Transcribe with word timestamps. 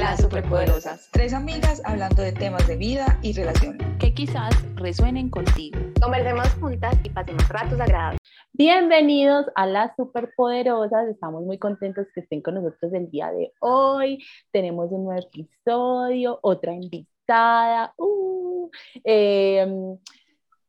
Las 0.00 0.22
Superpoderosas. 0.22 1.10
Tres 1.12 1.34
amigas 1.34 1.82
hablando 1.84 2.22
de 2.22 2.32
temas 2.32 2.66
de 2.66 2.74
vida 2.74 3.18
y 3.20 3.34
relaciones. 3.34 3.86
Que 3.98 4.14
quizás 4.14 4.54
resuenen 4.76 5.28
contigo. 5.28 5.78
Conversemos 6.00 6.48
juntas 6.54 6.96
y 7.04 7.10
pasemos 7.10 7.46
ratos 7.50 7.78
agradables. 7.78 8.18
Bienvenidos 8.54 9.44
a 9.54 9.66
Las 9.66 9.94
Superpoderosas. 9.96 11.06
Estamos 11.08 11.42
muy 11.42 11.58
contentos 11.58 12.06
que 12.14 12.20
estén 12.20 12.40
con 12.40 12.54
nosotros 12.54 12.90
el 12.94 13.10
día 13.10 13.30
de 13.30 13.52
hoy. 13.60 14.24
Tenemos 14.50 14.90
un 14.90 15.04
nuevo 15.04 15.20
episodio, 15.20 16.38
otra 16.40 16.72
invitada. 16.72 17.92
Uh, 17.98 18.70
em, 19.04 19.98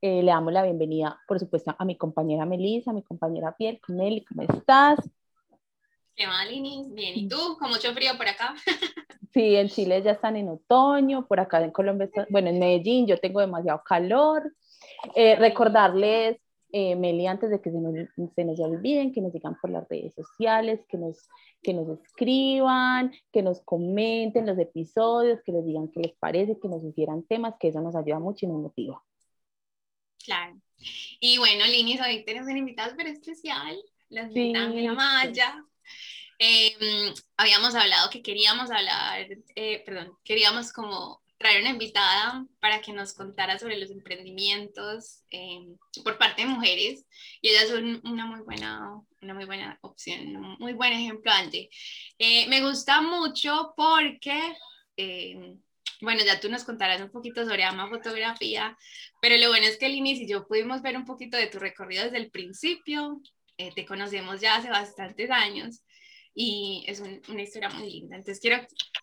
eh, 0.02 0.24
le 0.24 0.30
damos 0.30 0.52
la 0.52 0.64
bienvenida, 0.64 1.22
por 1.26 1.40
supuesto, 1.40 1.74
a 1.80 1.86
mi 1.86 1.98
compañera 1.98 2.46
Melissa, 2.46 2.92
a 2.92 2.94
mi 2.94 3.02
compañera 3.02 3.56
Piel. 3.56 3.80
Meli, 3.88 4.26
¿cómo 4.26 4.42
estás? 4.42 5.00
¿Qué 6.18 6.28
mal, 6.28 6.50
Lini? 6.50 6.88
Bien, 6.90 7.18
¿y 7.18 7.30
tú? 7.30 7.58
Con 7.58 7.70
mucho 7.70 7.94
frío 7.94 8.12
por 8.18 8.28
acá. 8.28 8.54
Sí, 9.34 9.56
en 9.56 9.70
Chile 9.70 10.02
ya 10.02 10.12
están 10.12 10.36
en 10.36 10.50
otoño, 10.50 11.26
por 11.26 11.40
acá 11.40 11.64
en 11.64 11.72
Colombia, 11.72 12.10
bueno, 12.30 12.50
en 12.50 12.60
Medellín 12.60 13.08
yo 13.08 13.18
tengo 13.18 13.40
demasiado 13.40 13.82
calor. 13.84 14.54
Eh, 15.16 15.36
recordarles, 15.36 16.38
eh, 16.74 16.96
Meli, 16.96 17.28
antes 17.28 17.50
de 17.50 17.62
que 17.62 17.72
se 17.72 17.78
nos, 17.78 17.94
se 18.36 18.46
nos, 18.46 18.60
olviden, 18.60 19.12
que 19.14 19.22
nos 19.22 19.32
sigan 19.32 19.58
por 19.62 19.70
las 19.70 19.88
redes 19.90 20.14
sociales, 20.14 20.82
que 20.88 20.98
nos, 20.98 21.30
que 21.62 21.74
nos 21.74 21.88
escriban, 22.00 23.14
que 23.32 23.42
nos 23.42 23.62
comenten 23.62 24.46
los 24.46 24.58
episodios, 24.58 25.42
que 25.46 25.52
les 25.52 25.66
digan 25.66 25.90
qué 25.90 26.02
les 26.02 26.14
parece, 26.14 26.60
que 26.60 26.68
nos 26.68 26.82
sugieran 26.82 27.24
temas, 27.24 27.56
que 27.60 27.70
eso 27.70 27.82
nos 27.82 27.96
ayuda 27.96 28.20
mucho 28.20 28.46
y 28.46 28.50
nos 28.50 28.62
motiva. 28.62 29.02
Claro. 30.24 30.56
Y 31.20 31.38
bueno, 31.38 31.66
Lini, 31.66 32.00
hoy 32.00 32.24
tenemos 32.26 32.50
un 32.50 32.58
invitado 32.58 32.92
súper 32.92 33.08
especial, 33.08 33.78
la 34.10 34.30
señorita 34.30 34.72
sí. 34.72 34.88
Maya. 34.88 35.66
Eh, 36.44 37.14
habíamos 37.38 37.76
hablado 37.76 38.10
que 38.10 38.24
queríamos 38.24 38.72
hablar, 38.72 39.28
eh, 39.56 39.84
perdón, 39.86 40.18
queríamos 40.24 40.74
como 40.74 41.22
traer 41.42 41.62
una 41.62 41.72
invitada 41.72 42.46
para 42.60 42.82
que 42.82 42.94
nos 42.94 43.14
contara 43.14 43.60
sobre 43.60 43.78
los 43.78 43.92
emprendimientos 43.92 45.24
eh, 45.32 45.60
por 46.04 46.18
parte 46.18 46.44
de 46.44 46.48
mujeres 46.48 47.06
y 47.42 47.50
ella 47.50 47.64
es 47.64 47.72
una 47.72 48.26
muy 48.26 48.42
buena, 48.42 49.02
una 49.22 49.34
muy 49.34 49.46
buena 49.46 49.78
opción, 49.82 50.36
un 50.36 50.56
muy 50.60 50.74
buen 50.74 50.94
ejemplo, 50.94 51.32
Angie. 51.32 51.70
Eh, 52.18 52.48
me 52.48 52.62
gusta 52.62 53.02
mucho 53.02 53.74
porque, 53.76 54.56
eh, 54.98 55.56
bueno, 56.02 56.24
ya 56.24 56.40
tú 56.40 56.50
nos 56.50 56.64
contarás 56.64 57.02
un 57.02 57.12
poquito 57.12 57.44
sobre 57.44 57.66
Ama 57.66 57.90
Fotografía, 57.90 58.78
pero 59.22 59.38
lo 59.38 59.50
bueno 59.50 59.66
es 59.68 59.78
que 59.78 59.90
Linis 59.90 60.22
y 60.22 60.28
yo 60.28 60.48
pudimos 60.48 60.82
ver 60.82 60.96
un 60.96 61.06
poquito 61.06 61.38
de 61.38 61.48
tu 61.48 61.60
recorrido 61.60 62.04
desde 62.06 62.18
el 62.18 62.32
principio, 62.32 63.22
te 63.76 63.86
conocemos 63.86 64.42
ya 64.42 64.56
hace 64.56 64.72
bastantes 64.72 65.30
años 65.30 65.84
y 66.34 66.86
es 66.88 67.02
una 67.02 67.42
historia 67.42 67.70
muy 67.70 67.92
linda. 67.92 68.16
Entonces 68.16 68.40
quiero, 68.40 68.58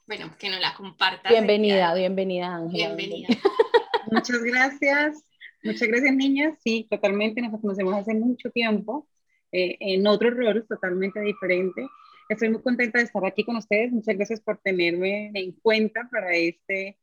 bueno, 0.07 0.35
que 0.39 0.51
nos 0.51 0.61
la 0.61 0.75
compartas. 0.75 1.31
Bienvenida, 1.31 1.95
bienvenida 1.95 2.55
Ángela. 2.55 2.95
Bienvenida. 2.95 3.29
Muchas 4.11 4.43
gracias. 4.43 5.25
Muchas 5.63 5.89
gracias, 5.89 6.15
niñas. 6.15 6.59
Sí, 6.63 6.87
totalmente, 6.89 7.43
nos 7.43 7.61
conocemos 7.61 7.95
hace 7.95 8.15
mucho 8.15 8.51
tiempo, 8.51 9.09
eh, 9.53 9.77
en 9.81 10.07
otros 10.07 10.35
roles 10.35 10.67
totalmente 10.69 11.21
diferentes. 11.21 11.87
Estoy 12.29 12.51
muy 12.51 12.63
contenta 12.63 12.99
de 12.99 13.05
estar 13.05 13.25
aquí 13.25 13.45
con 13.45 13.57
ustedes. 13.57 13.91
Muchas 13.91 14.17
gracias 14.17 14.41
por 14.41 14.59
tenerme 14.59 15.31
en 15.35 15.53
cuenta 15.53 16.09
para 16.11 16.35
este 16.35 16.99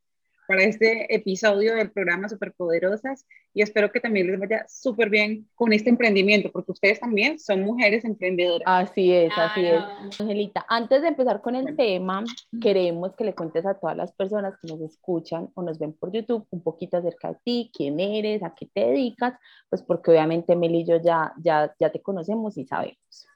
para 0.47 0.63
este 0.63 1.13
episodio 1.13 1.75
del 1.75 1.91
programa 1.91 2.29
Superpoderosas 2.29 3.25
y 3.53 3.61
espero 3.61 3.91
que 3.91 3.99
también 3.99 4.27
les 4.27 4.39
vaya 4.39 4.65
súper 4.67 5.09
bien 5.09 5.47
con 5.55 5.73
este 5.73 5.89
emprendimiento, 5.89 6.51
porque 6.51 6.71
ustedes 6.73 6.99
también 6.99 7.39
son 7.39 7.61
mujeres 7.61 8.03
emprendedoras. 8.05 8.65
Así 8.65 9.11
es, 9.11 9.31
así 9.37 9.65
es. 9.65 9.81
Angelita, 10.19 10.65
antes 10.67 11.01
de 11.01 11.09
empezar 11.09 11.41
con 11.41 11.55
el 11.55 11.75
tema, 11.75 12.23
queremos 12.61 13.15
que 13.15 13.23
le 13.23 13.33
cuentes 13.33 13.65
a 13.65 13.73
todas 13.75 13.95
las 13.95 14.11
personas 14.13 14.55
que 14.61 14.67
nos 14.67 14.81
escuchan 14.81 15.49
o 15.53 15.63
nos 15.63 15.79
ven 15.79 15.93
por 15.93 16.11
YouTube 16.11 16.47
un 16.49 16.61
poquito 16.61 16.97
acerca 16.97 17.29
de 17.29 17.37
ti, 17.43 17.71
quién 17.73 17.99
eres, 17.99 18.43
a 18.43 18.53
qué 18.53 18.67
te 18.67 18.81
dedicas, 18.81 19.33
pues 19.69 19.81
porque 19.81 20.11
obviamente 20.11 20.55
Meli 20.55 20.81
y 20.81 20.85
yo 20.85 21.01
ya, 21.01 21.33
ya, 21.37 21.73
ya 21.79 21.91
te 21.91 22.01
conocemos 22.01 22.57
y 22.57 22.65
sabemos. 22.65 23.27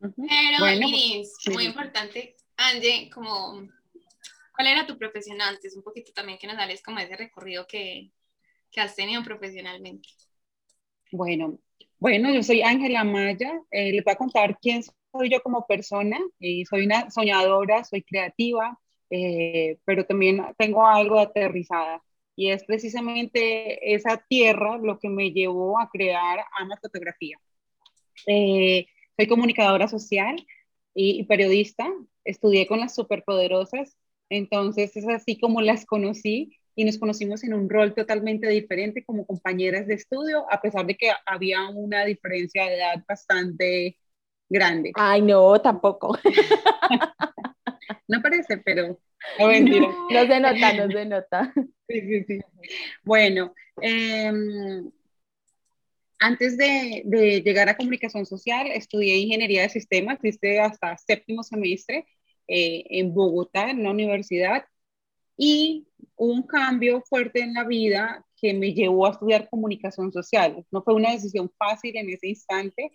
Pero, 0.00 0.14
bueno, 0.60 0.86
es 0.92 1.36
pues, 1.44 1.54
muy 1.54 1.64
importante, 1.64 2.36
Angie, 2.56 3.10
como 3.10 3.66
¿Cuál 4.58 4.72
era 4.72 4.86
tu 4.88 4.98
profesión 4.98 5.40
antes? 5.40 5.76
Un 5.76 5.84
poquito 5.84 6.10
también 6.12 6.36
que 6.36 6.48
nos 6.48 6.58
hables 6.58 6.82
como 6.82 6.98
ese 6.98 7.14
recorrido 7.16 7.64
que, 7.68 8.10
que 8.72 8.80
has 8.80 8.96
tenido 8.96 9.22
profesionalmente. 9.22 10.08
Bueno, 11.12 11.60
bueno, 12.00 12.34
yo 12.34 12.42
soy 12.42 12.62
Ángela 12.62 13.04
Maya. 13.04 13.52
Eh, 13.70 13.92
les 13.92 14.02
voy 14.02 14.14
a 14.14 14.16
contar 14.16 14.58
quién 14.60 14.82
soy 14.82 15.30
yo 15.30 15.40
como 15.44 15.64
persona. 15.64 16.18
Eh, 16.40 16.64
soy 16.68 16.86
una 16.86 17.08
soñadora, 17.08 17.84
soy 17.84 18.02
creativa, 18.02 18.76
eh, 19.10 19.78
pero 19.84 20.04
también 20.04 20.44
tengo 20.58 20.84
algo 20.84 21.20
aterrizada. 21.20 22.02
Y 22.34 22.50
es 22.50 22.64
precisamente 22.64 23.94
esa 23.94 24.16
tierra 24.28 24.76
lo 24.76 24.98
que 24.98 25.08
me 25.08 25.30
llevó 25.30 25.78
a 25.78 25.88
crear 25.88 26.44
Ama 26.58 26.76
Fotografía. 26.82 27.38
soy 28.26 29.28
comunicadora 29.28 29.86
social 29.86 30.44
y, 30.94 31.20
y 31.20 31.22
periodista. 31.26 31.88
Estudié 32.24 32.66
con 32.66 32.80
las 32.80 32.96
superpoderosas 32.96 33.96
entonces 34.30 34.96
es 34.96 35.08
así 35.08 35.38
como 35.38 35.60
las 35.60 35.86
conocí 35.86 36.58
y 36.74 36.84
nos 36.84 36.98
conocimos 36.98 37.42
en 37.42 37.54
un 37.54 37.68
rol 37.68 37.94
totalmente 37.94 38.48
diferente 38.48 39.04
como 39.04 39.26
compañeras 39.26 39.86
de 39.86 39.94
estudio, 39.94 40.46
a 40.48 40.60
pesar 40.60 40.86
de 40.86 40.96
que 40.96 41.10
había 41.26 41.68
una 41.68 42.04
diferencia 42.04 42.66
de 42.66 42.76
edad 42.76 43.04
bastante 43.08 43.98
grande. 44.48 44.92
Ay, 44.94 45.22
no, 45.22 45.60
tampoco. 45.60 46.16
no 48.08 48.22
parece, 48.22 48.58
pero 48.58 48.98
no, 49.38 49.48
mentira. 49.48 49.88
No, 49.88 50.26
se 50.26 50.40
nota, 50.40 50.72
no 50.74 50.92
se 50.92 51.04
nota. 51.04 51.52
Sí, 51.90 52.02
sí, 52.02 52.24
sí. 52.24 52.38
Bueno, 53.02 53.54
em, 53.80 54.90
antes 56.18 56.58
de, 56.58 57.00
de, 57.06 57.40
llegar 57.40 57.66
a 57.70 57.78
comunicación 57.78 58.26
social, 58.26 58.66
estudié 58.66 59.16
ingeniería 59.16 59.62
de 59.62 59.70
sistemas, 59.70 60.18
hice 60.22 60.60
hasta 60.60 60.98
séptimo 60.98 61.42
semestre 61.42 62.04
eh, 62.48 62.84
en 62.90 63.14
Bogotá, 63.14 63.70
en 63.70 63.80
una 63.80 63.90
universidad, 63.92 64.64
y 65.36 65.86
un 66.16 66.42
cambio 66.44 67.02
fuerte 67.02 67.40
en 67.40 67.54
la 67.54 67.64
vida 67.64 68.24
que 68.36 68.54
me 68.54 68.74
llevó 68.74 69.06
a 69.06 69.10
estudiar 69.12 69.48
comunicación 69.48 70.12
social. 70.12 70.64
No 70.70 70.82
fue 70.82 70.94
una 70.94 71.12
decisión 71.12 71.50
fácil 71.58 71.96
en 71.96 72.10
ese 72.10 72.28
instante, 72.28 72.92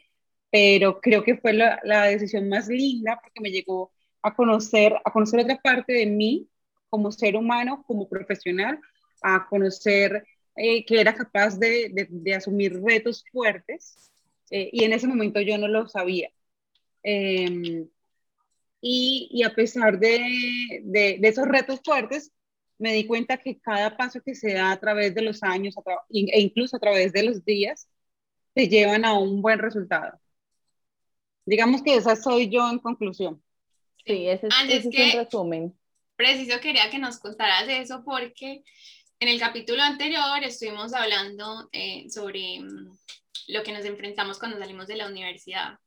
pero 0.52 1.00
creo 1.02 1.24
que 1.24 1.38
fue 1.38 1.54
la, 1.54 1.80
la 1.84 2.04
decisión 2.08 2.50
más 2.50 2.68
linda 2.68 3.20
porque 3.22 3.42
me 3.42 3.52
llegó 3.52 3.92
a 4.22 4.36
conocer, 4.36 4.96
a 5.04 5.12
conocer 5.12 5.42
otra 5.42 5.60
parte 5.62 5.94
de 5.94 6.06
mí 6.06 6.50
como 6.90 7.12
ser 7.12 7.36
humano, 7.36 7.84
como 7.88 8.08
profesional, 8.08 8.80
a 9.22 9.48
conocer 9.48 10.26
eh, 10.56 10.86
que 10.86 11.02
era 11.02 11.16
capaz 11.16 11.58
de, 11.58 11.90
de, 11.92 12.08
de, 12.10 12.36
asumir 12.36 12.80
retos 12.84 13.26
fuertes 13.32 14.12
eh, 14.52 14.70
y 14.72 14.84
en 14.84 14.94
ese 14.94 15.08
momento 15.08 15.42
yo 15.42 15.58
no 15.58 15.68
lo 15.68 15.88
sabía. 15.88 16.30
Eh, 17.04 17.88
y, 18.86 19.30
y 19.32 19.44
a 19.44 19.56
pesar 19.56 19.98
de, 19.98 20.82
de, 20.84 21.18
de, 21.18 21.28
esos 21.30 21.48
retos 21.48 21.80
fuertes, 21.86 22.34
me 22.78 22.92
di 22.94 23.08
cuenta 23.08 23.38
que 23.38 23.58
cada 23.58 23.96
paso 23.96 24.22
que 24.22 24.36
se 24.36 24.54
da 24.54 24.72
a 24.72 24.80
través 24.80 25.16
de 25.16 25.22
los 25.22 25.42
años 25.42 25.74
e 26.10 26.42
incluso 26.42 26.76
a 26.76 26.82
través 26.82 27.14
de 27.14 27.24
los 27.24 27.46
días, 27.46 27.88
te 28.54 28.68
llevan 28.68 29.06
a 29.06 29.18
un 29.18 29.42
buen 29.42 29.60
resultado. 29.60 30.20
Digamos 31.46 31.82
que 31.82 31.96
esa 31.96 32.18
soy 32.18 32.50
yo 32.50 32.70
en 32.70 32.80
conclusión. 32.80 33.42
Sí, 34.06 34.28
ese 34.28 34.48
es, 34.48 34.54
ese 34.68 34.90
es 34.90 35.14
un 35.14 35.20
resumen. 35.24 35.80
Preciso 36.18 36.60
quería 36.60 36.90
que 36.90 37.00
nos 37.00 37.20
contaras 37.20 37.70
eso 37.70 38.04
porque 38.04 38.66
en 39.22 39.30
el 39.30 39.40
capítulo 39.40 39.82
anterior 39.82 40.44
estuvimos 40.44 40.94
hablando 40.94 41.70
eh, 41.72 42.10
sobre 42.10 42.60
mm, 42.60 42.98
lo 43.48 43.64
que 43.64 43.72
nos 43.72 43.86
enfrentamos 43.86 44.40
cuando 44.40 44.60
salimos 44.60 44.88
de 44.88 44.98
la 44.98 45.08
universidad 45.08 45.80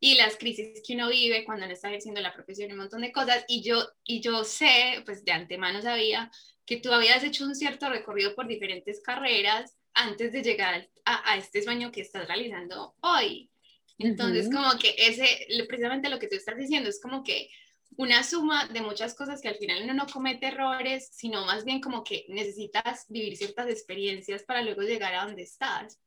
y 0.00 0.14
las 0.14 0.36
crisis 0.36 0.82
que 0.86 0.94
uno 0.94 1.08
vive 1.08 1.44
cuando 1.44 1.66
no 1.66 1.72
está 1.72 1.88
ejerciendo 1.88 2.20
la 2.20 2.34
profesión 2.34 2.70
un 2.72 2.78
montón 2.78 3.02
de 3.02 3.12
cosas. 3.12 3.44
Y 3.48 3.62
yo, 3.62 3.88
y 4.04 4.20
yo 4.20 4.44
sé, 4.44 5.02
pues 5.04 5.24
de 5.24 5.32
antemano 5.32 5.82
sabía 5.82 6.30
que 6.64 6.76
tú 6.76 6.92
habías 6.92 7.24
hecho 7.24 7.44
un 7.44 7.54
cierto 7.54 7.88
recorrido 7.88 8.34
por 8.34 8.46
diferentes 8.46 9.00
carreras 9.00 9.76
antes 9.94 10.32
de 10.32 10.42
llegar 10.42 10.88
a, 11.04 11.32
a 11.32 11.36
este 11.36 11.62
sueño 11.62 11.90
que 11.90 12.02
estás 12.02 12.28
realizando 12.28 12.94
hoy. 13.00 13.50
Entonces, 13.98 14.48
como 14.48 14.78
que 14.78 14.94
ese, 14.96 15.46
precisamente 15.66 16.08
lo 16.08 16.18
que 16.18 16.28
tú 16.28 16.36
estás 16.36 16.56
diciendo 16.56 16.88
es 16.88 17.00
como 17.00 17.24
que 17.24 17.50
una 17.96 18.22
suma 18.22 18.68
de 18.68 18.80
muchas 18.80 19.14
cosas 19.14 19.40
que 19.40 19.48
al 19.48 19.56
final 19.56 19.82
uno 19.82 19.94
no 19.94 20.06
comete 20.06 20.46
errores, 20.46 21.10
sino 21.12 21.44
más 21.44 21.64
bien 21.64 21.80
como 21.80 22.04
que 22.04 22.24
necesitas 22.28 23.06
vivir 23.08 23.36
ciertas 23.36 23.68
experiencias 23.68 24.44
para 24.44 24.62
luego 24.62 24.82
llegar 24.82 25.14
a 25.14 25.24
donde 25.24 25.42
estás. 25.42 25.98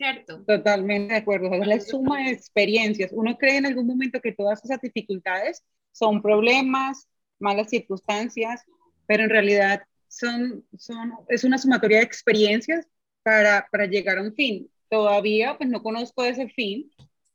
¿Cierto? 0.00 0.42
Totalmente 0.46 1.12
de 1.12 1.20
acuerdo. 1.20 1.52
Es 1.52 1.66
la 1.66 1.78
suma 1.78 2.24
de 2.24 2.30
experiencias. 2.30 3.10
Uno 3.12 3.36
cree 3.36 3.58
en 3.58 3.66
algún 3.66 3.86
momento 3.86 4.18
que 4.22 4.32
todas 4.32 4.64
esas 4.64 4.80
dificultades 4.80 5.62
son 5.92 6.22
problemas, 6.22 7.06
malas 7.38 7.68
circunstancias, 7.68 8.64
pero 9.06 9.24
en 9.24 9.30
realidad 9.30 9.82
son, 10.08 10.64
son, 10.78 11.12
es 11.28 11.44
una 11.44 11.58
sumatoria 11.58 11.98
de 11.98 12.04
experiencias 12.04 12.86
para, 13.22 13.68
para 13.70 13.84
llegar 13.84 14.16
a 14.16 14.22
un 14.22 14.34
fin. 14.34 14.70
Todavía 14.88 15.58
pues 15.58 15.68
no 15.68 15.82
conozco 15.82 16.24
ese 16.24 16.48
fin, 16.48 16.90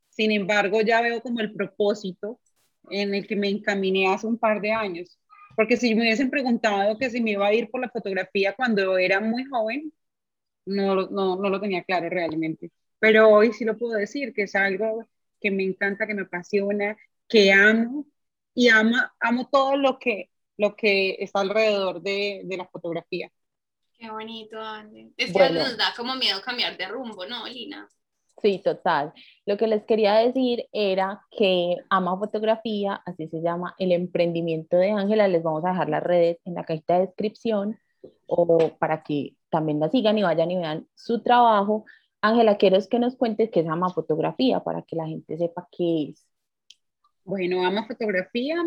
sin 0.09 0.31
embargo 0.31 0.81
ya 0.81 1.01
veo 1.01 1.21
como 1.21 1.41
el 1.41 1.53
propósito 1.53 2.39
en 2.89 3.13
el 3.13 3.27
que 3.27 3.35
me 3.35 3.49
encaminé 3.49 4.07
hace 4.07 4.25
un 4.25 4.39
par 4.39 4.59
de 4.59 4.71
años. 4.71 5.19
Porque 5.55 5.77
si 5.77 5.93
me 5.93 6.01
hubiesen 6.01 6.31
preguntado 6.31 6.97
que 6.97 7.11
si 7.11 7.21
me 7.21 7.31
iba 7.31 7.45
a 7.45 7.53
ir 7.53 7.69
por 7.69 7.79
la 7.79 7.89
fotografía 7.91 8.55
cuando 8.55 8.97
era 8.97 9.19
muy 9.19 9.45
joven, 9.45 9.93
no, 10.65 10.95
no, 11.07 11.35
no 11.35 11.49
lo 11.49 11.59
tenía 11.59 11.83
claro 11.83 12.09
realmente. 12.09 12.71
Pero 12.99 13.29
hoy 13.29 13.53
sí 13.53 13.65
lo 13.65 13.77
puedo 13.77 13.93
decir, 13.93 14.33
que 14.33 14.43
es 14.43 14.55
algo 14.55 15.05
que 15.39 15.51
me 15.51 15.63
encanta, 15.63 16.07
que 16.07 16.13
me 16.13 16.23
apasiona, 16.23 16.97
que 17.27 17.51
amo 17.51 18.05
y 18.53 18.69
amo, 18.69 18.95
amo 19.19 19.49
todo 19.51 19.77
lo 19.77 19.99
que, 19.99 20.31
lo 20.57 20.75
que 20.75 21.17
está 21.19 21.41
alrededor 21.41 22.01
de, 22.01 22.41
de 22.45 22.57
la 22.57 22.65
fotografía. 22.67 23.31
Qué 23.97 24.09
bonito, 24.09 24.59
Andy. 24.59 25.13
Es 25.17 25.31
que 25.31 25.49
nos 25.49 25.77
da 25.77 25.93
como 25.95 26.15
miedo 26.15 26.41
cambiar 26.41 26.77
de 26.77 26.87
rumbo, 26.87 27.25
¿no, 27.25 27.47
Lina? 27.47 27.87
Sí, 28.41 28.61
total. 28.63 29.13
Lo 29.45 29.57
que 29.57 29.67
les 29.67 29.83
quería 29.85 30.15
decir 30.15 30.65
era 30.73 31.21
que 31.31 31.77
Ama 31.89 32.17
Fotografía, 32.17 33.01
así 33.05 33.27
se 33.27 33.41
llama 33.41 33.73
el 33.79 33.91
emprendimiento 33.91 34.77
de 34.77 34.91
Ángela, 34.91 35.27
les 35.27 35.41
vamos 35.41 35.63
a 35.65 35.69
dejar 35.69 35.89
las 35.89 36.03
redes 36.03 36.37
en 36.43 36.55
la 36.55 36.65
cajita 36.65 36.95
de 36.95 37.07
descripción 37.07 37.79
o 38.27 38.77
para 38.77 39.03
que 39.03 39.35
también 39.49 39.79
la 39.79 39.89
sigan 39.89 40.17
y 40.17 40.23
vayan 40.23 40.51
y 40.51 40.57
vean 40.57 40.87
su 40.95 41.21
trabajo. 41.21 41.85
Ángela, 42.21 42.57
quiero 42.57 42.77
que 42.89 42.99
nos 42.99 43.15
cuentes 43.15 43.49
qué 43.51 43.61
es 43.61 43.67
Ama 43.67 43.93
Fotografía 43.93 44.59
para 44.61 44.81
que 44.81 44.95
la 44.95 45.07
gente 45.07 45.37
sepa 45.37 45.67
qué 45.71 46.09
es. 46.09 46.27
Bueno, 47.23 47.65
Ama 47.65 47.85
Fotografía 47.87 48.57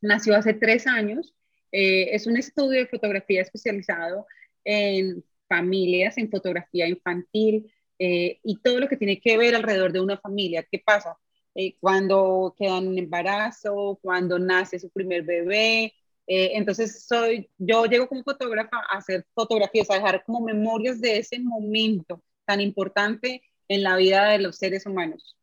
nació 0.00 0.36
hace 0.36 0.54
tres 0.54 0.86
años. 0.86 1.34
Eh, 1.70 2.14
es 2.14 2.26
un 2.26 2.36
estudio 2.36 2.80
de 2.80 2.86
fotografía 2.86 3.40
especializado 3.42 4.26
en 4.64 5.24
familias, 5.48 6.18
en 6.18 6.30
fotografía 6.30 6.86
infantil 6.88 7.72
eh, 7.98 8.40
y 8.42 8.60
todo 8.60 8.80
lo 8.80 8.88
que 8.88 8.96
tiene 8.96 9.20
que 9.20 9.38
ver 9.38 9.54
alrededor 9.54 9.92
de 9.92 10.00
una 10.00 10.18
familia. 10.18 10.66
¿Qué 10.70 10.78
pasa? 10.78 11.16
Eh, 11.54 11.76
cuando 11.80 12.54
quedan 12.58 12.88
en 12.88 12.98
embarazo, 12.98 13.98
cuando 14.02 14.38
nace 14.38 14.78
su 14.78 14.90
primer 14.90 15.22
bebé. 15.22 15.94
Entonces, 16.26 17.04
soy, 17.06 17.50
yo 17.58 17.84
llego 17.86 18.08
como 18.08 18.22
fotógrafa 18.22 18.78
a 18.88 18.98
hacer 18.98 19.26
fotografías, 19.34 19.90
a 19.90 19.94
dejar 19.94 20.24
como 20.24 20.40
memorias 20.40 21.00
de 21.00 21.18
ese 21.18 21.38
momento 21.38 22.22
tan 22.44 22.60
importante 22.60 23.42
en 23.68 23.82
la 23.82 23.96
vida 23.96 24.28
de 24.30 24.38
los 24.38 24.56
seres 24.56 24.86
humanos. 24.86 25.36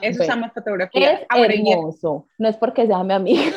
Eso 0.00 0.22
se 0.22 0.28
llama 0.28 0.50
fotografía. 0.50 1.12
Es 1.12 1.26
hermoso. 1.30 2.26
No 2.38 2.48
es 2.48 2.56
porque 2.56 2.86
sea 2.86 3.02
mi 3.04 3.12
amiga. 3.14 3.52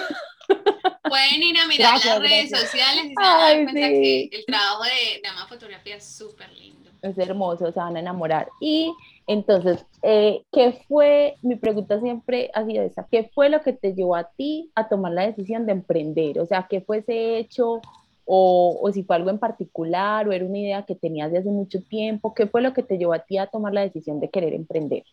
Pueden 1.04 1.42
ir 1.42 1.58
a 1.58 1.68
mirar 1.68 2.04
las 2.04 2.20
redes 2.20 2.50
sociales 2.50 3.06
y 3.06 3.08
se 3.10 3.16
van 3.16 3.26
a 3.26 3.38
dar 3.38 3.64
cuenta 3.64 3.88
que 3.88 4.30
el 4.32 4.46
trabajo 4.46 4.84
de, 4.84 5.22
de 5.22 5.48
Fotografía 5.48 5.96
es 5.96 6.06
súper 6.06 6.52
lindo. 6.54 6.87
Es 7.08 7.18
hermoso, 7.18 7.72
se 7.72 7.80
van 7.80 7.96
a 7.96 8.00
enamorar. 8.00 8.50
Y 8.60 8.94
entonces, 9.26 9.86
eh, 10.04 10.44
¿qué 10.52 10.80
fue? 10.88 11.36
Mi 11.42 11.56
pregunta 11.56 12.00
siempre 12.00 12.52
ha 12.54 12.66
sido 12.66 12.84
esa: 12.84 13.08
¿qué 13.10 13.30
fue 13.34 13.50
lo 13.50 13.62
que 13.62 13.74
te 13.74 13.94
llevó 13.94 14.16
a 14.16 14.30
ti 14.32 14.72
a 14.76 14.88
tomar 14.88 15.12
la 15.14 15.26
decisión 15.26 15.66
de 15.66 15.74
emprender? 15.74 16.40
O 16.40 16.46
sea, 16.46 16.68
¿qué 16.70 16.82
fue 16.82 17.00
ese 17.00 17.38
hecho? 17.38 17.82
O, 18.26 18.80
o 18.82 18.92
si 18.92 19.04
fue 19.04 19.16
algo 19.16 19.30
en 19.30 19.40
particular, 19.40 20.28
o 20.28 20.34
era 20.34 20.46
una 20.46 20.58
idea 20.58 20.84
que 20.84 20.96
tenías 20.96 21.32
desde 21.32 21.50
hace 21.50 21.50
mucho 21.50 21.82
tiempo. 21.82 22.34
¿Qué 22.34 22.48
fue 22.48 22.62
lo 22.62 22.74
que 22.74 22.84
te 22.84 22.98
llevó 22.98 23.14
a 23.14 23.20
ti 23.20 23.38
a 23.38 23.48
tomar 23.48 23.74
la 23.74 23.82
decisión 23.82 24.20
de 24.20 24.30
querer 24.30 24.54
emprender? 24.54 25.04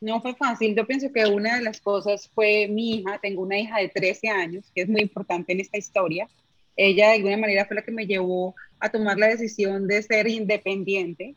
No 0.00 0.20
fue 0.20 0.34
fácil. 0.34 0.74
Yo 0.76 0.86
pienso 0.86 1.10
que 1.12 1.24
una 1.26 1.56
de 1.56 1.62
las 1.62 1.80
cosas 1.80 2.28
fue 2.34 2.68
mi 2.68 2.96
hija. 2.96 3.18
Tengo 3.22 3.42
una 3.42 3.58
hija 3.58 3.78
de 3.78 3.88
13 3.88 4.28
años, 4.28 4.70
que 4.74 4.82
es 4.82 4.88
muy 4.88 5.00
importante 5.00 5.52
en 5.52 5.60
esta 5.60 5.78
historia. 5.78 6.28
Ella 6.76 7.08
de 7.08 7.14
alguna 7.16 7.36
manera 7.36 7.66
fue 7.66 7.76
la 7.76 7.82
que 7.82 7.92
me 7.92 8.06
llevó 8.06 8.54
a 8.80 8.90
tomar 8.90 9.18
la 9.18 9.28
decisión 9.28 9.86
de 9.86 10.02
ser 10.02 10.28
independiente, 10.28 11.36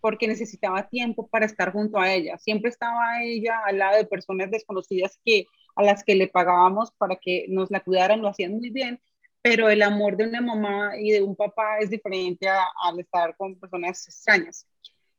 porque 0.00 0.26
necesitaba 0.28 0.88
tiempo 0.88 1.28
para 1.28 1.46
estar 1.46 1.72
junto 1.72 1.98
a 1.98 2.12
ella. 2.12 2.38
Siempre 2.38 2.70
estaba 2.70 3.22
ella 3.22 3.60
al 3.64 3.78
lado 3.78 3.96
de 3.96 4.04
personas 4.04 4.50
desconocidas 4.50 5.18
que 5.24 5.46
a 5.76 5.82
las 5.82 6.04
que 6.04 6.14
le 6.14 6.28
pagábamos 6.28 6.92
para 6.92 7.16
que 7.16 7.46
nos 7.48 7.70
la 7.70 7.80
cuidaran, 7.80 8.20
lo 8.20 8.28
hacían 8.28 8.52
muy 8.52 8.70
bien, 8.70 9.00
pero 9.42 9.70
el 9.70 9.82
amor 9.82 10.16
de 10.16 10.26
una 10.28 10.40
mamá 10.40 10.92
y 10.98 11.12
de 11.12 11.22
un 11.22 11.36
papá 11.36 11.78
es 11.80 11.90
diferente 11.90 12.48
al 12.48 13.00
estar 13.00 13.36
con 13.36 13.58
personas 13.58 14.06
extrañas. 14.06 14.66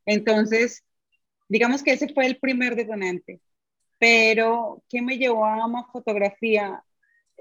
Entonces, 0.06 0.83
Digamos 1.53 1.83
que 1.83 1.91
ese 1.91 2.12
fue 2.13 2.25
el 2.25 2.38
primer 2.39 2.75
detonante. 2.75 3.39
Pero, 4.00 4.83
¿qué 4.89 5.01
me 5.01 5.18
llevó 5.18 5.45
a 5.45 5.63
amar 5.63 5.85
fotografía? 5.91 6.83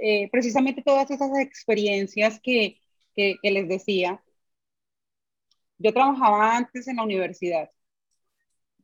Eh, 0.04 0.28
precisamente 0.32 0.82
todas 0.82 1.10
esas 1.10 1.30
experiencias 1.38 2.40
que, 2.42 2.80
que, 3.14 3.38
les 3.42 3.68
decía. 3.68 4.20
Yo 5.78 5.92
trabajaba 5.92 6.56
antes 6.56 6.88
en 6.88 6.96
la 6.96 7.04
universidad. 7.04 7.70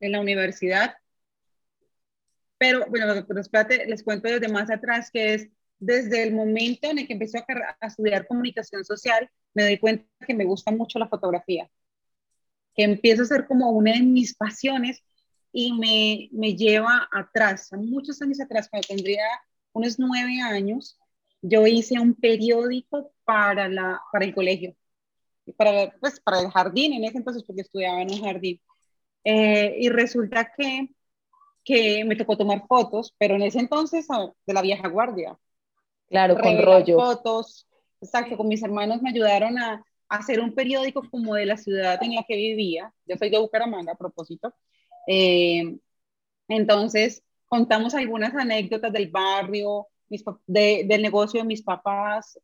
En 0.00 0.12
la 0.12 0.20
universidad. 0.20 0.94
Pero, 2.56 2.87
bueno, 2.88 3.15
espérate, 3.41 3.87
les 3.87 4.03
cuento 4.03 4.29
desde 4.29 4.49
más 4.49 4.70
atrás, 4.70 5.11
que 5.11 5.35
es 5.35 5.49
desde 5.79 6.23
el 6.23 6.35
momento 6.35 6.88
en 6.91 6.99
el 6.99 7.06
que 7.06 7.15
empecé 7.15 7.38
a, 7.38 7.44
a 7.81 7.87
estudiar 7.87 8.26
comunicación 8.26 8.85
social, 8.85 9.29
me 9.55 9.65
doy 9.65 9.79
cuenta 9.79 10.06
que 10.26 10.35
me 10.35 10.44
gusta 10.44 10.70
mucho 10.70 10.99
la 10.99 11.09
fotografía 11.09 11.69
que 12.79 12.85
empiezo 12.85 13.23
a 13.23 13.26
ser 13.26 13.47
como 13.49 13.70
una 13.70 13.93
de 13.93 14.03
mis 14.03 14.37
pasiones 14.37 15.03
y 15.53 15.73
me, 15.73 16.29
me 16.31 16.55
lleva 16.55 17.09
atrás, 17.11 17.70
muchos 17.73 18.23
años 18.23 18.41
atrás, 18.41 18.69
cuando 18.70 18.87
tendría 18.87 19.25
unos 19.73 19.99
nueve 19.99 20.41
años, 20.41 20.97
yo 21.43 21.67
hice 21.67 21.99
un 22.00 22.14
periódico 22.14 23.12
para, 23.25 23.69
la, 23.69 24.00
para 24.12 24.25
el 24.25 24.35
colegio, 24.35 24.75
para, 25.56 25.90
pues, 26.00 26.20
para 26.20 26.40
el 26.40 26.50
jardín 26.50 26.93
en 26.93 27.05
ese 27.05 27.19
entonces, 27.19 27.44
porque 27.44 27.62
estudiaba 27.62 28.02
en 28.02 28.12
un 28.12 28.23
jardín. 28.23 28.61
Eh, 29.25 29.76
y 29.79 29.88
resulta 29.88 30.52
que, 30.56 30.88
que 31.64 32.05
me 32.05 32.17
tocó 32.17 32.37
tomar 32.37 32.67
fotos, 32.67 33.14
pero 33.19 33.35
en 33.35 33.43
ese 33.43 33.58
entonces 33.58 34.06
ah, 34.11 34.32
de 34.46 34.55
la 34.55 34.62
vieja 34.62 34.88
guardia. 34.88 35.38
Claro, 36.08 36.37
con 36.38 36.62
rollo. 36.62 36.96
Fotos, 36.96 37.67
exacto, 38.00 38.37
con 38.37 38.49
mis 38.49 38.62
hermanos 38.62 39.02
me 39.02 39.11
ayudaron 39.11 39.58
a, 39.58 39.84
a 40.08 40.17
hacer 40.17 40.41
un 40.41 40.55
periódico 40.55 41.02
como 41.11 41.34
de 41.34 41.46
la 41.46 41.56
ciudad 41.56 42.02
en 42.02 42.14
la 42.14 42.25
que 42.26 42.37
vivía. 42.37 42.93
Yo 43.06 43.17
soy 43.17 43.31
de 43.31 43.38
Bucaramanga, 43.38 43.93
a 43.93 43.99
propósito. 43.99 44.55
Eh, 45.06 45.76
entonces, 46.49 47.23
contamos 47.46 47.94
algunas 47.94 48.34
anécdotas 48.34 48.93
del 48.93 49.11
barrio, 49.11 49.88
del 50.46 51.02
negocio 51.02 51.40
de 51.40 51.46
mis 51.46 51.62
papás. 51.62 52.38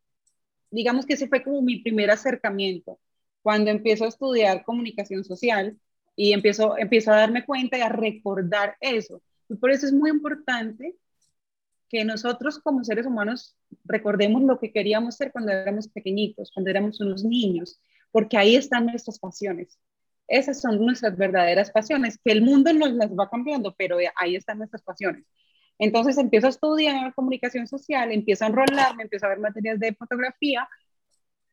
Digamos 0.70 1.06
que 1.06 1.14
ese 1.14 1.28
fue 1.28 1.43
como 1.43 1.62
mi 1.62 1.81
primer 1.81 2.11
acercamiento. 2.11 2.99
Cuando 3.43 3.70
empiezo 3.70 4.05
a 4.05 4.08
estudiar 4.08 4.64
comunicación 4.64 5.25
social 5.25 5.78
y 6.16 6.32
empiezo, 6.32 6.76
empiezo 6.78 7.12
a 7.12 7.16
darme 7.16 7.44
cuenta 7.44 7.78
y 7.78 7.82
a 7.82 7.88
recordar 7.88 8.76
eso. 8.81 9.22
Y 9.49 9.56
por 9.56 9.70
eso 9.70 9.87
es 9.87 9.93
muy 9.93 10.11
importante 10.11 10.94
que 11.88 12.05
nosotros 12.05 12.58
como 12.58 12.84
seres 12.84 13.06
humanos 13.06 13.56
recordemos 13.84 14.43
lo 14.43 14.58
que 14.58 14.72
queríamos 14.72 15.16
ser 15.16 15.30
cuando 15.33 15.52
éramos 15.52 15.88
pequeñitos, 15.88 16.50
cuando 16.52 16.71
éramos 16.71 17.00
unos 17.00 17.25
niños, 17.25 17.80
porque 18.11 18.37
ahí 18.37 18.56
están 18.56 18.87
nuestras 18.87 19.18
pasiones. 19.18 19.78
Esas 20.26 20.61
son 20.61 20.85
nuestras 20.85 21.16
verdaderas 21.16 21.71
pasiones, 21.71 22.18
que 22.25 22.33
el 22.33 22.42
mundo 22.42 22.73
nos 22.73 22.92
las 22.92 23.11
va 23.11 23.28
cambiando, 23.28 23.75
pero 23.76 23.99
ahí 24.16 24.37
están 24.37 24.59
nuestras 24.59 24.83
pasiones. 24.83 25.25
Entonces 25.78 26.19
empiezo 26.19 26.47
a 26.47 26.50
estudiar 26.50 27.14
comunicación 27.14 27.66
social, 27.66 28.12
empiezo 28.12 28.45
a 28.45 28.49
enrolarme, 28.49 29.04
empiezo 29.04 29.26
a 29.26 29.31
ver 29.31 29.38
materias 29.40 29.81
de 29.81 29.95
fotografía, 29.95 30.69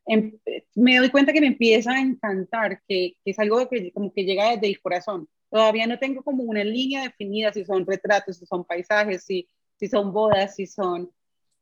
em, 0.06 0.38
me 0.76 0.98
doy 0.98 1.10
cuenta 1.10 1.34
que 1.34 1.42
me 1.42 1.48
empieza 1.48 1.92
a 1.92 2.00
encantar, 2.00 2.82
que, 2.88 3.16
que, 3.24 3.32
es 3.32 3.40
algo 3.40 3.68
que 3.70 3.92
como 3.92 4.14
que 4.14 4.24
llega 4.24 4.52
desde 4.52 4.68
el 4.68 4.82
corazón. 4.82 5.28
Todavía 5.50 5.88
no 5.88 6.00
tengo 6.00 6.24
como 6.24 6.44
una 6.44 6.64
línea 6.64 7.04
definida 7.04 7.52
si 7.52 7.66
son 7.66 7.86
retratos, 7.86 8.38
si 8.38 8.46
son 8.46 8.64
paisajes, 8.64 9.24
si, 9.24 9.48
si 9.76 9.88
son 9.88 10.14
bodas, 10.14 10.56
si 10.56 10.66
son, 10.68 11.12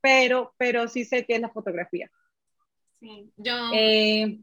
pero, 0.01 0.53
pero 0.57 0.87
sí 0.87 1.05
sé 1.05 1.25
que 1.25 1.35
es 1.35 1.41
la 1.41 1.49
fotografía. 1.49 2.11
Sí, 2.99 3.31
yo, 3.37 3.71
eh, 3.73 4.39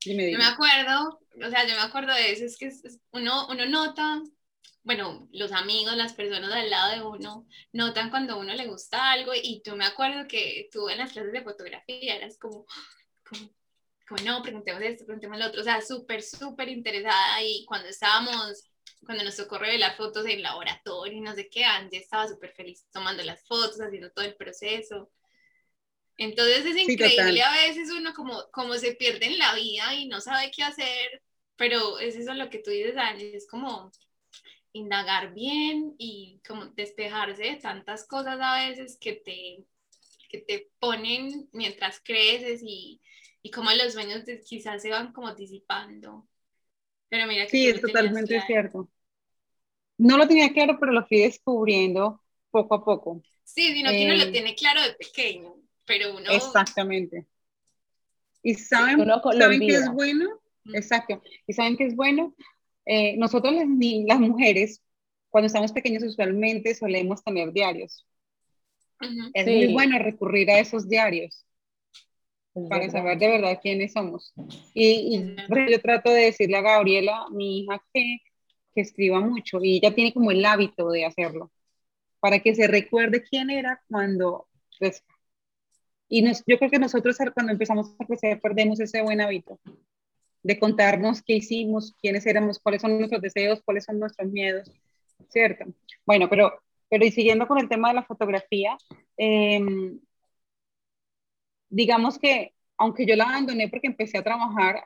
yo 0.00 0.14
me 0.14 0.44
acuerdo 0.44 1.18
o 1.46 1.50
sea, 1.50 1.66
yo 1.66 1.74
me 1.74 1.82
acuerdo 1.82 2.14
de 2.14 2.32
eso, 2.32 2.44
es 2.44 2.56
que 2.56 2.70
uno, 3.12 3.46
uno 3.48 3.66
nota, 3.66 4.22
bueno, 4.88 5.28
los 5.32 5.52
amigos, 5.52 5.94
las 5.96 6.14
personas 6.14 6.50
al 6.50 6.70
lado 6.70 6.92
de 6.92 7.02
uno, 7.02 7.46
notan 7.72 8.08
cuando 8.08 8.32
a 8.32 8.36
uno 8.36 8.54
le 8.54 8.68
gusta 8.68 9.10
algo 9.10 9.32
y 9.34 9.60
yo 9.62 9.76
me 9.76 9.84
acuerdo 9.84 10.26
que 10.26 10.70
tú 10.72 10.88
en 10.88 10.96
las 10.96 11.12
clases 11.12 11.30
de 11.34 11.42
fotografía 11.42 12.16
eras 12.16 12.38
como, 12.38 12.64
como, 13.28 13.50
como 14.08 14.24
no, 14.24 14.40
preguntemos 14.40 14.80
esto, 14.80 15.04
preguntemos 15.04 15.38
lo 15.38 15.48
otro, 15.48 15.60
o 15.60 15.64
sea, 15.64 15.82
súper, 15.82 16.22
súper 16.22 16.70
interesada 16.70 17.42
y 17.42 17.66
cuando 17.66 17.86
estábamos 17.86 18.64
cuando 19.04 19.24
nos 19.24 19.36
tocó 19.36 19.58
revelar 19.58 19.94
fotos 19.94 20.24
en 20.24 20.40
laboratorio 20.40 21.18
y 21.18 21.20
no 21.20 21.34
sé 21.34 21.50
qué, 21.50 21.66
Angie 21.66 21.98
estaba 21.98 22.26
súper 22.26 22.54
feliz 22.54 22.86
tomando 22.90 23.22
las 23.24 23.46
fotos, 23.46 23.82
haciendo 23.82 24.10
todo 24.10 24.24
el 24.24 24.36
proceso. 24.36 25.10
Entonces 26.16 26.64
es 26.64 26.76
increíble 26.78 27.42
a 27.42 27.52
veces 27.52 27.90
uno 27.90 28.14
como, 28.14 28.42
como 28.52 28.72
se 28.76 28.92
pierde 28.94 29.26
en 29.26 29.38
la 29.38 29.54
vida 29.54 29.92
y 29.96 30.08
no 30.08 30.22
sabe 30.22 30.50
qué 30.50 30.62
hacer 30.62 31.22
pero 31.58 31.98
es 31.98 32.14
eso 32.14 32.32
lo 32.34 32.48
que 32.48 32.60
tú 32.60 32.70
dices, 32.70 32.94
Dani, 32.94 33.24
es 33.34 33.46
como 33.48 33.90
indagar 34.72 35.34
bien 35.34 35.94
y 35.98 36.40
como 36.46 36.66
despejarse 36.66 37.42
de 37.42 37.56
tantas 37.56 38.06
cosas 38.06 38.38
a 38.40 38.68
veces 38.68 38.98
que 39.00 39.14
te, 39.14 39.64
que 40.28 40.38
te 40.40 40.70
ponen 40.78 41.48
mientras 41.52 42.00
creces 42.04 42.62
y, 42.64 43.00
y 43.42 43.50
como 43.50 43.70
los 43.72 43.92
sueños 43.94 44.24
quizás 44.48 44.82
se 44.82 44.90
van 44.90 45.12
como 45.12 45.34
disipando. 45.34 46.28
Pero 47.08 47.26
mira 47.26 47.46
que 47.46 47.52
sí, 47.52 47.66
es 47.66 47.80
totalmente 47.80 48.40
cierto. 48.42 48.90
No 49.98 50.16
lo 50.16 50.28
tenía 50.28 50.52
claro, 50.52 50.78
pero 50.78 50.92
lo 50.92 51.06
fui 51.06 51.20
descubriendo 51.20 52.22
poco 52.50 52.74
a 52.76 52.84
poco. 52.84 53.22
Sí, 53.44 53.72
sino 53.74 53.90
que 53.90 54.04
uno 54.04 54.14
lo 54.14 54.24
Eh, 54.24 54.32
tiene 54.32 54.54
claro 54.54 54.82
de 54.82 54.92
pequeño, 54.94 55.54
pero 55.84 56.14
uno... 56.16 56.30
Exactamente. 56.30 57.26
¿Y 58.42 58.54
saben, 58.54 58.98
¿saben 59.38 59.60
qué 59.60 59.74
es 59.74 59.90
bueno? 59.92 60.40
Exacto. 60.72 61.22
¿Y 61.46 61.52
saben 61.52 61.76
qué 61.76 61.86
es 61.86 61.96
bueno? 61.96 62.34
Eh, 62.90 63.18
nosotros 63.18 63.52
las, 63.54 63.68
ni- 63.68 64.04
las 64.06 64.18
mujeres, 64.18 64.82
cuando 65.28 65.46
estamos 65.46 65.72
pequeños, 65.72 66.02
usualmente 66.02 66.74
solemos 66.74 67.22
tener 67.22 67.52
diarios. 67.52 68.06
Es 69.34 69.44
Sí. 69.44 69.50
muy 69.50 69.72
bueno 69.74 69.98
recurrir 69.98 70.50
a 70.50 70.58
esos 70.58 70.88
diarios 70.88 71.44
Es 72.54 72.66
para 72.68 72.86
verdad. 72.86 72.92
saber 73.00 73.18
de 73.18 73.28
verdad 73.28 73.58
quiénes 73.60 73.92
somos. 73.92 74.32
Y, 74.72 75.36
yo 75.70 75.80
trato 75.82 76.10
de 76.10 76.22
decirle 76.22 76.56
a 76.56 76.62
Gabriela, 76.62 77.26
mi 77.30 77.60
hija, 77.60 77.80
que, 77.92 78.20
que 78.74 78.80
escriba 78.80 79.20
mucho 79.20 79.62
y 79.62 79.76
ella 79.76 79.94
tiene 79.94 80.14
como 80.14 80.30
el 80.30 80.42
hábito 80.46 80.88
de 80.88 81.04
hacerlo, 81.04 81.52
para 82.20 82.38
que 82.40 82.54
se 82.54 82.66
recuerde 82.66 83.22
quién 83.22 83.50
era 83.50 83.82
cuando 83.88 84.48
crezca. 84.78 85.14
Y 86.08 86.22
nos, 86.22 86.42
yo 86.46 86.58
creo 86.58 86.70
que 86.70 86.78
nosotros 86.78 87.18
cuando 87.34 87.52
empezamos 87.52 87.94
a 87.98 88.06
crecer 88.06 88.40
perdemos 88.40 88.80
ese 88.80 89.02
buen 89.02 89.20
hábito 89.20 89.60
de 90.48 90.58
contarnos 90.58 91.20
qué 91.20 91.34
hicimos, 91.34 91.94
quiénes 92.00 92.24
éramos, 92.24 92.58
cuáles 92.58 92.80
son 92.80 92.96
nuestros 92.96 93.20
deseos, 93.20 93.60
cuáles 93.62 93.84
son 93.84 94.00
nuestros 94.00 94.30
miedos, 94.30 94.72
¿cierto? 95.28 95.66
Bueno, 96.06 96.26
pero, 96.30 96.62
pero 96.88 97.04
y 97.04 97.10
siguiendo 97.10 97.46
con 97.46 97.58
el 97.58 97.68
tema 97.68 97.88
de 97.88 97.96
la 97.96 98.02
fotografía, 98.02 98.78
em, 99.18 100.00
digamos 101.68 102.18
que 102.18 102.54
aunque 102.78 103.04
yo 103.04 103.14
la 103.14 103.24
abandoné 103.24 103.68
porque 103.68 103.88
empecé 103.88 104.16
a 104.16 104.24
trabajar 104.24 104.84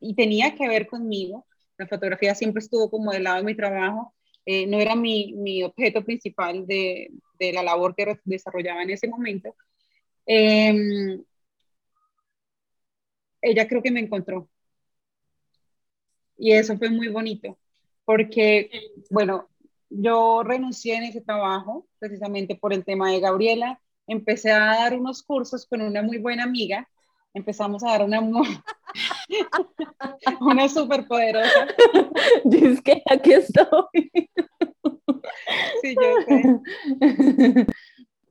y, 0.00 0.14
tenía 0.16 0.56
que 0.56 0.66
ver 0.66 0.88
conmigo, 0.88 1.46
la 1.78 1.86
fotografía 1.86 2.34
siempre 2.34 2.58
estuvo 2.60 2.90
como 2.90 3.12
del 3.12 3.22
lado 3.24 3.36
de 3.36 3.44
mi 3.44 3.54
trabajo, 3.54 4.12
eh, 4.44 4.66
no 4.66 4.80
era 4.80 4.96
mi, 4.96 5.34
mi 5.34 5.62
objeto 5.62 6.04
principal 6.04 6.66
de, 6.66 7.10
de 7.38 7.52
la 7.52 7.62
labor 7.62 7.94
que 7.94 8.18
desarrollaba 8.24 8.82
en 8.82 8.90
ese 8.90 9.06
momento. 9.06 9.54
em, 10.26 11.22
ella 13.42 13.68
creo 13.68 13.82
que 13.82 13.90
me 13.92 14.00
encontró. 14.00 14.48
Y 16.36 16.52
eso 16.52 16.76
fue 16.76 16.90
muy 16.90 17.08
bonito, 17.08 17.56
porque, 18.04 18.70
bueno, 19.10 19.48
yo 19.88 20.42
renuncié 20.42 20.96
en 20.96 21.04
ese 21.04 21.20
trabajo 21.20 21.86
precisamente 21.98 22.56
por 22.56 22.72
el 22.72 22.84
tema 22.84 23.10
de 23.10 23.20
Gabriela. 23.20 23.80
Empecé 24.06 24.50
a 24.50 24.58
dar 24.58 24.98
unos 24.98 25.22
cursos 25.22 25.64
con 25.66 25.80
una 25.80 26.02
muy 26.02 26.18
buena 26.18 26.42
amiga. 26.44 26.88
Empezamos 27.32 27.82
a 27.84 27.90
dar 27.90 28.02
una, 28.02 28.20
una 30.40 30.68
súper 30.68 31.06
poderosa. 31.06 31.68
Dice 32.44 32.82
que 32.82 33.02
aquí 33.10 33.32
estoy. 33.32 34.12
Sí, 35.82 35.94
yo 35.94 36.16
sé. 36.26 37.66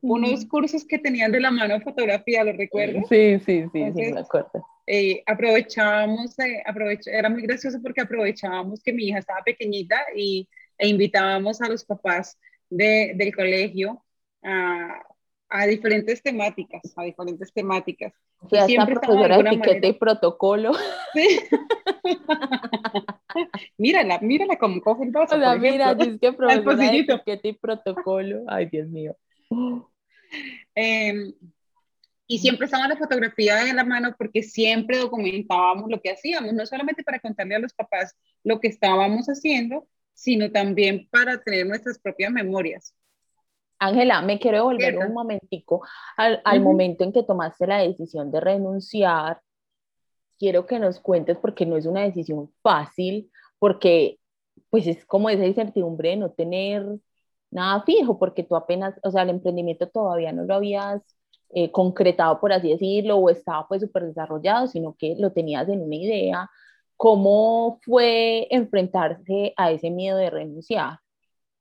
Unos 0.04 0.46
cursos 0.46 0.86
que 0.86 1.00
tenían 1.00 1.32
de 1.32 1.40
la 1.40 1.50
mano 1.52 1.80
fotografía, 1.82 2.44
¿lo 2.44 2.54
recuerdas? 2.54 3.06
Sí, 3.10 3.40
sí, 3.40 3.64
sí, 3.64 3.70
sí, 3.74 3.80
Entonces, 3.80 4.14
me 4.14 4.20
acuerdo. 4.20 4.66
eh, 4.88 5.24
aprovechábamos, 5.26 6.38
eh, 6.40 6.62
aprovech- 6.66 7.08
era 7.08 7.30
muy 7.30 7.42
gracioso 7.42 7.82
porque 7.82 8.02
aprovechábamos 8.02 8.84
que 8.84 8.94
mi 8.94 9.06
hija 9.08 9.20
estaba 9.20 9.42
pequeñita 9.44 9.98
y, 10.16 10.48
e 10.78 10.88
invitábamos 10.88 11.62
a 11.62 11.70
los 11.70 11.86
papás 11.86 12.38
de, 12.70 13.14
del 13.16 13.34
colegio 13.34 14.04
a, 14.44 15.02
a 15.50 15.68
diferentes 15.68 16.22
temáticas, 16.22 16.82
a 16.98 17.04
diferentes 17.04 17.54
temáticas. 17.54 18.14
Fui 18.50 18.58
hasta 18.58 18.68
siempre 18.68 18.96
profesora 18.96 19.38
de 19.38 19.42
etiqueta 19.42 19.88
y 19.88 19.94
protocolo. 19.94 20.74
Sí. 21.14 21.40
mírala, 23.78 24.20
mírala 24.20 24.58
como 24.58 24.82
coge 24.82 25.04
el 25.06 25.12
vaso, 25.12 25.36
O 25.36 25.40
sea, 25.40 25.56
mira, 25.56 25.94
dice 25.96 26.20
que 26.20 26.34
profesora 26.38 26.76
de 26.92 26.98
etiqueta 27.00 27.48
y 27.48 27.54
protocolo. 27.54 28.44
Ay, 28.48 28.66
Dios 28.66 28.88
mío. 28.90 29.16
Eh, 30.76 31.34
y 32.26 32.40
siempre 32.40 32.66
estaba 32.66 32.88
la 32.88 32.98
fotografía 32.98 33.58
de 33.58 33.74
la 33.74 33.84
mano 33.84 34.16
porque 34.18 34.44
siempre 34.44 34.98
documentábamos 34.98 35.90
lo 35.90 36.02
que 36.02 36.12
hacíamos, 36.12 36.54
no 36.54 36.66
solamente 36.66 37.04
para 37.04 37.20
contarle 37.20 37.56
a 37.56 37.60
los 37.60 37.74
papás 37.74 38.16
lo 38.44 38.60
que 38.60 38.70
estábamos 38.70 39.28
haciendo, 39.28 39.88
sino 40.14 40.52
también 40.52 41.08
para 41.12 41.42
tener 41.42 41.68
nuestras 41.68 42.00
propias 42.00 42.32
memorias. 42.32 42.96
Ángela, 43.80 44.22
me 44.22 44.40
quiero 44.40 44.72
Cierto. 44.78 45.02
un 45.02 45.14
momentico 45.14 45.86
al, 46.16 46.42
al 46.46 46.60
Ujú. 46.60 46.70
momento 46.70 47.04
en 47.04 47.12
que 47.12 47.24
tomaste 47.24 47.68
la 47.68 47.80
decisión 47.80 48.32
de 48.32 48.40
renunciar. 48.40 49.42
Quiero 50.40 50.66
que 50.66 50.80
nos 50.80 51.00
cuentes 51.00 51.38
porque 51.38 51.66
no 51.66 51.76
es 51.76 51.86
una 51.86 52.02
decisión 52.02 52.52
fácil, 52.62 53.30
porque 53.60 54.20
pues 54.70 54.88
es 54.88 55.06
como 55.06 55.30
esa 55.30 55.46
incertidumbre 55.46 56.10
de 56.10 56.16
no 56.18 56.32
tener 56.32 56.86
nada 57.54 57.84
fijo, 57.84 58.20
porque 58.20 58.44
tú 58.44 58.56
apenas, 58.56 58.96
o 59.04 59.12
sea, 59.12 59.24
el 59.24 59.30
emprendimiento 59.30 59.88
todavía 59.90 60.32
no 60.34 60.44
lo 60.44 60.56
habías 60.56 61.02
eh, 61.52 61.72
concretado, 61.72 62.40
por 62.40 62.54
así 62.54 62.70
decirlo, 62.70 63.18
o 63.18 63.30
estaba 63.30 63.68
pues 63.68 63.82
súper 63.82 64.06
desarrollado, 64.06 64.68
sino 64.68 64.96
que 64.98 65.16
lo 65.20 65.32
tenías 65.34 65.70
en 65.70 65.82
una 65.82 65.96
idea. 65.96 66.50
¿Cómo 66.98 67.80
fue 67.84 68.48
enfrentarse 68.52 69.54
a 69.58 69.72
ese 69.72 69.92
miedo 69.92 70.18
de 70.18 70.30
renunciar 70.30 71.00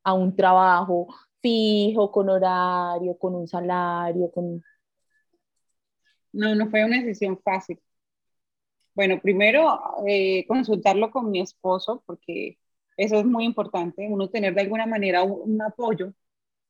a 0.04 0.14
un 0.14 0.36
trabajo 0.36 1.08
fijo, 1.42 2.10
con 2.12 2.30
horario, 2.30 3.18
con 3.18 3.34
un 3.34 3.48
salario, 3.48 4.30
con... 4.32 4.62
No, 6.32 6.54
no 6.54 6.70
fue 6.70 6.84
una 6.84 6.98
decisión 7.02 7.38
fácil. 7.42 7.78
Bueno, 8.94 9.20
primero 9.22 9.80
eh, 10.06 10.46
consultarlo 10.46 11.10
con 11.10 11.30
mi 11.30 11.40
esposo, 11.40 12.02
porque 12.06 12.58
eso 12.96 13.16
es 13.18 13.24
muy 13.26 13.44
importante, 13.44 14.06
uno 14.10 14.28
tener 14.30 14.54
de 14.54 14.62
alguna 14.62 14.86
manera 14.86 15.22
un, 15.22 15.52
un 15.54 15.62
apoyo, 15.62 16.12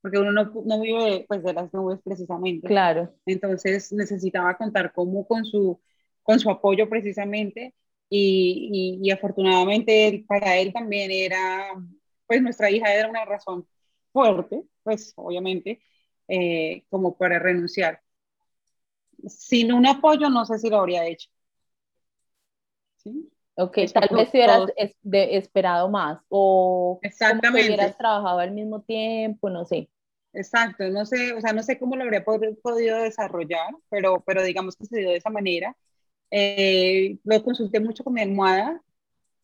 porque 0.00 0.18
uno 0.18 0.32
no, 0.32 0.52
no 0.66 0.80
vive 0.80 1.24
pues, 1.28 1.42
de 1.44 1.52
las 1.54 1.72
nubes 1.74 2.00
precisamente. 2.04 2.68
Claro, 2.68 3.14
Entonces 3.26 3.92
necesitaba 3.92 4.56
contar 4.56 4.92
como 4.92 5.26
con 5.26 5.44
su, 5.44 5.80
con 6.22 6.40
su 6.40 6.50
apoyo 6.50 6.88
precisamente 6.88 7.74
y, 8.08 8.98
y, 9.02 9.08
y 9.08 9.10
afortunadamente 9.10 10.08
él- 10.08 10.24
para 10.26 10.56
él 10.58 10.72
también 10.72 11.10
era, 11.10 11.74
pues 12.26 12.42
nuestra 12.42 12.70
hija 12.70 12.92
era 12.94 13.08
una 13.08 13.24
razón 13.24 13.66
fuerte, 14.12 14.64
pues 14.82 15.12
obviamente, 15.16 15.80
eh, 16.28 16.84
como 16.90 17.16
para 17.16 17.38
renunciar. 17.38 18.02
Sin 19.28 19.72
un 19.72 19.84
apoyo 19.86 20.30
no 20.30 20.44
sé 20.46 20.58
si 20.60 20.70
lo 20.70 20.78
habría 20.78 21.04
hecho. 21.06 21.28
¿Sí? 22.96 23.31
Ok, 23.56 23.78
Es 23.78 23.92
tal 23.92 24.08
vez 24.16 24.30
hubieras 24.30 24.64
es- 24.76 24.96
de- 25.02 25.36
esperado 25.36 25.88
más 25.88 26.20
o 26.28 27.00
Exactamente. 27.02 27.66
hubieras 27.66 27.96
trabajado 27.98 28.38
al 28.38 28.52
mismo 28.52 28.82
tiempo, 28.82 29.50
no 29.50 29.64
sé. 29.64 29.88
Exacto, 30.34 30.88
no 30.88 31.04
sé, 31.04 31.34
o 31.34 31.40
sea, 31.42 31.52
no 31.52 31.62
sé 31.62 31.78
cómo 31.78 31.94
lo 31.94 32.04
habría 32.04 32.24
pod- 32.24 32.58
podido 32.62 32.98
desarrollar, 32.98 33.74
pero, 33.90 34.22
pero 34.26 34.42
digamos 34.42 34.76
que 34.76 34.86
se 34.86 34.98
dio 34.98 35.10
de 35.10 35.16
esa 35.16 35.28
manera. 35.30 35.76
Eh, 36.30 37.18
lo 37.24 37.42
consulté 37.44 37.80
mucho 37.80 38.04
con 38.04 38.14
mi 38.14 38.22
almohada, 38.22 38.82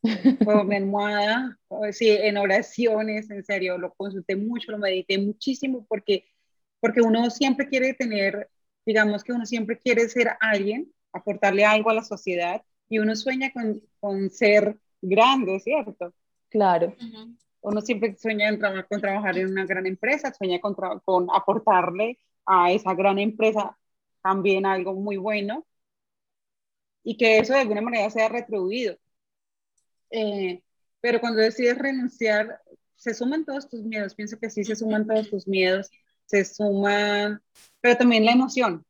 con 0.42 0.68
mi 0.68 0.76
almohada, 0.76 1.58
o- 1.68 1.92
sí, 1.92 2.10
en 2.10 2.36
oraciones, 2.36 3.30
en 3.30 3.44
serio, 3.44 3.78
lo 3.78 3.92
consulté 3.94 4.36
mucho, 4.36 4.72
lo 4.72 4.78
medité 4.78 5.18
muchísimo 5.18 5.86
porque, 5.88 6.24
porque 6.80 7.00
uno 7.02 7.30
siempre 7.30 7.68
quiere 7.68 7.94
tener, 7.94 8.50
digamos 8.86 9.24
que 9.24 9.32
uno 9.32 9.46
siempre 9.46 9.78
quiere 9.78 10.08
ser 10.08 10.30
alguien, 10.40 10.92
aportarle 11.12 11.64
algo 11.64 11.90
a 11.90 11.94
la 11.94 12.04
sociedad 12.04 12.62
y 12.88 12.98
uno 12.98 13.14
sueña 13.16 13.52
con, 13.52 13.80
con 14.00 14.30
ser 14.30 14.78
grande, 15.00 15.60
¿cierto? 15.60 16.12
Claro, 16.48 16.94
Ujú. 16.98 17.36
Uno 17.60 17.80
siempre 17.80 18.16
sueña 18.16 18.56
traba- 18.58 18.84
con 18.84 19.00
trabajar 19.00 19.36
en 19.36 19.48
una 19.50 19.66
gran 19.66 19.86
empresa, 19.86 20.32
sueña 20.32 20.60
con, 20.60 20.74
con 21.04 21.28
aportarle 21.34 22.18
a 22.46 22.72
esa 22.72 22.94
gran 22.94 23.18
empresa 23.18 23.76
también 24.22 24.64
algo 24.64 24.94
muy 24.94 25.16
bueno 25.16 25.66
y 27.02 27.16
que 27.16 27.38
eso 27.38 27.52
de 27.54 27.60
alguna 27.60 27.80
manera 27.80 28.10
sea 28.10 28.28
retribuido. 28.28 28.96
Eh, 30.10 30.62
pero 31.00 31.20
cuando 31.20 31.40
decides 31.40 31.78
renunciar, 31.78 32.60
se 32.96 33.14
suman 33.14 33.44
todos 33.44 33.68
tus 33.68 33.82
miedos, 33.82 34.14
pienso 34.14 34.38
que 34.38 34.50
sí 34.50 34.64
se 34.64 34.76
suman 34.76 35.06
todos 35.06 35.30
tus 35.30 35.46
miedos, 35.46 35.90
se 36.26 36.44
suman, 36.44 37.40
pero 37.80 37.96
también 37.96 38.24
la 38.24 38.32
emoción. 38.32 38.84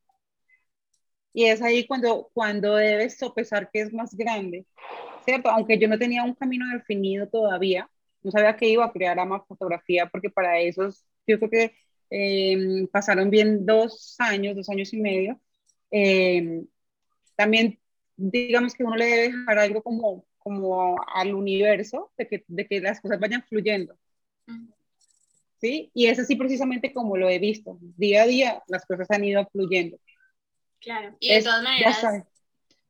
Y 1.39 1.45
es 1.45 1.63
ahí 1.63 1.87
cuando, 1.87 2.33
cuando 2.35 2.75
debes 2.75 3.17
sopesar 3.17 3.71
que 3.71 3.83
es 3.83 3.93
más 3.93 4.13
grande, 4.13 4.67
¿cierto? 5.25 5.49
Aunque 5.51 5.79
yo 5.79 5.87
no 5.87 5.97
tenía 5.97 6.25
un 6.25 6.35
camino 6.35 6.67
definido 6.77 7.29
todavía, 7.29 7.89
no 8.25 8.33
sabía 8.33 8.57
que 8.57 8.69
iba 8.69 8.85
a 8.85 8.91
crear 8.91 9.21
ama 9.21 9.45
fotografía, 9.47 10.07
porque 10.07 10.31
para 10.31 10.59
eso 10.59 10.89
yo 11.29 11.39
creo 11.39 11.49
que 11.49 11.75
eh, 12.11 12.89
pasaron 12.91 13.31
bien 13.31 13.65
dos 13.65 14.17
años, 14.19 14.57
dos 14.57 14.69
años 14.69 14.93
y 14.93 15.01
medio. 15.01 15.41
Eh, 15.93 16.65
también, 17.37 17.79
digamos 18.17 18.75
que 18.75 18.83
uno 18.83 18.97
le 18.97 19.05
debe 19.05 19.23
dejar 19.29 19.61
algo 19.61 19.81
como, 19.81 20.27
como 20.39 20.97
al 21.15 21.35
universo, 21.35 22.11
de 22.19 22.27
que, 22.27 22.45
de 22.49 22.67
que 22.67 22.81
las 22.81 23.01
cosas 23.01 23.21
vayan 23.21 23.45
fluyendo. 23.45 23.97
¿Sí? 25.61 25.93
Y 25.95 26.07
es 26.07 26.19
así 26.19 26.35
precisamente 26.35 26.93
como 26.93 27.17
lo 27.17 27.29
he 27.29 27.39
visto. 27.39 27.79
Día 27.81 28.25
a 28.25 28.27
día 28.27 28.63
las 28.67 28.85
cosas 28.87 29.09
han 29.13 29.25
ido 29.25 29.47
fluyendo. 29.53 30.01
Claro, 30.81 31.17
y 31.21 31.31
de 31.31 31.39
Es- 31.39 31.45
todas 31.45 31.63
maneras, 31.63 32.05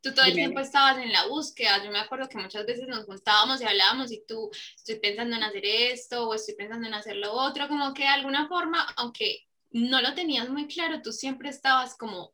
tú 0.02 0.14
todo 0.14 0.24
el 0.26 0.32
Dime, 0.32 0.44
tiempo 0.44 0.60
estabas 0.60 0.98
en 0.98 1.12
la 1.12 1.26
búsqueda. 1.28 1.84
Yo 1.84 1.90
me 1.90 1.98
acuerdo 2.00 2.28
que 2.28 2.38
muchas 2.38 2.66
veces 2.66 2.88
nos 2.88 3.04
juntábamos 3.06 3.60
y 3.60 3.64
hablábamos 3.64 4.12
y 4.12 4.22
tú, 4.26 4.50
estoy 4.76 4.96
pensando 5.00 5.36
en 5.36 5.42
hacer 5.42 5.64
esto 5.66 6.28
o 6.28 6.34
estoy 6.34 6.54
pensando 6.56 6.86
en 6.88 6.94
hacer 6.94 7.16
lo 7.16 7.32
otro, 7.32 7.68
como 7.68 7.94
que 7.94 8.02
de 8.02 8.08
alguna 8.08 8.48
forma, 8.48 8.86
aunque 8.96 9.40
no 9.70 10.00
lo 10.02 10.14
tenías 10.14 10.48
muy 10.50 10.66
claro, 10.68 11.02
tú 11.02 11.12
siempre 11.12 11.50
estabas 11.50 11.96
como 11.96 12.32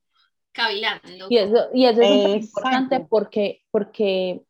cavilando. 0.53 1.29
Y 1.31 1.39
eso, 1.39 1.57
y 1.73 1.87
eso 1.87 2.03
es 2.03 2.11
importante 2.11 3.01
porque, 3.09 3.63
porque 3.71 4.43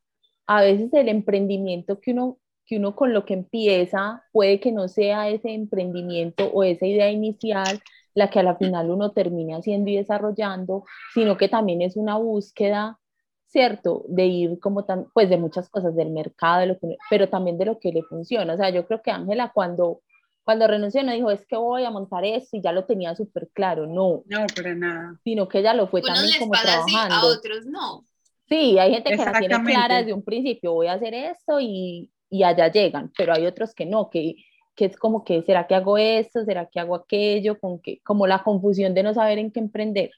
a 0.47 0.63
veces 0.63 0.93
el 0.95 1.09
emprendimiento 1.09 2.01
que 2.01 2.13
uno, 2.13 2.39
que 2.67 2.77
uno 2.79 2.97
con 2.97 3.13
lo 3.13 3.25
que 3.25 3.35
empieza 3.35 4.23
puede 4.33 4.61
que 4.61 4.73
no 4.73 4.89
sea 4.89 5.29
ese 5.31 5.51
emprendimiento 5.53 6.47
o 6.53 6.65
esa 6.65 6.87
idea 6.87 7.11
inicial 7.11 7.81
la 8.15 8.31
que 8.31 8.41
a 8.41 8.43
la 8.43 8.57
final 8.57 8.91
uno 8.91 9.11
termine 9.11 9.55
haciendo 9.55 9.91
y 9.91 9.97
desarrollando, 9.97 10.85
sino 11.13 11.37
que 11.37 11.49
también 11.49 11.83
es 11.83 11.97
una 11.97 12.17
búsqueda, 12.17 12.99
¿cierto? 13.47 14.05
De 14.09 14.27
ir 14.27 14.59
como 14.61 14.85
tan, 14.85 15.07
pues 15.13 15.29
de 15.29 15.37
muchas 15.37 15.69
cosas, 15.69 15.95
del 15.97 16.11
mercado, 16.11 16.61
de 16.61 16.67
lo 16.67 16.79
que, 16.79 16.97
pero 17.11 17.29
también 17.29 17.59
de 17.59 17.67
lo 17.67 17.79
que 17.79 17.93
le 17.93 18.03
funciona. 18.03 18.55
O 18.55 18.57
sea, 18.57 18.71
yo 18.71 18.87
creo 18.87 19.03
que 19.03 19.11
Ángela 19.11 19.51
cuando, 19.53 20.01
cuando 20.45 20.67
renunció 20.67 21.03
no 21.03 21.13
dijo, 21.13 21.31
es 21.31 21.45
que 21.47 21.57
voy 21.57 21.85
a 21.85 21.91
montar 21.91 22.25
esto 22.25 22.57
y 22.57 22.63
ya 22.63 22.73
lo 22.73 22.85
tenía 22.85 23.17
súper 23.17 23.49
claro, 23.53 23.87
no. 23.87 24.23
No, 24.27 24.47
pero 24.55 24.75
nada. 24.75 25.19
Sino 25.25 25.49
que 25.49 25.59
ella 25.59 25.75
lo 25.75 25.89
fue 25.89 26.01
también 26.01 26.39
como 26.39 26.53
trabajando. 26.53 27.15
a 27.15 27.25
otros 27.27 27.67
no. 27.67 28.05
Sí, 28.49 28.79
hay 28.79 28.93
gente 28.93 29.11
que 29.11 29.25
la 29.25 29.39
tiene 29.39 29.65
clara 29.65 29.99
desde 29.99 30.13
un 30.13 30.23
principio, 30.23 30.75
voy 30.75 30.87
a 30.87 30.93
hacer 30.93 31.15
esto 31.15 31.59
y, 31.61 32.11
y 32.29 32.43
allá 32.43 32.71
llegan, 32.71 33.11
pero 33.17 33.33
hay 33.33 33.47
otros 33.47 33.75
que 33.75 33.87
no, 33.87 34.11
que 34.11 34.37
que 34.75 34.87
es 34.87 34.97
como 34.97 35.25
que, 35.25 35.43
¿será 35.43 35.67
que 35.67 35.75
hago 35.75 35.99
esto? 35.99 36.45
¿Será 36.45 36.67
que 36.67 36.81
hago 36.81 36.95
aquello? 36.95 37.59
Con 37.59 37.81
que, 37.81 38.01
como 38.01 38.27
la 38.27 38.43
confusión 38.43 38.95
de 38.95 39.03
no 39.03 39.15
saber 39.15 39.39
en 39.39 39.51
qué 39.51 39.61
emprender. 39.61 40.11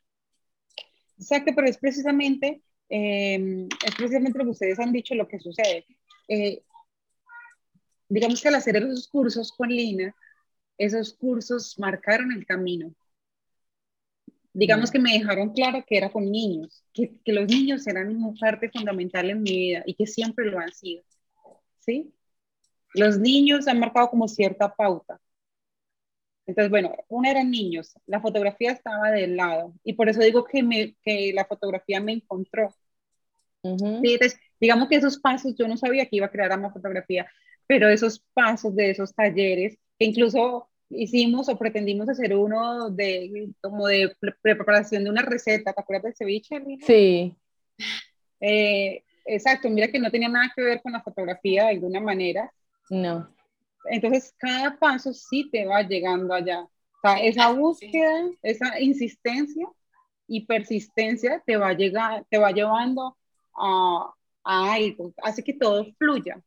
Exacto, 1.18 1.52
pero 1.54 1.68
es 1.68 1.78
precisamente, 1.78 2.62
eh, 2.88 3.68
es 3.84 3.94
precisamente 3.94 4.38
lo 4.38 4.44
que 4.44 4.50
ustedes 4.50 4.78
han 4.78 4.92
dicho 4.92 5.14
lo 5.14 5.28
que 5.28 5.38
sucede. 5.38 5.86
Eh, 6.28 6.62
digamos 8.08 8.40
que 8.40 8.48
al 8.48 8.54
hacer 8.54 8.76
esos 8.76 9.08
cursos 9.08 9.52
con 9.52 9.68
Lina, 9.68 10.14
esos 10.78 11.14
cursos 11.14 11.78
marcaron 11.78 12.32
el 12.32 12.46
camino. 12.46 12.92
Digamos 14.52 14.90
que 14.90 14.98
me 14.98 15.12
dejaron 15.12 15.52
claro 15.52 15.84
que 15.86 15.98
era 15.98 16.10
con 16.10 16.30
niños, 16.30 16.82
que, 16.94 17.12
que 17.22 17.32
los 17.32 17.46
niños 17.46 17.86
eran 17.86 18.16
una 18.16 18.32
parte 18.38 18.70
fundamental 18.70 19.28
en 19.28 19.42
mi 19.42 19.50
vida 19.50 19.82
y 19.84 19.94
que 19.94 20.06
siempre 20.06 20.46
lo 20.46 20.58
han 20.58 20.72
sido. 20.72 21.02
¿Sí? 21.78 22.15
Los 22.96 23.18
niños 23.18 23.68
han 23.68 23.78
marcado 23.78 24.10
como 24.10 24.26
cierta 24.26 24.74
pauta. 24.74 25.20
Entonces, 26.46 26.70
bueno, 26.70 26.94
uno 27.08 27.28
eran 27.28 27.50
niños, 27.50 27.94
la 28.06 28.20
fotografía 28.20 28.70
estaba 28.70 29.10
del 29.10 29.36
lado 29.36 29.74
y 29.82 29.94
por 29.94 30.08
eso 30.08 30.20
digo 30.20 30.44
que, 30.44 30.62
me, 30.62 30.94
que 31.02 31.32
la 31.34 31.44
fotografía 31.44 32.00
me 32.00 32.12
encontró. 32.12 32.72
entonces, 33.64 34.38
digamos 34.60 34.88
que 34.88 34.96
esos 34.96 35.18
pasos, 35.18 35.56
yo 35.58 35.66
no 35.66 35.76
sabía 35.76 36.06
que 36.06 36.16
iba 36.16 36.26
a 36.26 36.30
crear 36.30 36.56
una 36.56 36.70
fotografía, 36.70 37.26
pero 37.66 37.88
esos 37.88 38.24
pasos 38.32 38.76
de 38.76 38.90
esos 38.90 39.12
talleres, 39.12 39.76
que 39.98 40.06
incluso 40.06 40.68
hicimos 40.88 41.48
o 41.48 41.58
pretendimos 41.58 42.08
hacer 42.08 42.36
uno 42.36 42.90
de 42.90 43.50
como 43.60 43.88
de 43.88 44.14
preparación 44.40 45.02
de 45.02 45.10
una 45.10 45.22
receta, 45.22 45.72
¿te 45.72 45.80
acuerdas 45.80 46.04
del 46.04 46.14
ceviche? 46.14 46.62
Sí. 46.86 47.36
Eh, 48.40 49.02
exacto, 49.24 49.68
mira 49.68 49.88
que 49.88 49.98
no 49.98 50.12
tenía 50.12 50.28
nada 50.28 50.52
que 50.54 50.62
ver 50.62 50.80
con 50.80 50.92
la 50.92 51.02
fotografía 51.02 51.64
de 51.64 51.70
alguna 51.70 51.98
manera, 51.98 52.52
no. 52.90 53.34
Entonces, 53.90 54.34
cada 54.38 54.78
paso 54.78 55.12
sí 55.12 55.48
te 55.50 55.64
va 55.64 55.82
llegando 55.82 56.34
allá. 56.34 56.62
O 56.62 57.00
sea, 57.02 57.20
esa 57.20 57.52
búsqueda, 57.52 58.30
esa 58.42 58.80
insistencia 58.80 59.68
y 60.26 60.44
persistencia 60.44 61.42
te 61.46 61.56
va, 61.56 61.68
a 61.68 61.72
llegar, 61.74 62.24
te 62.28 62.38
va 62.38 62.50
llevando 62.50 63.16
a, 63.56 64.12
a 64.44 64.72
algo, 64.74 65.12
hace 65.22 65.42
que 65.44 65.54
todo 65.54 65.86
fluya. 65.98 66.42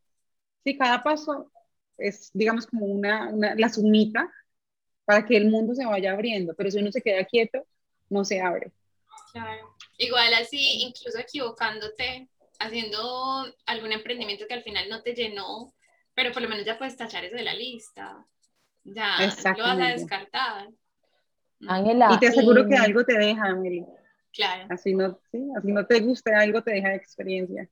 Sí, 0.63 0.77
cada 0.77 1.01
paso 1.01 1.51
es, 1.97 2.29
digamos, 2.33 2.67
como 2.67 2.85
una, 2.85 3.29
una, 3.29 3.55
la 3.55 3.69
sumita 3.69 4.31
para 5.05 5.25
que 5.25 5.37
el 5.37 5.49
mundo 5.49 5.73
se 5.75 5.85
vaya 5.85 6.11
abriendo, 6.11 6.53
pero 6.55 6.69
si 6.71 6.79
uno 6.79 6.91
se 6.91 7.01
queda 7.01 7.23
quieto, 7.25 7.65
no 8.09 8.25
se 8.25 8.41
abre. 8.41 8.71
Claro. 9.31 9.75
Igual 9.97 10.33
así, 10.33 10.81
incluso 10.83 11.19
equivocándote, 11.19 12.29
haciendo 12.59 13.45
algún 13.65 13.91
emprendimiento 13.91 14.45
que 14.47 14.53
al 14.53 14.63
final 14.63 14.89
no 14.89 15.01
te 15.01 15.13
llenó, 15.13 15.73
pero 16.19 16.33
por 16.33 16.41
lo 16.41 16.49
menos 16.49 16.65
ya 16.65 16.77
puedes 16.77 16.97
tachar 16.97 17.23
eso 17.23 17.37
de 17.37 17.43
la 17.43 17.53
lista. 17.53 18.25
Ya 18.83 19.19
lo 19.57 19.63
vas 19.63 19.79
a 19.79 19.87
descartar. 19.87 20.67
Ángela. 21.65 22.09
Y 22.13 22.19
te 22.19 22.27
aseguro 22.27 22.67
que 22.67 22.75
algo 22.75 23.05
te 23.05 23.17
deja, 23.17 23.45
Amelie. 23.45 23.85
Claro. 24.33 24.67
Así 24.69 24.93
no, 24.93 25.17
sí, 25.31 25.47
así 25.55 25.71
no 25.71 25.85
te 25.85 26.01
guste 26.01 26.35
algo, 26.35 26.61
te 26.61 26.71
deja 26.71 26.89
de 26.89 26.95
experiencia. 26.97 27.69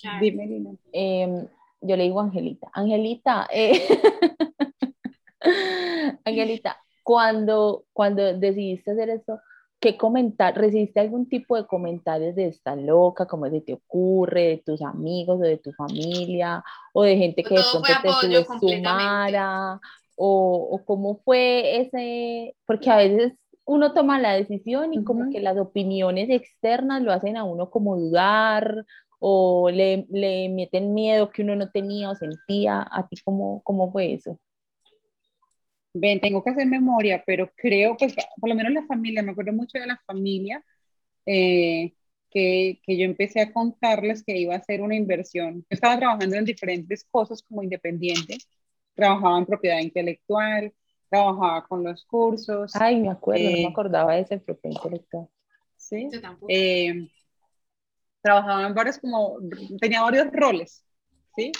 Claro. 0.00 0.20
Dime, 0.22 0.46
Lina. 0.46 0.70
Eh, 0.90 1.46
yo 1.82 1.96
le 1.98 2.04
digo 2.04 2.18
Angelita. 2.22 2.70
Angelita, 2.72 3.46
eh, 3.52 3.86
Angelita, 6.24 6.82
cuando, 7.02 7.84
cuando 7.92 8.38
decidiste 8.38 8.92
hacer 8.92 9.10
esto, 9.10 9.38
¿qué 9.82 9.96
comentar? 9.98 10.56
¿Recibiste 10.56 11.00
algún 11.00 11.28
tipo 11.28 11.56
de 11.56 11.66
comentarios 11.66 12.36
de 12.36 12.46
esta 12.46 12.76
loca, 12.76 13.26
como 13.26 13.50
se 13.50 13.60
te 13.60 13.74
ocurre, 13.74 14.42
de 14.42 14.62
tus 14.64 14.80
amigos 14.80 15.40
o 15.40 15.42
de 15.42 15.58
tu 15.58 15.72
familia, 15.72 16.64
o 16.94 17.02
de 17.02 17.16
gente 17.16 17.42
que 17.42 17.56
de 17.56 17.62
pronto 17.70 17.92
te 18.02 18.44
subestimara, 18.44 19.80
o, 20.16 20.68
o 20.70 20.84
cómo 20.84 21.20
fue 21.24 21.80
ese, 21.80 22.54
porque 22.64 22.90
a 22.90 22.96
veces 22.96 23.32
uno 23.64 23.92
toma 23.92 24.20
la 24.20 24.34
decisión 24.34 24.94
y 24.94 25.02
como 25.02 25.30
que 25.30 25.40
las 25.40 25.58
opiniones 25.58 26.30
externas 26.30 27.02
lo 27.02 27.12
hacen 27.12 27.36
a 27.36 27.44
uno 27.44 27.68
como 27.68 27.96
dudar 27.96 28.84
o 29.18 29.68
le, 29.70 30.06
le 30.10 30.48
meten 30.48 30.94
miedo 30.94 31.30
que 31.30 31.42
uno 31.42 31.56
no 31.56 31.70
tenía 31.70 32.10
o 32.10 32.14
sentía, 32.14 32.86
¿a 32.88 33.08
ti 33.08 33.16
cómo, 33.24 33.62
cómo 33.64 33.90
fue 33.90 34.14
eso? 34.14 34.38
Ven, 35.92 36.20
tengo 36.20 36.42
que 36.42 36.50
hacer 36.50 36.66
memoria, 36.66 37.22
pero 37.26 37.50
creo, 37.56 37.96
pues, 37.96 38.14
por 38.40 38.48
lo 38.48 38.54
menos 38.54 38.72
la 38.72 38.86
familia, 38.86 39.22
me 39.22 39.32
acuerdo 39.32 39.52
mucho 39.52 39.78
de 39.78 39.86
la 39.86 40.00
familia, 40.06 40.64
eh, 41.26 41.94
que, 42.30 42.80
que, 42.82 42.96
yo 42.96 43.04
empecé 43.04 43.40
a 43.40 43.52
contarles 43.52 44.24
que 44.24 44.36
iba 44.38 44.54
a 44.54 44.58
hacer 44.58 44.80
una 44.80 44.96
inversión. 44.96 45.60
Yo 45.60 45.66
estaba 45.70 45.98
trabajando 45.98 46.36
en 46.36 46.44
diferentes 46.44 47.04
cosas 47.10 47.42
como 47.42 47.62
independiente, 47.62 48.38
trabajaba 48.94 49.38
en 49.38 49.46
propiedad 49.46 49.78
intelectual, 49.80 50.72
trabajaba 51.10 51.66
con 51.66 51.84
los 51.84 52.04
cursos. 52.06 52.74
Ay, 52.74 53.00
me 53.00 53.10
acuerdo, 53.10 53.44
no 53.44 53.50
me 53.50 53.62
eh, 53.62 53.68
acordaba 53.68 54.14
de 54.14 54.22
ese 54.22 54.38
propiedad 54.38 54.76
intelectual. 54.76 55.28
Sí. 55.76 56.08
Eh, 56.48 57.08
trabajaba 58.22 58.66
en 58.66 58.74
varios, 58.74 58.98
como, 58.98 59.36
tenía 59.78 60.00
varios 60.00 60.32
roles, 60.32 60.86
¿sí? 61.36 61.52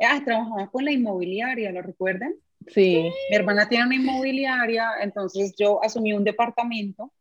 Ah, 0.00 0.20
trabajaba 0.24 0.68
con 0.70 0.84
la 0.84 0.90
inmobiliaria, 0.90 1.70
¿lo 1.70 1.82
recuerdan? 1.82 2.34
Sí. 2.66 3.10
Mi 3.30 3.36
hermana 3.36 3.68
tiene 3.68 3.86
una 3.86 3.94
inmobiliaria, 3.96 4.90
entonces 5.00 5.54
yo 5.58 5.82
asumí 5.82 6.12
un 6.12 6.24
departamento 6.24 7.12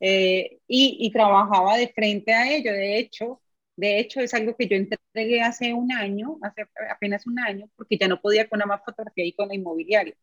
eh, 0.00 0.60
y, 0.68 0.98
y, 1.00 1.10
trabajaba 1.12 1.76
de 1.76 1.88
frente 1.88 2.32
a 2.32 2.50
ello. 2.52 2.72
De 2.72 2.98
hecho, 2.98 3.40
de 3.76 3.98
hecho 3.98 4.20
es 4.20 4.34
algo 4.34 4.56
que 4.56 4.68
yo 4.68 4.76
entregué 4.76 5.42
hace 5.42 5.74
un 5.74 5.92
año, 5.92 6.38
hace 6.42 6.64
apenas 6.90 7.26
un 7.26 7.38
año, 7.40 7.68
porque 7.76 7.98
ya 7.98 8.08
no 8.08 8.20
podía 8.20 8.48
con 8.48 8.58
la 8.60 8.66
más 8.66 8.82
fotografía 8.84 9.24
y 9.24 9.32
con 9.34 9.48
la 9.48 9.54
inmobiliaria. 9.54 10.14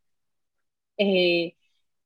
Eh, 0.98 1.56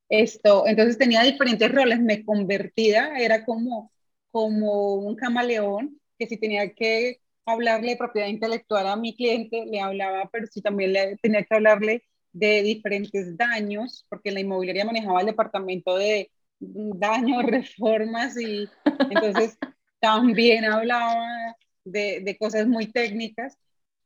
esto, 0.09 0.67
entonces 0.67 0.97
tenía 0.97 1.23
diferentes 1.23 1.71
roles, 1.71 1.99
me 2.01 2.25
convertía, 2.25 3.15
era 3.17 3.45
como, 3.45 3.91
como 4.31 4.95
un 4.95 5.15
camaleón, 5.15 5.99
que 6.19 6.27
si 6.27 6.37
tenía 6.37 6.73
que 6.75 7.21
hablarle 7.45 7.91
de 7.91 7.97
propiedad 7.97 8.27
intelectual 8.29 8.87
a 8.87 8.95
mi 8.97 9.15
cliente, 9.15 9.65
le 9.65 9.81
hablaba, 9.81 10.29
pero 10.31 10.47
si 10.47 10.61
también 10.61 10.93
le, 10.93 11.17
tenía 11.17 11.43
que 11.43 11.55
hablarle 11.55 12.03
de 12.33 12.63
diferentes 12.63 13.37
daños, 13.37 14.05
porque 14.09 14.31
la 14.31 14.41
inmobiliaria 14.41 14.85
manejaba 14.85 15.21
el 15.21 15.27
departamento 15.27 15.95
de 15.97 16.31
daños, 16.59 17.43
reformas 17.45 18.39
y 18.39 18.67
entonces 19.09 19.57
también 19.99 20.65
hablaba 20.65 21.55
de, 21.85 22.21
de, 22.21 22.37
cosas 22.37 22.67
muy 22.67 22.87
técnicas, 22.91 23.57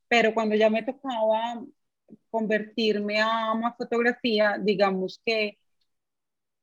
pero 0.07 0.33
cuando 0.33 0.55
ya 0.55 0.69
me 0.69 0.83
tocaba 0.83 1.63
convertirme 2.29 3.21
a 3.21 3.53
una 3.53 3.73
fotografía, 3.73 4.57
digamos 4.59 5.21
que, 5.25 5.57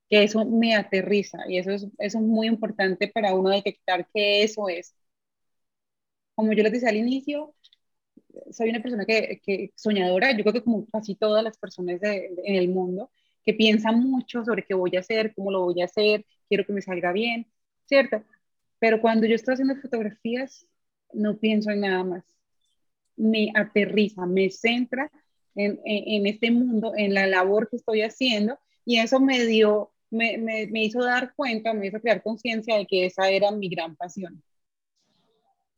que 0.09 0.23
eso 0.25 0.45
me 0.45 0.75
aterriza 0.75 1.39
y 1.49 1.59
eso 1.59 1.71
es, 1.71 1.83
eso 1.99 2.19
es 2.19 2.25
muy 2.25 2.47
importante 2.47 3.09
para 3.09 3.35
uno 3.35 3.51
detectar 3.51 4.09
que 4.13 4.43
eso 4.43 4.69
es. 4.69 4.95
Como 6.35 6.53
yo 6.53 6.63
les 6.63 6.73
decía 6.73 6.89
al 6.91 6.97
inicio, 6.97 7.55
soy 8.51 8.71
una 8.71 8.83
persona 8.83 9.05
que, 9.05 9.41
que, 9.45 9.73
soñadora, 9.75 10.33
yo 10.33 10.43
creo 10.43 10.53
que 10.53 10.63
como 10.63 10.87
casi 10.87 11.15
todas 11.15 11.43
las 11.43 11.59
personas 11.59 12.01
de, 12.01 12.33
en 12.45 12.57
el 12.57 12.69
mundo, 12.69 13.11
que 13.45 13.55
piensan 13.55 14.01
mucho 14.01 14.45
sobre 14.45 14.65
qué 14.65 14.75
voy 14.75 14.97
a 14.97 15.01
hacer, 15.01 15.35
cómo 15.35 15.51
lo 15.51 15.63
voy 15.63 15.83
a 15.83 15.87
hacer, 15.87 16.25
quiero 16.49 16.65
que 16.65 16.73
me 16.73 16.83
salga 16.83 17.13
bien, 17.13 17.47
¿cierto? 17.87 18.25
Pero 18.79 19.01
cuando 19.01 19.27
yo 19.27 19.35
estoy 19.35 19.55
haciendo 19.55 19.77
fotografías, 19.77 20.67
no 21.13 21.39
pienso 21.39 21.71
en 21.71 21.81
nada 21.81 22.05
más. 22.05 22.25
Me 23.17 23.51
aterriza, 23.55 24.27
me 24.27 24.51
centra 24.51 25.11
en, 25.55 25.81
en, 25.85 26.27
este 26.27 26.51
mundo, 26.51 26.93
en 26.97 27.15
la 27.15 27.27
labor 27.27 27.69
que 27.69 27.77
estoy 27.77 28.03
haciendo, 28.03 28.59
y 28.85 28.99
eso 28.99 29.21
me 29.21 29.45
dio, 29.47 29.93
me, 30.11 30.37
me, 30.39 30.67
me 30.67 30.85
hizo 30.85 31.03
dar 31.03 31.35
cuenta, 31.35 31.73
me 31.73 31.87
hizo 31.87 32.01
crear 32.01 32.23
conciencia 32.23 32.77
de 32.77 32.87
que 32.87 33.07
esa 33.07 33.31
era 33.31 33.51
mi 33.53 33.69
gran 33.69 33.95
pasión. 33.97 34.43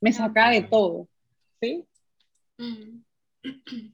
Me 0.00 0.12
saca 0.12 0.50
de 0.50 0.62
todo, 0.62 1.08
¿sí? 1.60 1.86
Mm. 2.58 3.02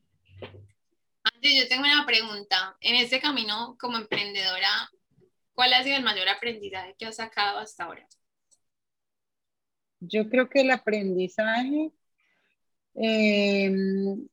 Antes 1.24 1.52
yo 1.56 1.68
tengo 1.68 1.84
una 1.84 2.04
pregunta. 2.06 2.76
En 2.80 2.96
ese 2.96 3.20
camino 3.20 3.76
como 3.78 3.96
emprendedora, 3.96 4.90
¿Cuál 5.54 5.74
ha 5.74 5.82
sido 5.82 5.96
el 5.96 6.02
mayor 6.02 6.28
aprendizaje 6.28 6.94
que 6.98 7.06
has 7.06 7.16
sacado 7.16 7.58
hasta 7.58 7.84
ahora? 7.84 8.06
Yo 10.00 10.28
creo 10.28 10.48
que 10.48 10.62
el 10.62 10.70
aprendizaje 10.70 11.92
em, 12.94 14.26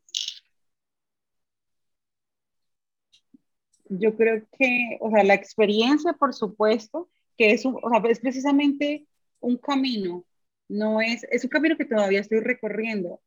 yo 3.90 4.16
creo 4.16 4.48
que, 4.58 4.98
o 5.02 5.12
sea, 5.12 5.24
la 5.24 5.34
experiencia, 5.34 6.14
por 6.14 6.34
supuesto, 6.34 7.10
que 7.38 7.52
es, 7.52 7.66
o 7.66 7.80
sea, 7.90 8.02
es 8.10 8.20
precisamente 8.20 9.06
un 9.40 9.58
camino, 9.58 10.26
no 10.68 11.02
es, 11.02 11.26
es 11.32 11.44
un 11.44 11.50
camino 11.50 11.78
que 11.78 11.86
todavía 11.86 12.22
estoy 12.22 12.40
recorriendo, 12.40 13.22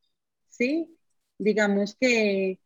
¿sí? 0.62 0.96
Digamos 1.38 1.96
que, 2.00 2.60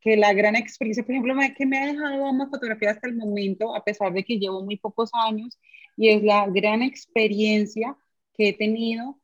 que 0.00 0.16
la 0.16 0.32
gran 0.32 0.56
experiencia, 0.56 1.04
por 1.04 1.12
ejemplo, 1.14 1.34
que 1.56 1.66
me 1.66 1.78
ha 1.78 1.86
dejado 1.86 2.32
más 2.32 2.50
fotografía 2.50 2.90
hasta 2.90 3.08
el 3.08 3.16
momento, 3.16 3.74
a 3.74 3.84
pesar 3.84 4.12
de 4.12 4.24
que 4.24 4.38
llevo 4.38 4.64
muy 4.64 4.76
pocos 4.76 5.10
años, 5.14 5.58
y 5.96 6.08
es 6.10 6.22
la 6.22 6.46
gran 6.48 6.82
experiencia 6.82 7.96
que 8.34 8.50
he 8.50 8.52
tenido 8.56 9.20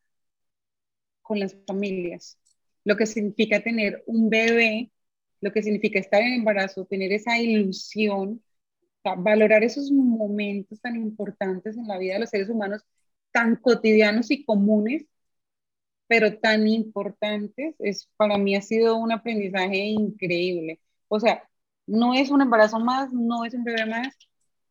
con 1.23 1.41
las 1.41 1.57
familias, 1.67 2.39
lo 2.85 2.97
que 2.97 3.07
significa 3.07 3.61
tener 3.63 4.03
un 4.07 4.31
bebé 4.31 4.91
lo 5.41 5.53
que 5.53 5.63
significa 5.63 5.99
estar 5.99 6.23
en 6.23 6.33
embarazo, 6.35 6.87
tener 6.87 7.13
esa 7.13 7.39
ilusión, 7.39 8.43
valorar 9.19 9.63
esos 9.65 9.91
momentos 9.93 10.81
tan 10.81 10.97
importantes 10.97 11.77
en 11.77 11.87
la 11.87 11.99
vida 11.99 12.15
de 12.15 12.21
los 12.21 12.31
seres 12.31 12.49
humanos, 12.49 12.83
tan 13.33 13.57
cotidianos 13.57 14.31
y 14.31 14.45
comunes, 14.45 15.07
pero 16.09 16.39
tan 16.39 16.67
importantes, 16.69 17.75
es, 17.79 18.09
para 18.17 18.39
mí 18.39 18.55
ha 18.57 18.63
sido 18.63 18.97
un 18.97 19.13
aprendizaje 19.13 19.79
increíble. 19.87 20.81
O 21.09 21.21
sea, 21.21 21.49
no 21.87 22.15
es 22.15 22.31
un 22.31 22.43
embarazo 22.43 22.79
más, 22.81 23.13
no 23.13 23.45
es 23.45 23.55
un 23.55 23.65
bebé 23.65 23.87
más, 23.87 24.15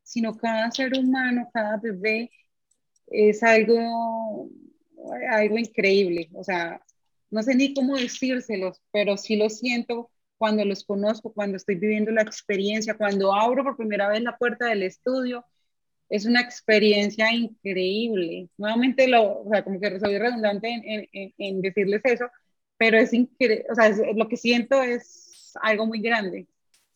sino 0.04 0.36
cada 0.38 0.71
ser 0.71 0.93
humano, 0.98 1.50
cada 1.54 1.78
bebé 1.78 2.32
es 3.08 3.43
algo, 3.43 4.50
algo 5.32 5.58
increíble. 5.58 6.30
O 6.34 6.43
sea, 6.43 6.82
no 7.30 7.43
sé 7.43 7.56
ni 7.56 7.74
cómo 7.74 7.98
decírselos, 7.98 8.82
pero 8.91 9.17
sí 9.17 9.36
lo 9.36 9.50
siento 9.50 10.12
cuando 10.38 10.65
los 10.65 10.84
conozco, 10.84 11.34
cuando 11.34 11.58
estoy 11.58 11.76
viviendo 11.76 12.12
la 12.12 12.21
experiencia, 12.21 12.98
cuando 12.98 13.34
abro 13.34 13.63
por 13.63 13.78
primera 13.78 14.10
vez 14.10 14.21
la 14.21 14.38
puerta 14.38 14.67
del 14.67 14.84
estudio, 14.84 15.45
es 16.10 16.26
una 16.26 16.41
experiencia 16.41 17.32
increíble. 17.32 18.50
Nuevamente, 18.58 19.08
lo, 19.08 19.41
o 19.41 19.50
sea, 19.50 19.63
como 19.63 19.80
que 19.80 20.00
soy 20.00 20.18
redundante 20.18 20.70
en, 20.70 21.10
en, 21.12 21.34
en 21.38 21.62
decirles 21.62 22.02
eso, 22.04 22.30
pero 22.78 22.98
es 22.98 23.13
increíble, 23.13 23.65
o 23.70 23.76
sea, 23.76 23.89
lo 24.15 24.28
que 24.28 24.38
siento 24.38 24.82
es 24.82 25.54
algo 25.62 25.86
muy 25.86 26.02
grande. 26.02 26.48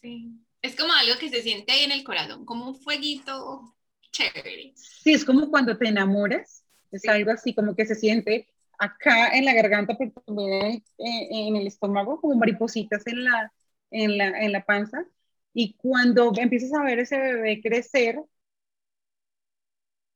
Sí, 0.02 0.32
es 0.62 0.76
como 0.76 0.94
algo 0.94 1.18
que 1.20 1.30
se 1.30 1.42
siente 1.42 1.72
ahí 1.72 1.84
en 1.84 1.92
el 1.92 2.04
corazón, 2.04 2.46
como 2.46 2.68
un 2.68 2.76
fueguito 2.76 3.76
chévere. 4.12 4.74
Sí, 4.76 5.14
es 5.14 5.26
como 5.26 5.50
cuando 5.50 5.78
te 5.78 5.88
enamoras, 5.88 6.64
es 6.92 7.08
algo 7.08 7.32
así 7.32 7.54
como 7.54 7.76
que 7.76 7.86
se 7.86 7.96
siente 7.96 8.48
acá 8.78 9.36
en 9.36 9.46
la 9.46 9.54
garganta, 9.54 9.96
pero 9.98 10.12
también 10.26 10.84
en, 10.98 11.56
el 11.56 11.68
estómago, 11.68 12.20
como 12.20 12.36
maripositas 12.36 13.06
en 13.08 13.24
la, 13.24 13.54
en 13.92 14.18
la, 14.18 14.28
en 14.40 14.52
la 14.52 14.66
panza. 14.66 15.06
Y 15.54 15.74
cuando 15.74 16.32
empiezas 16.38 16.74
a 16.74 16.84
ver 16.84 17.00
ese 17.00 17.18
bebé 17.18 17.62
crecer, 17.62 18.20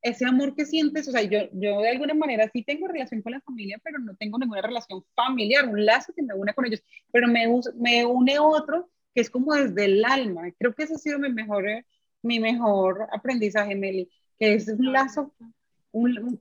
ese 0.04 0.26
amor 0.26 0.56
que 0.56 0.66
sientes, 0.66 1.08
o 1.08 1.12
sea, 1.12 1.24
yo, 1.24 1.40
yo 1.54 1.82
de 1.82 1.90
alguna 1.90 2.14
manera 2.14 2.50
sí 2.54 2.64
tengo 2.64 2.88
relación 2.88 3.22
con 3.22 3.32
la 3.34 3.42
familia, 3.42 3.80
pero 3.84 4.00
no 4.00 4.16
tengo 4.18 4.38
ninguna 4.38 4.62
relación 4.62 5.04
familiar, 5.16 5.68
un 5.68 5.86
lazo 5.86 6.14
que 6.16 6.24
me 6.24 6.34
une 6.36 6.54
con 6.54 6.66
ellos, 6.66 6.84
pero 7.12 7.28
me, 7.28 7.48
me 7.78 8.06
une 8.06 8.40
otro 8.40 8.90
que 9.16 9.22
es 9.22 9.30
como 9.30 9.54
desde 9.56 9.86
el 9.86 10.06
alma. 10.06 10.52
Creo 10.60 10.74
que 10.76 10.84
ese 10.84 10.96
ha 10.96 10.98
sido 10.98 11.20
mi 11.20 11.32
mejor, 11.32 11.66
mi 12.22 12.40
mejor 12.40 13.08
aprendizaje, 13.14 13.76
Meli, 13.76 14.10
que 14.40 14.56
es 14.56 14.68
un 14.68 14.92
lazo, 14.92 15.34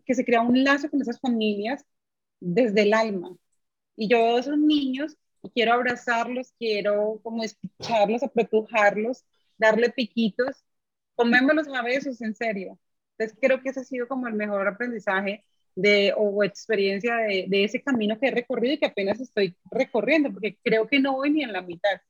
que 0.05 0.15
se 0.15 0.25
crea 0.25 0.41
un 0.43 0.65
lazo 0.65 0.91
con 0.91 1.01
esas 1.03 1.21
familias 1.21 1.85
desde 2.41 2.83
el 2.83 2.95
alma. 2.95 3.37
Y 3.97 4.09
yo 4.09 4.19
veo 4.19 4.37
a 4.39 4.41
esos 4.41 4.59
niños 4.59 5.17
y 5.43 5.51
quiero 5.51 5.75
abrazarlos, 5.75 6.53
quiero 6.59 7.21
como 7.23 7.43
escucharlos, 7.45 8.23
apretujarlos, 8.23 9.25
darle 9.59 9.91
piquitos, 9.91 10.65
comémoslos 11.17 11.69
a 11.69 11.83
besos, 11.83 12.21
en 12.23 12.35
serio. 12.35 12.79
Entonces 13.13 13.39
creo 13.41 13.61
que 13.61 13.71
ese 13.71 13.81
ha 13.81 13.85
sido 13.85 14.09
como 14.09 14.27
el 14.27 14.35
mejor 14.35 14.67
aprendizaje 14.67 15.45
de, 15.75 16.13
o 16.17 16.43
experiencia 16.45 17.17
de, 17.17 17.47
de 17.49 17.65
ese 17.65 17.83
camino 17.83 18.19
que 18.19 18.29
he 18.29 18.31
recorrido 18.31 18.75
y 18.75 18.79
que 18.79 18.87
apenas 18.87 19.21
estoy 19.21 19.57
recorriendo, 19.71 20.31
porque 20.33 20.59
creo 20.63 20.87
que 20.87 21.01
no 21.01 21.15
voy 21.15 21.31
ni 21.31 21.43
en 21.43 21.53
la 21.53 21.63
mitad. 21.63 22.01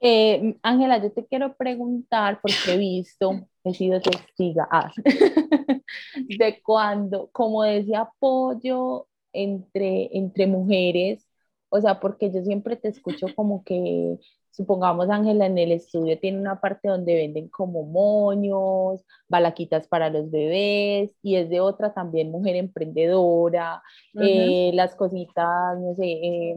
Eh, 0.00 0.56
Ángela, 0.62 1.02
yo 1.02 1.10
te 1.10 1.24
quiero 1.24 1.54
preguntar, 1.56 2.40
porque 2.42 2.74
he 2.74 2.76
visto, 2.76 3.48
he 3.64 3.72
sido 3.72 4.00
testiga 4.00 4.68
ah, 4.70 4.92
de 6.14 6.60
cuando, 6.62 7.30
como 7.32 7.62
decía 7.62 8.00
apoyo 8.00 9.08
entre, 9.32 10.10
entre 10.16 10.46
mujeres, 10.46 11.26
o 11.70 11.80
sea, 11.80 11.98
porque 11.98 12.30
yo 12.30 12.42
siempre 12.42 12.76
te 12.76 12.88
escucho 12.88 13.26
como 13.34 13.64
que, 13.64 14.18
supongamos 14.56 15.10
Ángela 15.10 15.46
en 15.46 15.58
el 15.58 15.72
estudio 15.72 16.18
tiene 16.18 16.40
una 16.40 16.60
parte 16.60 16.88
donde 16.88 17.14
venden 17.14 17.48
como 17.48 17.82
moños, 17.82 19.04
balaquitas 19.28 19.86
para 19.86 20.08
los 20.08 20.30
bebés, 20.30 21.14
y 21.22 21.36
es 21.36 21.50
de 21.50 21.60
otra 21.60 21.92
también 21.92 22.30
mujer 22.30 22.56
emprendedora, 22.56 23.82
eh, 24.14 24.70
las 24.72 24.94
cositas, 24.94 25.78
no 25.78 25.94
sé, 25.94 26.04
eh, 26.06 26.56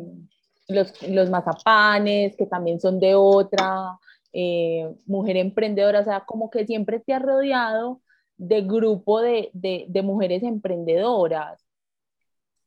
los, 0.70 1.10
los 1.10 1.30
mazapanes, 1.30 2.38
que 2.38 2.46
también 2.46 2.80
son 2.80 3.00
de 3.02 3.16
otra 3.16 4.00
eh, 4.32 4.90
mujer 5.06 5.36
emprendedora, 5.36 6.00
o 6.00 6.04
sea, 6.06 6.22
como 6.22 6.50
que 6.50 6.66
siempre 6.66 7.02
te 7.02 7.14
ha 7.14 7.20
rodeado 7.20 8.02
de 8.38 8.62
grupo 8.62 9.20
de, 9.20 9.50
de, 9.52 9.86
de, 9.90 10.02
mujeres 10.04 10.44
emprendedoras. 10.44 11.62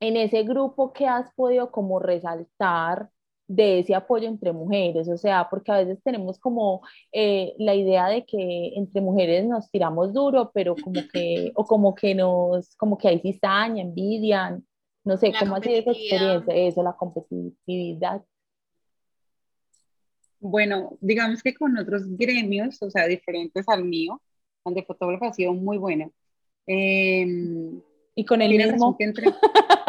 En 0.01 0.19
ese 0.19 0.43
grupo, 0.43 0.93
¿qué 0.93 1.07
has 1.07 1.33
podido 1.35 1.71
como 1.71 2.01
resaltar 2.01 3.09
de 3.55 3.81
ese 3.81 3.95
apoyo 3.95 4.29
entre 4.29 4.53
mujeres? 4.53 5.09
O 5.09 5.17
sea, 5.17 5.49
porque 5.51 5.73
a 5.73 5.79
veces 5.79 6.03
tenemos 6.03 6.39
como 6.39 6.83
eh, 7.13 7.55
la 7.59 7.75
idea 7.75 8.09
de 8.09 8.25
que 8.25 8.73
entre 8.75 9.01
mujeres 9.01 9.47
nos 9.47 9.71
tiramos 9.71 10.13
duro, 10.13 10.51
pero 10.53 10.75
como 10.77 11.01
que, 11.13 11.53
o 11.55 11.65
como 11.65 11.95
que 11.95 12.15
nos, 12.15 12.75
como 12.77 12.99
que 12.99 13.09
hay 13.09 13.21
cizaña, 13.21 13.83
envidian. 13.83 14.65
No 15.05 15.17
sé, 15.17 15.33
¿cómo 15.39 15.57
ha 15.57 15.61
sido 15.61 15.77
esa 15.79 15.91
experiencia? 15.91 16.55
Eso, 16.55 16.83
la 16.83 16.93
competitividad. 16.93 18.23
Bueno, 20.39 20.97
digamos 21.01 21.43
que 21.43 21.55
con 21.55 21.77
otros 21.79 22.03
gremios, 22.17 22.81
o 22.83 22.91
sea, 22.91 23.07
diferentes 23.07 23.69
al 23.69 23.85
mío, 23.85 24.21
donde 24.65 24.83
fotógrafo 24.83 25.27
ha 25.27 25.33
sido 25.33 25.53
muy 25.55 25.79
buena. 25.79 26.11
Em, 26.67 27.81
y 28.15 28.25
con 28.25 28.43
el 28.43 28.57
mismo. 28.57 28.97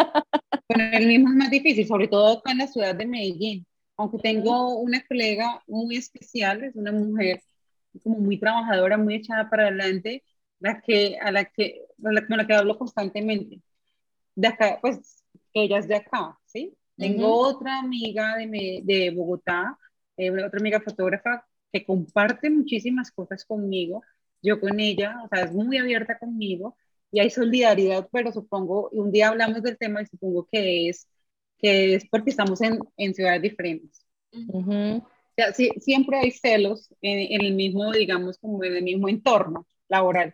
con 0.74 0.82
el 0.82 1.08
mismo 1.08 1.30
es 1.30 1.36
más 1.36 1.52
difícil, 1.52 1.88
sobre 1.88 2.08
todo 2.08 2.40
acá 2.40 2.52
en 2.52 2.58
la 2.60 2.68
ciudad 2.68 2.96
de 2.96 3.06
Medellín. 3.06 3.66
Aunque 3.96 4.18
tengo 4.18 4.80
una 4.80 5.06
colega 5.06 5.62
muy 5.68 5.98
especial, 5.98 6.64
es 6.64 6.76
una 6.76 6.92
mujer 6.92 7.42
como 8.04 8.18
muy 8.18 8.40
trabajadora, 8.40 8.98
muy 8.98 9.16
echada 9.16 9.50
para 9.50 9.68
adelante, 9.68 10.24
la 10.60 10.82
que, 10.82 11.18
a 11.22 11.32
la 11.32 11.46
que, 11.46 11.82
con 12.02 12.16
la 12.38 12.48
que 12.48 12.54
hablo 12.54 12.78
constantemente 12.78 13.62
de 14.36 14.48
acá, 14.48 14.80
pues 14.82 15.24
ella 15.54 15.78
es 15.78 15.88
de 15.88 15.96
acá, 15.96 16.40
¿sí? 16.46 16.76
Tengo 16.98 17.38
otra 17.38 17.80
amiga 17.80 18.36
de, 18.38 18.82
de 18.84 19.12
Bogotá, 19.12 19.78
eh, 20.18 20.32
otra 20.32 20.60
amiga 20.60 20.80
fotógrafa 20.80 21.46
que 21.72 21.86
comparte 21.86 22.50
muchísimas 22.50 23.12
cosas 23.12 23.46
conmigo, 23.46 24.04
yo 24.42 24.60
con 24.60 24.80
ella, 24.80 25.22
o 25.24 25.28
sea, 25.28 25.46
es 25.46 25.54
muy 25.54 25.78
abierta 25.78 26.18
conmigo 26.18 26.78
y 27.14 27.20
hay 27.20 27.30
solidaridad, 27.30 28.10
pero 28.12 28.32
supongo, 28.32 28.90
un 28.90 29.12
día 29.12 29.30
hablamos 29.30 29.62
del 29.62 29.78
tema 29.78 30.02
y 30.02 30.08
supongo 30.08 30.48
que 30.52 30.90
es, 30.90 31.08
que 31.60 31.94
es 31.94 32.08
porque 32.10 32.32
estamos 32.32 32.60
en, 32.62 32.80
en 32.98 33.14
ciudades 33.14 33.44
diferentes. 33.44 34.04
o 34.50 35.08
sea, 35.36 35.54
siempre 35.54 36.18
hay 36.18 36.32
celos 36.32 36.92
en, 37.04 37.20
en, 37.34 37.46
el 37.46 37.54
mismo, 37.54 37.92
digamos, 37.92 38.40
como 38.40 38.64
en 38.64 38.78
el 38.78 38.84
mismo 38.84 39.08
entorno 39.10 39.68
laboral. 39.88 40.34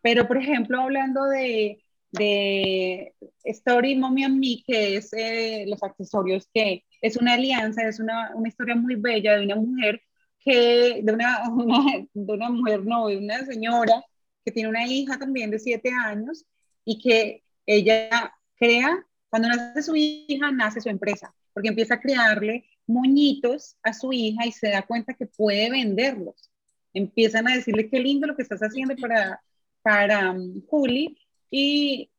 Pero, 0.00 0.28
por 0.28 0.36
ejemplo, 0.38 0.80
hablando 0.80 1.24
de, 1.24 1.82
de 2.12 3.12
Story 3.42 3.96
Mommy 3.96 4.22
and 4.22 4.38
Me, 4.38 4.62
que 4.64 4.98
es 4.98 5.12
eh, 5.12 5.64
los 5.66 5.82
accesorios, 5.82 6.48
que 6.54 6.84
es 7.02 7.16
una 7.16 7.34
alianza, 7.34 7.88
es 7.88 7.98
una, 7.98 8.30
una, 8.36 8.48
historia 8.48 8.76
muy 8.76 8.94
bella 8.94 9.36
de 9.36 9.46
una 9.46 9.56
mujer 9.56 10.00
que, 10.38 11.00
de 11.02 11.12
una, 11.12 11.42
de 12.14 12.32
una 12.32 12.50
mujer, 12.50 12.84
no, 12.86 13.08
de 13.08 13.16
una 13.16 13.44
señora 13.44 14.04
que 14.48 14.52
tiene 14.52 14.70
una 14.70 14.86
hija 14.86 15.18
también 15.18 15.50
de 15.50 15.58
siete 15.58 15.90
años 15.90 16.46
y 16.82 16.98
que 16.98 17.44
ella 17.66 18.32
crea, 18.56 19.06
cuando 19.28 19.48
nace 19.48 19.82
su 19.82 19.94
hija, 19.94 20.50
nace 20.50 20.80
su 20.80 20.88
empresa, 20.88 21.34
porque 21.52 21.68
empieza 21.68 21.94
a 21.94 22.00
crearle 22.00 22.64
moñitos 22.86 23.76
a 23.82 23.92
su 23.92 24.10
hija 24.10 24.46
y 24.46 24.52
se 24.52 24.70
da 24.70 24.86
cuenta 24.86 25.12
que 25.12 25.26
puede 25.26 25.70
venderlos. 25.70 26.50
Empiezan 26.94 27.46
a 27.46 27.56
decirle 27.56 27.90
qué 27.90 28.00
lindo 28.00 28.26
lo 28.26 28.36
que 28.36 28.42
estás 28.42 28.60
haciendo 28.60 28.96
para, 28.96 29.42
para 29.82 30.30
um, 30.30 30.62
Juli 30.66 31.18
y, 31.50 32.10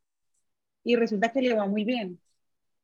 y 0.83 0.95
resulta 0.95 1.31
que 1.31 1.41
le 1.41 1.55
va 1.55 1.65
muy 1.65 1.83
bien. 1.83 2.19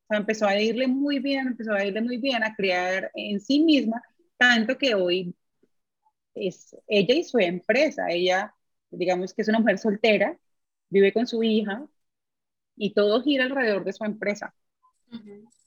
O 0.02 0.06
sea, 0.08 0.18
empezó 0.18 0.46
a 0.48 0.60
irle 0.60 0.88
muy 0.88 1.20
bien, 1.20 1.46
empezó 1.46 1.72
a 1.72 1.84
irle 1.84 2.02
muy 2.02 2.16
bien, 2.16 2.42
a 2.42 2.56
crear 2.56 3.12
en 3.14 3.38
sí 3.40 3.60
misma, 3.60 4.02
tanto 4.38 4.76
que 4.76 4.96
hoy 4.96 5.36
es 6.34 6.76
ella 6.88 7.14
y 7.14 7.22
su 7.22 7.38
empresa. 7.38 8.08
Ella, 8.10 8.52
digamos 8.90 9.34
que 9.34 9.42
es 9.42 9.48
una 9.48 9.60
mujer 9.60 9.78
soltera, 9.78 10.38
vive 10.88 11.12
con 11.12 11.26
su 11.26 11.42
hija 11.42 11.86
y 12.76 12.92
todo 12.94 13.22
gira 13.22 13.44
alrededor 13.44 13.84
de 13.84 13.92
su 13.92 14.04
empresa. 14.04 14.54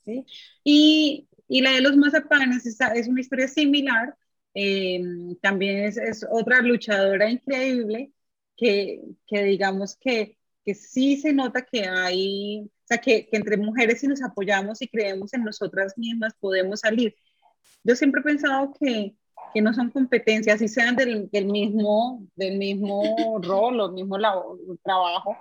¿sí? 0.05 0.25
y, 0.63 1.27
y, 1.47 1.61
la 1.61 1.71
de 1.71 1.81
los 1.81 1.95
mazapanes 1.97 2.65
es, 2.65 2.77
es 2.95 3.07
una 3.07 3.21
historia 3.21 3.47
similar. 3.47 4.15
Eh, 4.53 5.01
también 5.41 5.85
es, 5.85 5.97
es, 5.97 6.25
otra 6.29 6.61
luchadora 6.61 7.29
increíble 7.29 8.11
que, 8.57 9.01
que 9.27 9.43
digamos 9.43 9.95
que, 9.95 10.37
que 10.65 10.73
sí 10.75 11.17
se 11.17 11.33
nota 11.33 11.65
que 11.65 11.87
hay, 11.87 12.61
o 12.61 12.87
sea, 12.87 12.97
que, 12.97 13.27
que 13.27 13.37
entre 13.37 13.57
mujeres 13.57 14.01
si 14.01 14.07
nos 14.07 14.21
apoyamos 14.21 14.81
y 14.81 14.87
creemos 14.87 15.33
en 15.33 15.43
nosotras 15.43 15.97
mismas 15.97 16.33
podemos 16.39 16.81
salir. 16.81 17.15
Yo 17.83 17.95
siempre 17.95 18.21
he 18.21 18.23
pensado 18.23 18.73
que, 18.79 19.15
que 19.53 19.61
no 19.61 19.73
son 19.73 19.89
competencias, 19.89 20.61
y 20.61 20.67
sean 20.67 20.95
del, 20.95 21.29
del, 21.29 21.45
mismo, 21.45 22.23
del 22.35 22.57
mismo 22.57 23.01
rol 23.41 23.79
o 23.79 23.91
mismo 23.91 24.17
trabajo, 24.83 25.35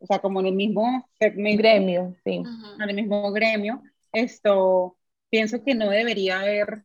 o 0.00 0.06
sea, 0.06 0.20
como 0.20 0.40
en 0.40 0.46
el 0.46 0.54
mismo 0.54 1.08
gremio, 1.18 2.14
sí. 2.24 2.42
En 2.80 2.88
el 2.88 2.94
mismo 2.94 3.32
gremio, 3.32 3.82
esto 4.12 4.96
pienso 5.30 5.62
que 5.62 5.74
no 5.74 5.90
debería 5.90 6.40
haber. 6.40 6.84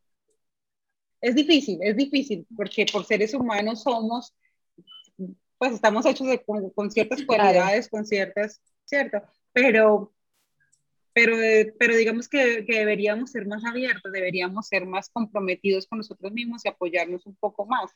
Es 1.21 1.35
difícil, 1.35 1.79
es 1.81 1.95
difícil, 1.95 2.45
porque 2.55 2.85
por 2.91 3.05
seres 3.05 3.33
humanos 3.33 3.83
somos, 3.83 4.33
pues 5.57 5.73
estamos 5.73 6.05
hechos 6.05 6.27
de, 6.27 6.43
con, 6.43 6.91
ciertas 6.91 7.23
cualidades, 7.23 7.87
con 7.87 8.05
ciertas, 8.05 8.61
¿cierto? 8.83 9.21
Pero 9.53 10.11
pero, 11.13 11.35
pero 11.79 11.95
digamos 11.95 12.27
que, 12.27 12.65
que, 12.65 12.79
deberíamos 12.79 13.31
ser 13.31 13.45
más 13.45 13.63
abiertos, 13.63 14.11
deberíamos 14.11 14.67
ser 14.67 14.85
más 14.85 15.09
comprometidos 15.09 15.87
con 15.87 15.99
nosotros 15.99 16.31
mismos 16.31 16.65
y 16.65 16.69
apoyarnos 16.69 17.25
un 17.25 17.35
poco 17.35 17.65
más. 17.65 17.91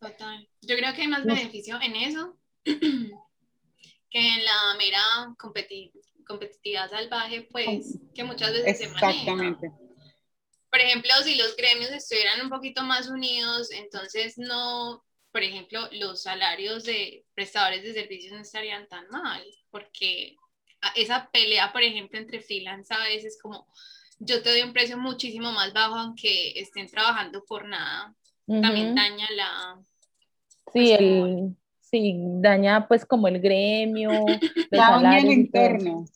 Total. 0.00 0.48
Yo 0.62 0.76
creo 0.76 0.94
que 0.94 1.02
hay 1.02 1.08
más 1.08 1.24
beneficio 1.24 1.78
en 1.80 1.96
eso 1.96 2.38
que 2.64 2.78
en 4.12 4.44
la 4.44 4.76
mera 4.78 5.34
competitividad 6.26 6.90
salvaje, 6.90 7.42
pues, 7.50 7.98
que 8.14 8.24
muchas 8.24 8.52
veces 8.52 8.78
se 8.78 8.88
maneja. 8.88 9.10
Exactamente. 9.10 9.70
Por 10.70 10.80
ejemplo, 10.80 11.10
si 11.24 11.36
los 11.36 11.56
gremios 11.56 11.90
estuvieran 11.90 12.40
un 12.42 12.50
poquito 12.50 12.82
más 12.82 13.08
unidos, 13.08 13.70
entonces 13.70 14.36
no, 14.36 15.04
por 15.32 15.42
ejemplo, 15.42 15.88
los 15.92 16.22
salarios 16.22 16.84
de 16.84 17.24
prestadores 17.34 17.82
de 17.82 17.94
servicios 17.94 18.32
no 18.32 18.40
estarían 18.40 18.86
tan 18.88 19.08
mal, 19.08 19.42
porque 19.70 20.36
esa 20.94 21.28
pelea, 21.30 21.72
por 21.72 21.82
ejemplo, 21.82 22.18
entre 22.18 22.40
freelance 22.40 22.92
a 22.92 22.98
veces 22.98 23.38
como 23.40 23.66
yo 24.18 24.42
te 24.42 24.50
doy 24.50 24.62
un 24.62 24.72
precio 24.72 24.96
muchísimo 24.96 25.52
más 25.52 25.72
bajo 25.72 25.96
aunque 25.96 26.58
estén 26.58 26.88
trabajando 26.88 27.44
por 27.44 27.68
nada, 27.68 28.14
también 28.46 28.94
daña 28.94 29.26
la... 29.34 29.80
Sí, 30.72 30.94
pues, 30.94 31.00
el, 31.00 31.56
sí, 31.80 32.14
daña 32.40 32.86
pues 32.88 33.04
como 33.04 33.28
el 33.28 33.40
gremio, 33.40 34.10
daña 34.70 35.18
el 35.18 35.30
entorno. 35.30 36.06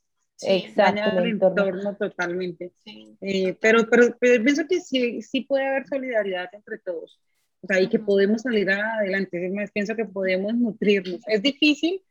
Exacto, 0.42 1.00
daña 1.00 1.18
el 1.18 1.28
entorno, 1.30 1.96
totalmente. 1.96 2.72
Eh, 3.20 3.56
pero, 3.60 3.86
pero, 3.90 4.16
pero, 4.18 4.42
pienso 4.42 4.66
que 4.66 4.80
sí, 4.80 5.22
sí 5.22 5.42
puede 5.42 5.66
haber 5.66 5.86
solidaridad 5.86 6.48
entre 6.52 6.78
todos. 6.78 7.20
O 7.62 7.66
sea, 7.66 7.80
y 7.80 7.88
que 7.88 7.98
podemos 7.98 8.42
salir 8.42 8.70
adelante. 8.70 9.52
Pienso 9.74 9.94
que 9.94 10.06
podemos 10.06 10.54
nutrirnos. 10.54 11.20
Es 11.26 11.42
difícil 11.42 12.02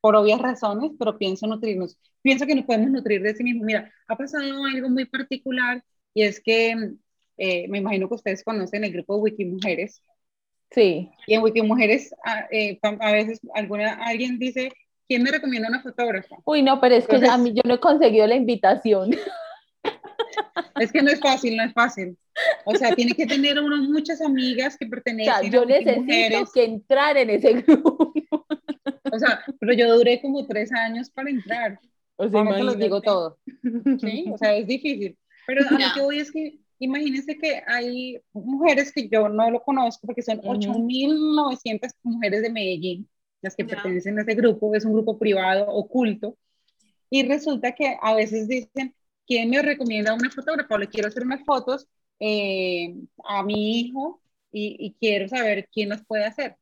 por 0.00 0.16
obvias 0.16 0.40
razones, 0.40 0.92
pero 0.98 1.18
pienso 1.18 1.46
nutrirnos. 1.46 1.98
Pienso 2.22 2.46
que 2.46 2.54
nos 2.54 2.64
podemos 2.64 2.90
nutrir 2.90 3.22
de 3.22 3.34
sí 3.34 3.44
mismos. 3.44 3.66
Mira, 3.66 3.92
ha 4.08 4.16
pasado 4.16 4.64
algo 4.64 4.88
muy 4.88 5.04
particular 5.04 5.82
y 6.14 6.22
es 6.22 6.40
que 6.40 6.74
eh, 7.36 7.68
me 7.68 7.78
imagino 7.78 8.08
que 8.08 8.14
ustedes 8.14 8.44
conocen 8.44 8.84
el 8.84 8.92
grupo 8.92 9.16
Wikimujeres. 9.16 10.02
Sí. 10.70 11.10
Y 11.26 11.34
en 11.34 11.42
Wikimujeres 11.42 12.14
a, 12.24 12.46
eh, 12.50 12.78
a 12.82 13.12
veces 13.12 13.40
alguna, 13.54 13.94
alguien 13.94 14.38
dice, 14.38 14.72
¿quién 15.08 15.22
me 15.22 15.30
recomienda 15.30 15.68
una 15.68 15.82
fotógrafa? 15.82 16.36
Uy, 16.44 16.62
no, 16.62 16.80
pero 16.80 16.94
es 16.94 17.06
que 17.06 17.16
a 17.26 17.38
mí 17.38 17.52
yo 17.52 17.62
no 17.64 17.74
he 17.74 17.80
conseguido 17.80 18.26
la 18.26 18.36
invitación. 18.36 19.10
Es 20.78 20.92
que 20.92 21.02
no 21.02 21.10
es 21.10 21.20
fácil, 21.20 21.56
no 21.56 21.64
es 21.64 21.72
fácil. 21.74 22.16
O 22.64 22.74
sea, 22.74 22.94
tiene 22.94 23.12
que 23.12 23.26
tener 23.26 23.58
uno 23.60 23.76
muchas 23.76 24.22
amigas 24.22 24.78
que 24.78 24.86
pertenecen 24.86 25.34
o 25.34 25.38
sea, 25.40 25.50
yo 25.50 25.64
necesito 25.66 26.50
que 26.54 26.64
entrar 26.64 27.16
en 27.18 27.30
ese 27.30 27.52
grupo. 27.52 28.12
O 29.12 29.18
sea, 29.18 29.44
pero 29.58 29.72
yo 29.72 29.94
duré 29.94 30.20
como 30.20 30.46
tres 30.46 30.72
años 30.72 31.10
para 31.10 31.30
entrar. 31.30 31.80
O 32.16 32.28
sea, 32.28 32.44
no 32.44 32.62
lo 32.62 32.74
digo 32.74 33.00
todo. 33.00 33.38
Sí, 34.00 34.26
o 34.30 34.36
sea, 34.36 34.54
es 34.56 34.66
difícil. 34.66 35.16
Pero 35.46 35.66
a 35.68 35.72
lo 35.72 35.94
que 35.94 36.00
voy 36.00 36.18
es 36.18 36.30
que 36.30 36.58
imagínense 36.78 37.36
que 37.38 37.62
hay 37.66 38.20
mujeres 38.32 38.92
que 38.92 39.08
yo 39.08 39.28
no 39.28 39.50
lo 39.50 39.62
conozco 39.62 40.06
porque 40.06 40.22
son 40.22 40.40
8.900 40.40 41.90
mujeres 42.02 42.42
de 42.42 42.50
Medellín 42.50 43.08
las 43.42 43.56
que 43.56 43.64
pertenecen 43.64 44.18
a 44.18 44.22
ese 44.22 44.34
grupo, 44.34 44.74
es 44.74 44.84
un 44.84 44.92
grupo 44.92 45.18
privado, 45.18 45.66
oculto, 45.68 46.36
y 47.08 47.26
resulta 47.26 47.72
que 47.72 47.96
a 48.00 48.14
veces 48.14 48.48
dicen, 48.48 48.94
¿quién 49.26 49.50
me 49.50 49.62
recomienda 49.62 50.14
una 50.14 50.30
fotógrafa? 50.30 50.74
O 50.74 50.78
le 50.78 50.88
quiero 50.88 51.08
hacer 51.08 51.24
unas 51.24 51.44
fotos 51.44 51.88
eh, 52.18 52.94
a 53.24 53.42
mi 53.42 53.80
hijo 53.80 54.20
y, 54.52 54.76
y, 54.78 54.94
quiero 55.00 55.28
saber 55.28 55.68
quién 55.72 55.88
las 55.88 56.04
puede 56.04 56.24
hacer. 56.24 56.56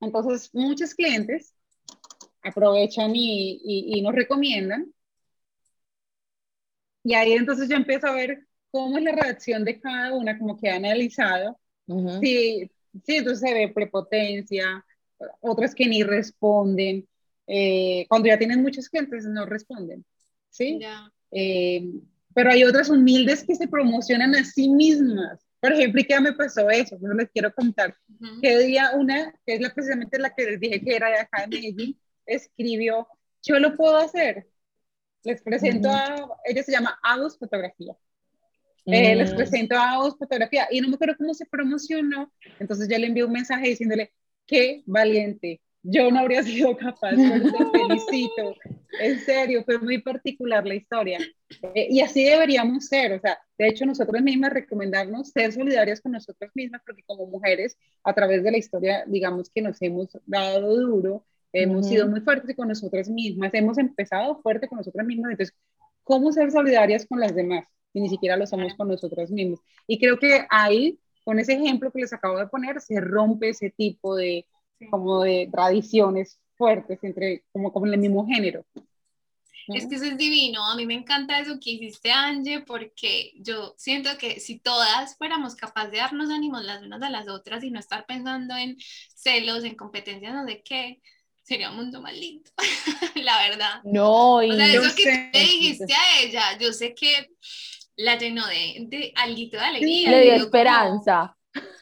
Entonces, 0.00 0.50
muchos 0.52 0.94
clientes 0.94 1.54
aprovechan 2.42 3.12
y, 3.14 3.60
y, 3.64 4.02
nos 4.02 4.14
recomiendan. 4.14 4.92
Y 7.02 7.14
ahí 7.14 7.32
entonces 7.32 7.68
yo 7.68 7.76
empiezo 7.76 8.06
a 8.06 8.14
ver 8.14 8.46
cómo 8.70 8.98
es 8.98 9.04
la 9.04 9.12
reacción 9.12 9.64
de 9.64 9.80
cada 9.80 10.12
una, 10.14 10.38
como 10.38 10.56
que 10.56 10.70
ha 10.70 10.76
analizado. 10.76 11.58
sí, 12.20 12.70
sí, 13.04 13.16
entonces 13.16 13.40
se 13.40 13.54
ve 13.54 13.68
prepotencia, 13.68 14.84
otras 15.40 15.74
que 15.74 15.86
ni 15.86 16.02
responden. 16.02 17.06
Eh, 17.46 18.06
cuando 18.08 18.28
ya 18.28 18.38
tienen 18.38 18.62
muchos 18.62 18.88
clientes 18.88 19.24
no 19.24 19.44
responden, 19.44 20.04
¿sí? 20.50 20.80
Eh, 21.32 21.90
pero 22.34 22.50
hay 22.50 22.64
otras 22.64 22.88
humildes 22.90 23.44
que 23.44 23.56
se 23.56 23.66
promocionan 23.66 24.34
a 24.34 24.44
sí 24.44 24.68
mismas. 24.68 25.44
Por 25.60 25.72
ejemplo, 25.72 26.00
¿y 26.00 26.04
qué 26.04 26.20
me 26.20 26.32
pasó 26.32 26.70
eso? 26.70 26.96
No 27.00 27.12
les 27.14 27.28
quiero 27.30 27.52
contar. 27.52 27.94
Que 28.40 28.58
día 28.58 28.92
una, 28.94 29.34
que 29.44 29.54
es 29.54 29.60
la, 29.60 29.74
precisamente 29.74 30.18
la 30.18 30.34
que 30.34 30.44
les 30.44 30.60
dije 30.60 30.80
que 30.80 30.96
era 30.96 31.08
de 31.08 31.18
acá 31.18 31.42
de 31.42 31.48
Medellín, 31.48 31.98
escribió, 32.26 33.08
yo 33.42 33.58
lo 33.58 33.76
puedo 33.76 33.96
hacer. 33.96 34.48
Les 35.22 35.42
presento 35.42 35.90
a, 35.90 36.38
ella 36.44 36.62
se 36.62 36.72
llama 36.72 36.98
Agus 37.02 37.38
Fotografía. 37.38 37.94
Eh, 38.86 39.14
les 39.14 39.34
presento 39.34 39.76
a 39.76 39.92
Agus 39.92 40.16
Fotografía 40.16 40.66
y 40.70 40.80
no 40.80 40.88
me 40.88 40.94
acuerdo 40.94 41.16
cómo 41.18 41.34
se 41.34 41.46
promocionó. 41.46 42.32
Entonces 42.58 42.88
ya 42.88 42.98
le 42.98 43.06
envié 43.06 43.24
un 43.24 43.32
mensaje 43.32 43.68
diciéndole, 43.68 44.12
qué 44.46 44.82
valiente. 44.86 45.60
Yo 45.82 46.10
no 46.10 46.20
habría 46.20 46.42
sido 46.42 46.76
capaz, 46.76 47.10
te 47.10 47.16
felicito. 47.78 48.54
En 49.00 49.20
serio, 49.20 49.62
fue 49.64 49.78
muy 49.78 49.98
particular 49.98 50.66
la 50.66 50.74
historia. 50.74 51.18
Eh, 51.74 51.88
y 51.90 52.00
así 52.00 52.24
deberíamos 52.24 52.86
ser, 52.86 53.12
o 53.12 53.20
sea, 53.20 53.38
de 53.56 53.68
hecho 53.68 53.86
nosotros 53.86 54.20
mismas 54.22 54.52
recomendarnos 54.52 55.30
ser 55.30 55.52
solidarias 55.52 56.00
con 56.00 56.12
nosotras 56.12 56.50
mismas, 56.54 56.82
porque 56.84 57.02
como 57.04 57.26
mujeres, 57.26 57.78
a 58.02 58.12
través 58.12 58.42
de 58.42 58.50
la 58.50 58.58
historia, 58.58 59.04
digamos 59.06 59.50
que 59.50 59.62
nos 59.62 59.80
hemos 59.80 60.08
dado 60.26 60.76
duro, 60.76 61.24
hemos 61.52 61.86
sido 61.86 62.08
muy 62.08 62.20
fuertes 62.20 62.54
con 62.56 62.68
nosotras 62.68 63.08
mismas, 63.08 63.52
hemos 63.54 63.78
empezado 63.78 64.40
fuerte 64.42 64.68
con 64.68 64.78
nosotras 64.78 65.06
mismas, 65.06 65.32
entonces, 65.32 65.56
¿cómo 66.04 66.32
ser 66.32 66.50
solidarias 66.50 67.06
con 67.06 67.20
las 67.20 67.34
demás? 67.34 67.66
Y 67.92 68.00
ni 68.00 68.08
siquiera 68.08 68.36
lo 68.36 68.46
somos 68.46 68.74
con 68.74 68.88
nosotras 68.88 69.30
mismas. 69.30 69.60
Y 69.86 69.98
creo 69.98 70.18
que 70.18 70.46
ahí, 70.48 70.98
con 71.24 71.38
ese 71.38 71.54
ejemplo 71.54 71.90
que 71.90 72.00
les 72.00 72.12
acabo 72.12 72.38
de 72.38 72.46
poner, 72.46 72.80
se 72.80 73.00
rompe 73.00 73.50
ese 73.50 73.70
tipo 73.70 74.14
de, 74.14 74.46
como 74.90 75.22
de 75.22 75.48
tradiciones 75.52 76.40
fuertes 76.54 76.98
entre, 77.02 77.44
como, 77.52 77.72
como 77.72 77.86
en 77.86 77.94
el 77.94 78.00
mismo 78.00 78.26
género. 78.26 78.64
Es 79.68 79.86
que 79.86 79.96
eso 79.96 80.04
es 80.04 80.16
divino, 80.16 80.64
a 80.64 80.74
mí 80.74 80.84
me 80.84 80.94
encanta 80.94 81.38
eso 81.38 81.58
que 81.60 81.70
hiciste, 81.70 82.10
Angie, 82.10 82.60
porque 82.60 83.32
yo 83.36 83.74
siento 83.76 84.10
que 84.18 84.40
si 84.40 84.58
todas 84.58 85.16
fuéramos 85.16 85.54
capaces 85.54 85.92
de 85.92 85.98
darnos 85.98 86.30
ánimos 86.30 86.64
las 86.64 86.82
unas 86.82 87.00
a 87.02 87.10
las 87.10 87.28
otras 87.28 87.62
y 87.62 87.70
no 87.70 87.78
estar 87.78 88.04
pensando 88.06 88.56
en 88.56 88.76
celos, 89.14 89.64
en 89.64 89.76
competencias, 89.76 90.34
no 90.34 90.44
sé 90.44 90.62
qué, 90.64 91.00
sería 91.42 91.70
un 91.70 91.76
mundo 91.76 92.00
más 92.00 92.14
lindo, 92.14 92.50
la 93.16 93.48
verdad. 93.48 93.80
No, 93.84 94.42
y 94.42 94.50
o 94.50 94.54
sea, 94.54 94.66
eso 94.66 94.94
que 94.96 95.30
te 95.32 95.38
dijiste 95.38 95.92
a 95.92 96.22
ella, 96.22 96.42
yo 96.58 96.72
sé 96.72 96.94
que 96.94 97.30
la 97.96 98.16
llenó 98.16 98.46
de, 98.46 98.86
de 98.88 99.12
algo 99.16 99.36
de 99.50 99.58
alegría. 99.58 100.10
Le 100.10 100.22
dio 100.22 100.34
esperanza. 100.34 101.36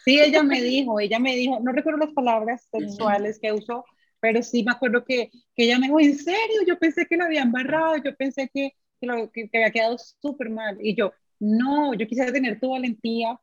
Sí, 0.04 0.18
ella 0.18 0.42
me 0.42 0.62
dijo, 0.62 0.98
ella 0.98 1.18
me 1.18 1.36
dijo, 1.36 1.60
no 1.60 1.72
recuerdo 1.72 1.98
las 1.98 2.14
palabras 2.14 2.66
sexuales 2.70 3.38
que 3.38 3.52
usó, 3.52 3.84
pero 4.20 4.42
sí 4.42 4.64
me 4.64 4.72
acuerdo 4.72 5.04
que, 5.04 5.30
que 5.54 5.64
ella 5.64 5.78
me 5.78 5.86
dijo, 5.86 6.00
en 6.00 6.16
serio, 6.16 6.62
yo 6.66 6.78
pensé 6.78 7.06
que 7.06 7.16
lo 7.16 7.24
habían 7.24 7.52
barrado, 7.52 7.96
yo 7.98 8.16
pensé 8.16 8.50
que, 8.52 8.72
que, 9.00 9.06
lo, 9.06 9.30
que, 9.30 9.50
había 9.52 9.70
quedado 9.70 9.96
súper 9.98 10.50
mal. 10.50 10.78
Y 10.80 10.94
yo, 10.96 11.12
no, 11.38 11.92
yo 11.94 12.06
quisiera 12.06 12.32
tener 12.32 12.58
tu 12.58 12.70
valentía 12.70 13.38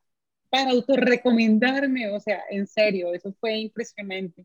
para 0.50 0.70
autorrecomendarme, 0.70 2.10
o 2.10 2.20
sea, 2.20 2.42
en 2.50 2.66
serio, 2.66 3.12
eso 3.14 3.32
fue 3.40 3.58
impresionante 3.58 4.44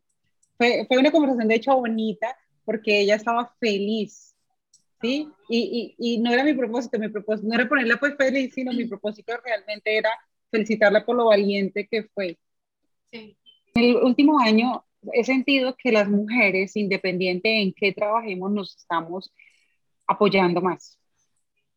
fue, 0.62 0.86
fue 0.88 1.00
una 1.00 1.10
conversación 1.12 1.48
de 1.48 1.56
hecho 1.56 1.76
bonita 1.76 2.38
porque 2.64 3.00
ella 3.00 3.16
estaba 3.16 3.52
feliz, 3.60 4.36
¿sí? 5.02 5.28
Y, 5.50 5.96
y, 5.98 6.14
y, 6.14 6.18
no 6.20 6.32
era 6.32 6.44
mi 6.44 6.54
propósito, 6.54 7.00
mi 7.00 7.10
propósito 7.10 7.48
no 7.48 7.56
era 7.56 7.68
ponerla 7.68 7.98
pues 7.98 8.16
feliz, 8.16 8.54
sino 8.54 8.72
mi 8.72 8.86
propósito 8.86 9.34
realmente 9.44 9.98
era 9.98 10.12
felicitarla 10.52 11.04
por 11.04 11.16
lo 11.16 11.26
valiente 11.26 11.88
que 11.90 12.04
fue. 12.14 12.38
En 13.12 13.36
el 13.74 13.96
último 13.96 14.40
año 14.40 14.86
he 15.14 15.24
sentido 15.24 15.76
que 15.76 15.92
las 15.92 16.08
mujeres, 16.08 16.76
independiente 16.76 17.60
en 17.60 17.74
qué 17.74 17.92
trabajemos, 17.92 18.52
nos 18.52 18.78
estamos 18.78 19.34
apoyando 20.06 20.62
más. 20.62 21.00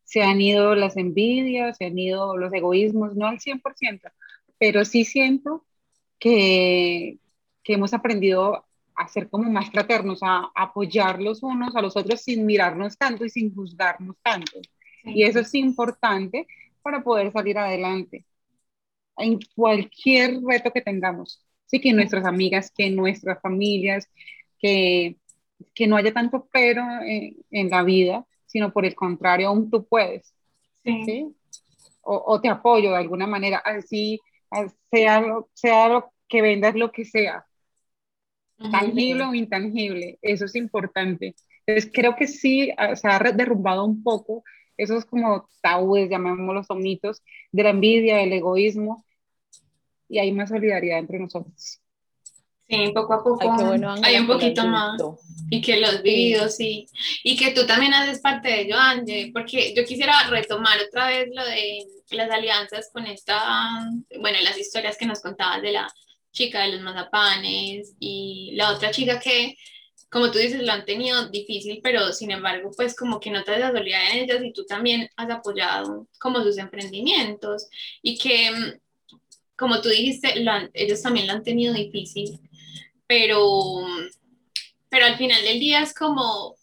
Se 0.03 0.21
han 0.21 0.39
ido 0.39 0.75
las 0.75 0.95
envidias, 0.95 1.77
se 1.77 1.85
han 1.85 1.97
ido 1.97 2.37
los 2.37 2.53
egoísmos, 2.53 3.15
no 3.15 3.25
al 3.25 3.39
100%, 3.39 4.11
pero 4.59 4.85
sí 4.85 5.05
siento 5.05 5.65
que, 6.19 7.17
que 7.63 7.73
hemos 7.73 7.95
aprendido 7.95 8.63
a 8.95 9.07
ser 9.07 9.29
como 9.29 9.49
más 9.51 9.69
fraternos, 9.69 10.19
a, 10.21 10.51
apoyar 10.55 11.21
los 11.21 11.43
unos 11.43 11.75
a 11.75 11.81
los 11.81 11.95
otros 11.95 12.21
sin 12.21 12.45
mirarnos 12.45 12.97
tanto 12.97 13.25
y 13.25 13.29
sin 13.29 13.53
juzgarnos 13.53 14.15
tanto. 14.21 14.59
Y 15.03 15.23
eso 15.23 15.39
es 15.39 15.53
importante 15.53 16.47
para 16.81 17.03
poder 17.03 17.31
salir 17.31 17.57
adelante 17.57 18.25
en 19.17 19.39
cualquier 19.55 20.41
reto 20.41 20.71
que 20.71 20.81
tengamos. 20.81 21.45
Sí, 21.67 21.79
que 21.79 21.93
nuestras 21.93 22.25
amigas, 22.25 22.71
que 22.71 22.89
nuestras 22.89 23.41
familias, 23.41 24.09
que, 24.59 25.17
que 25.73 25.87
no 25.87 25.95
haya 25.95 26.13
tanto 26.13 26.47
pero 26.51 26.83
en, 27.01 27.69
la 27.69 27.83
vida, 27.83 28.25
sino 28.45 28.71
por 28.71 28.85
el 28.85 28.95
contrario, 28.95 29.49
aún 29.49 29.69
tú 29.69 29.85
puedes. 29.85 30.33
Sí. 30.83 31.33
O, 32.01 32.23
o, 32.27 32.39
te 32.41 32.49
apoyo 32.49 32.91
de 32.91 32.97
alguna 32.97 33.25
manera, 33.25 33.57
así 33.57 34.19
sea, 34.91 35.23
sea 35.53 35.89
lo 35.89 36.13
que 36.27 36.41
vendas, 36.41 36.75
lo 36.75 36.91
que 36.91 37.05
sea, 37.05 37.45
tangible 38.71 39.23
o 39.23 39.33
intangible, 39.33 40.17
eso 40.21 40.45
es 40.45 40.55
importante. 40.55 41.35
Entonces 41.65 41.91
creo 41.93 42.15
que 42.15 42.27
sí 42.27 42.71
se 42.95 43.07
ha 43.07 43.19
derrumbado 43.19 43.85
un 43.85 44.03
poco 44.03 44.43
esos 44.77 45.05
como 45.05 45.49
tabúes, 45.61 46.09
llamémoslos 46.09 46.69
o 46.69 46.75
mitos, 46.75 47.23
de 47.51 47.63
la 47.63 47.69
envidia, 47.69 48.17
del 48.17 48.33
egoísmo, 48.33 49.05
y 50.09 50.19
hay 50.19 50.31
más 50.31 50.49
solidaridad 50.49 50.99
entre 50.99 51.19
nosotros. 51.19 51.79
Sí, 52.67 52.91
poco 52.93 53.13
a 53.13 53.23
poco 53.23 53.47
hay 54.03 54.17
un 54.17 54.27
poquito 54.27 54.65
más. 54.67 54.99
Y 55.49 55.61
que 55.61 55.79
los 55.79 56.01
vídeos, 56.01 56.55
sí. 56.55 56.87
Y 57.23 57.37
que 57.37 57.51
tú 57.51 57.65
también 57.67 57.93
haces 57.93 58.19
parte 58.19 58.49
de 58.49 58.61
ello, 58.61 58.75
Angie, 58.77 59.31
porque 59.31 59.73
yo 59.75 59.85
quisiera 59.85 60.13
retomar 60.29 60.77
otra 60.87 61.07
vez 61.07 61.29
lo 61.31 61.45
de 61.45 61.85
las 62.11 62.29
alianzas 62.31 62.89
con 62.91 63.05
esta, 63.05 63.87
bueno, 64.19 64.39
las 64.43 64.57
historias 64.57 64.97
que 64.97 65.05
nos 65.05 65.21
contabas 65.21 65.61
de 65.61 65.73
la 65.73 65.87
chica 66.35 66.61
de 66.61 66.73
los 66.73 66.81
mazapanes 66.81 67.95
y 67.99 68.51
la 68.55 68.71
otra 68.71 68.91
chica 68.91 69.19
que, 69.19 69.57
como 70.11 70.29
tú 70.29 70.37
dices, 70.37 70.61
lo 70.61 70.71
han 70.71 70.85
tenido 70.85 71.29
difícil, 71.29 71.79
pero 71.81 72.11
sin 72.11 72.29
embargo, 72.29 72.69
pues 72.75 72.95
como 72.95 73.19
que 73.19 73.31
notas 73.31 73.59
la 73.59 73.71
solidaridad 73.71 74.11
en 74.11 74.23
ellas 74.23 74.43
y 74.43 74.53
tú 74.53 74.65
también 74.65 75.09
has 75.15 75.29
apoyado 75.31 76.07
como 76.19 76.43
sus 76.43 76.57
emprendimientos 76.57 77.67
y 78.03 78.17
que, 78.17 78.79
como 79.57 79.81
tú 79.81 79.89
dijiste, 79.89 80.33
ellos 80.73 81.01
también 81.01 81.27
lo 81.27 81.33
han 81.33 81.43
tenido 81.43 81.73
difícil, 81.73 82.39
pero, 83.07 83.85
pero 84.89 85.05
al 85.05 85.17
final 85.17 85.41
del 85.43 85.59
día 85.59 85.81
es 85.81 85.93
como 85.93 86.55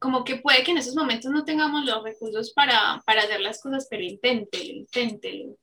como 0.00 0.22
que 0.22 0.36
puede 0.36 0.62
que 0.62 0.72
en 0.72 0.76
esos 0.76 0.94
momentos 0.94 1.30
no 1.30 1.46
tengamos 1.46 1.82
los 1.86 2.02
recursos 2.02 2.52
para, 2.52 3.02
para 3.06 3.22
hacer 3.22 3.40
las 3.40 3.62
cosas, 3.62 3.86
pero 3.88 4.02
inténtelo, 4.02 4.74
inténtelo 4.74 5.56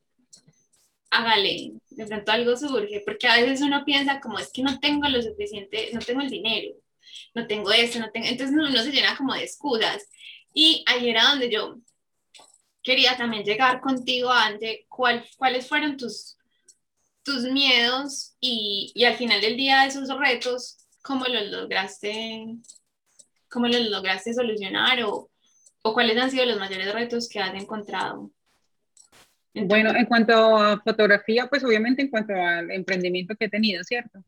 hágale, 1.12 1.74
de 1.90 2.06
pronto 2.06 2.32
algo 2.32 2.56
surge, 2.56 3.02
porque 3.04 3.28
a 3.28 3.36
veces 3.36 3.60
uno 3.60 3.84
piensa 3.84 4.18
como 4.20 4.38
es 4.38 4.50
que 4.50 4.62
no 4.62 4.80
tengo 4.80 5.06
lo 5.08 5.22
suficiente, 5.22 5.90
no 5.92 6.00
tengo 6.00 6.22
el 6.22 6.30
dinero, 6.30 6.74
no 7.34 7.46
tengo 7.46 7.70
eso, 7.70 7.98
no 8.00 8.10
tengo, 8.10 8.26
entonces 8.26 8.56
uno 8.56 8.82
se 8.82 8.90
llena 8.90 9.16
como 9.16 9.34
de 9.34 9.44
excusas. 9.44 10.08
Y 10.54 10.82
ahí 10.86 11.10
era 11.10 11.28
donde 11.28 11.50
yo 11.50 11.76
quería 12.82 13.16
también 13.16 13.44
llegar 13.44 13.80
contigo, 13.80 14.30
Ante, 14.30 14.86
¿cuál, 14.88 15.26
¿cuáles 15.36 15.68
fueron 15.68 15.98
tus, 15.98 16.38
tus 17.22 17.42
miedos 17.44 18.34
y, 18.40 18.92
y 18.94 19.04
al 19.04 19.16
final 19.16 19.40
del 19.42 19.56
día 19.56 19.86
esos 19.86 20.08
retos, 20.18 20.78
cómo 21.02 21.26
los 21.26 21.46
lograste, 21.50 22.56
cómo 23.50 23.68
los 23.68 23.82
lograste 23.90 24.32
solucionar 24.32 25.02
o, 25.04 25.30
o 25.82 25.92
cuáles 25.92 26.16
han 26.16 26.30
sido 26.30 26.46
los 26.46 26.58
mayores 26.58 26.92
retos 26.94 27.28
que 27.28 27.38
has 27.40 27.54
encontrado? 27.54 28.30
Bueno, 29.54 29.94
en 29.94 30.06
cuanto 30.06 30.56
a 30.56 30.80
fotografía, 30.80 31.46
pues 31.46 31.62
obviamente 31.62 32.02
en 32.02 32.08
cuanto 32.08 32.32
al 32.34 32.70
emprendimiento 32.70 33.34
que 33.36 33.46
he 33.46 33.50
tenido, 33.50 33.84
¿cierto? 33.84 34.24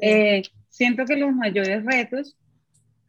Eh, 0.00 0.42
siento 0.68 1.04
que 1.04 1.16
los 1.16 1.32
mayores 1.32 1.84
retos 1.84 2.36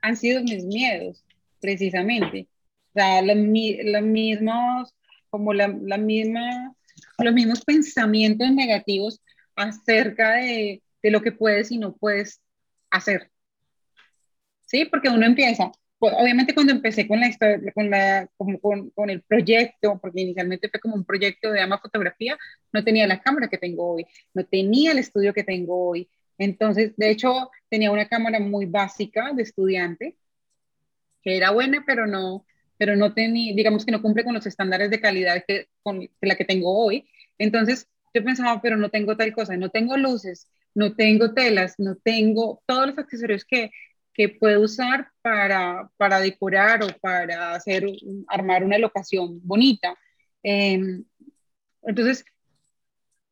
han 0.01 0.17
sido 0.17 0.41
mis 0.41 0.65
miedos, 0.65 1.23
precisamente. 1.61 2.47
O 2.89 2.99
sea, 2.99 3.21
los, 3.21 3.35
mismos, 3.35 4.93
como 5.29 5.53
la, 5.53 5.67
la, 5.67 5.97
misma, 5.97 6.75
los 7.19 7.33
mismos 7.33 7.63
pensamientos 7.63 8.51
negativos 8.51 9.21
acerca 9.55 10.33
de, 10.33 10.81
de 11.03 11.11
lo 11.11 11.21
que 11.21 11.31
puedes 11.31 11.71
y 11.71 11.77
no 11.77 11.95
puedes 11.95 12.41
hacer. 12.89 13.29
¿Sí? 14.65 14.85
Porque 14.85 15.09
uno 15.09 15.25
empieza, 15.25 15.71
obviamente 16.11 16.53
cuando 16.53 16.73
empecé 16.73 17.07
con 17.07 17.19
la 17.19 17.27
historia, 17.27 17.71
con, 17.73 17.89
la, 17.89 18.29
con, 18.37 18.89
con, 18.91 19.09
el 19.09 19.21
proyecto, 19.21 19.99
porque 20.01 20.21
inicialmente 20.21 20.69
fue 20.69 20.79
como 20.79 20.95
un 20.95 21.05
proyecto 21.05 21.51
de 21.51 21.61
ama 21.61 21.79
fotografía, 21.79 22.37
no 22.71 22.83
tenía 22.83 23.07
la 23.07 23.21
cámara 23.21 23.47
que 23.47 23.57
tengo 23.57 23.93
hoy, 23.93 24.05
no 24.33 24.45
tenía 24.45 24.91
el 24.91 24.99
estudio 24.99 25.33
que 25.33 25.43
tengo 25.43 25.89
hoy. 25.89 26.09
Entonces, 26.37 26.93
de 26.97 27.09
hecho, 27.09 27.51
tenía 27.69 27.91
una 27.91 28.07
cámara 28.07 28.39
muy 28.39 28.65
básica 28.65 29.31
de 29.33 29.43
estudiante, 29.43 30.17
que 31.21 31.37
era 31.37 31.51
buena, 31.51 31.83
pero 31.85 32.05
no, 32.07 32.45
pero 32.77 32.95
no 32.95 33.13
tenía, 33.13 33.53
digamos 33.55 33.85
que 33.85 33.91
no 33.91 34.01
cumple 34.01 34.23
con 34.23 34.33
los 34.33 34.45
estándares 34.45 34.89
de 34.89 34.99
calidad 34.99 35.43
que, 35.47 35.67
con 35.83 36.09
la 36.21 36.35
que 36.35 36.45
tengo 36.45 36.77
hoy. 36.85 37.07
Entonces, 37.37 37.87
yo 38.13 38.23
pensaba, 38.23 38.61
pero 38.61 38.77
no 38.77 38.89
tengo 38.89 39.15
tal 39.15 39.33
cosa, 39.33 39.55
no 39.57 39.69
tengo 39.69 39.97
luces, 39.97 40.47
no 40.75 40.95
tengo 40.95 41.33
telas, 41.33 41.75
no 41.77 41.95
tengo 41.95 42.61
todos 42.65 42.87
los 42.87 42.97
accesorios 42.97 43.45
que 43.45 43.71
que 44.13 44.29
puedo 44.29 44.61
usar 44.61 45.09
para, 45.21 45.89
para 45.97 46.19
decorar 46.19 46.83
o 46.83 46.87
para 46.99 47.55
hacer, 47.55 47.85
armar 48.27 48.63
una 48.63 48.77
locación 48.77 49.39
bonita. 49.43 49.97
Em, 50.43 51.03
entonces, 51.83 52.25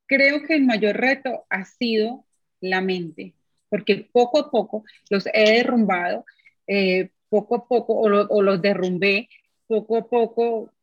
creo 0.08 0.44
que 0.44 0.56
el 0.56 0.66
mayor 0.66 0.98
reto 0.98 1.46
ha 1.50 1.66
sido 1.66 2.26
la 2.60 2.82
mente, 2.82 3.36
porque 3.70 4.10
poco 4.12 4.40
a 4.40 4.52
poco 4.52 4.84
los 5.10 5.26
he 5.34 5.52
derrumbado, 5.58 6.26
eh, 6.68 7.12
poco 7.30 7.56
a 7.56 7.68
poco, 7.68 7.94
o, 7.94 8.06
o, 8.06 8.42
los 8.42 8.62
derrumbé, 8.62 9.30
poco 9.68 9.98
a 9.98 10.10
poco, 10.10 10.74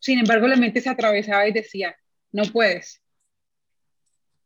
sin 0.00 0.18
embargo 0.18 0.48
la 0.48 0.56
mente 0.56 0.80
se 0.80 0.90
atravesaba 0.90 1.48
y 1.48 1.52
decía, 1.52 1.96
no 2.32 2.44
puedes. 2.52 3.00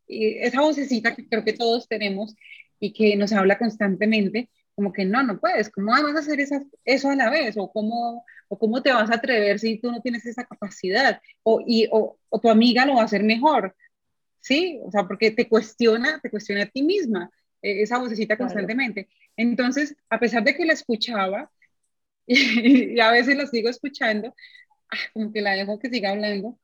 Y 0.06 0.38
esa 0.38 0.60
vocecita 0.62 1.14
que 1.14 1.28
creo 1.28 1.44
que 1.44 1.52
todos 1.52 1.88
tenemos 1.88 2.34
y 2.80 2.92
que 2.92 3.16
nos 3.16 3.32
habla 3.32 3.58
constantemente, 3.58 4.48
como 4.78 4.92
que 4.92 5.04
no, 5.04 5.24
no 5.24 5.40
puedes, 5.40 5.70
¿cómo 5.70 5.90
vas 5.90 6.14
a 6.14 6.20
hacer 6.20 6.38
eso 6.84 7.10
a 7.10 7.16
la 7.16 7.30
vez? 7.30 7.56
¿O 7.56 7.68
cómo, 7.68 8.24
¿O 8.46 8.56
cómo 8.56 8.80
te 8.80 8.92
vas 8.92 9.10
a 9.10 9.16
atrever 9.16 9.58
si 9.58 9.76
tú 9.80 9.90
no 9.90 10.00
tienes 10.00 10.24
esa 10.24 10.44
capacidad? 10.44 11.20
O, 11.42 11.60
y, 11.66 11.88
o, 11.90 12.16
o, 12.28 12.40
tu 12.40 12.48
amiga 12.48 12.86
lo 12.86 12.94
va 12.94 13.02
a 13.02 13.06
hacer 13.06 13.24
mejor, 13.24 13.74
¿sí? 14.38 14.78
O 14.84 14.92
sea, 14.92 15.02
porque 15.08 15.32
te 15.32 15.48
cuestiona, 15.48 16.20
te 16.20 16.30
cuestiona 16.30 16.62
a 16.62 16.66
ti 16.66 16.84
misma, 16.84 17.28
e, 17.60 17.82
esa 17.82 17.98
vocecita 17.98 18.38
constantemente. 18.38 19.08
Entonces, 19.36 19.96
a 20.10 20.20
pesar 20.20 20.44
de 20.44 20.54
que 20.54 20.64
la 20.64 20.74
escuchaba, 20.74 21.50
y, 22.26 23.00
a 23.00 23.10
veces 23.10 23.36
la 23.36 23.48
sigo 23.48 23.68
escuchando, 23.70 24.32
ah, 24.90 24.96
como 25.12 25.32
que 25.32 25.40
la 25.42 25.54
dejo 25.54 25.80
que 25.80 25.90
siga 25.90 26.10
hablando 26.10 26.56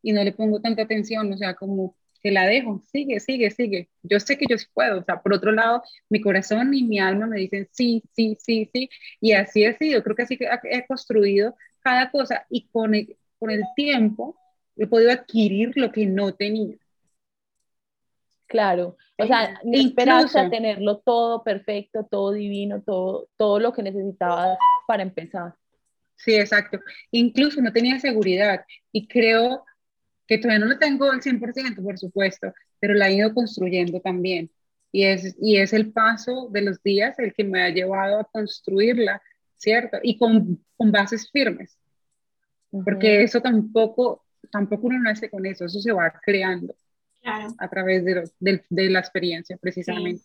y 0.00 0.12
no 0.12 0.22
le 0.22 0.30
pongo 0.30 0.60
tanta 0.60 0.82
atención, 0.82 1.32
o 1.32 1.36
sea, 1.36 1.54
como 1.56 1.96
la 2.30 2.46
dejo, 2.46 2.82
sigue, 2.90 3.20
sigue, 3.20 3.50
sigue. 3.50 3.88
Yo 4.02 4.20
sé 4.20 4.38
que 4.38 4.46
yo 4.48 4.58
sí 4.58 4.66
puedo. 4.72 5.00
O 5.00 5.04
sea, 5.04 5.22
por 5.22 5.32
otro 5.34 5.52
lado, 5.52 5.82
mi 6.08 6.20
corazón 6.20 6.72
y 6.74 6.84
mi 6.84 6.98
alma 6.98 7.26
me 7.26 7.38
dicen 7.38 7.68
sí, 7.72 8.02
sí, 8.12 8.36
sí, 8.40 8.70
sí. 8.72 8.88
Y 9.20 9.32
así 9.32 9.64
he 9.64 9.76
sido. 9.76 10.02
Creo 10.02 10.16
que 10.16 10.22
así 10.22 10.38
he 10.70 10.86
construido 10.86 11.56
cada 11.80 12.10
cosa 12.10 12.46
y 12.50 12.68
con 12.68 12.94
el, 12.94 13.16
con 13.38 13.50
el 13.50 13.62
tiempo 13.74 14.36
he 14.76 14.86
podido 14.86 15.12
adquirir 15.12 15.72
lo 15.76 15.92
que 15.92 16.06
no 16.06 16.34
tenía. 16.34 16.76
Claro, 18.46 18.96
o 19.18 19.26
sea, 19.26 19.58
ni 19.64 19.86
esperanza 19.86 20.42
a 20.42 20.50
tenerlo 20.50 20.98
todo 20.98 21.42
perfecto, 21.42 22.06
todo 22.08 22.32
divino, 22.32 22.80
todo, 22.80 23.28
todo 23.36 23.58
lo 23.58 23.72
que 23.72 23.82
necesitaba 23.82 24.56
para 24.86 25.02
empezar. 25.02 25.54
Sí, 26.14 26.34
exacto. 26.34 26.78
Incluso 27.10 27.60
no 27.60 27.72
tenía 27.72 27.98
seguridad 27.98 28.64
y 28.92 29.08
creo 29.08 29.64
que 30.26 30.38
todavía 30.38 30.64
no 30.64 30.72
lo 30.72 30.78
tengo 30.78 31.10
al 31.10 31.20
100%, 31.20 31.82
por 31.82 31.98
supuesto, 31.98 32.52
pero 32.80 32.94
la 32.94 33.08
he 33.08 33.14
ido 33.14 33.32
construyendo 33.32 34.00
también. 34.00 34.50
Y 34.92 35.04
es, 35.04 35.36
y 35.40 35.56
es 35.56 35.72
el 35.72 35.92
paso 35.92 36.48
de 36.50 36.62
los 36.62 36.82
días 36.82 37.18
el 37.18 37.34
que 37.34 37.44
me 37.44 37.62
ha 37.62 37.70
llevado 37.70 38.18
a 38.18 38.24
construirla, 38.24 39.20
¿cierto? 39.56 39.98
Y 40.02 40.18
con, 40.18 40.64
con 40.76 40.92
bases 40.92 41.30
firmes. 41.30 41.78
Porque 42.70 43.22
eso 43.22 43.40
tampoco, 43.40 44.24
tampoco 44.50 44.88
uno 44.88 45.00
nace 45.00 45.30
con 45.30 45.46
eso, 45.46 45.64
eso 45.64 45.80
se 45.80 45.92
va 45.92 46.12
creando 46.22 46.74
a 47.58 47.68
través 47.68 48.04
de, 48.04 48.30
de, 48.38 48.64
de, 48.68 48.90
la 48.90 49.00
experiencia, 49.00 49.56
precisamente. 49.56 50.22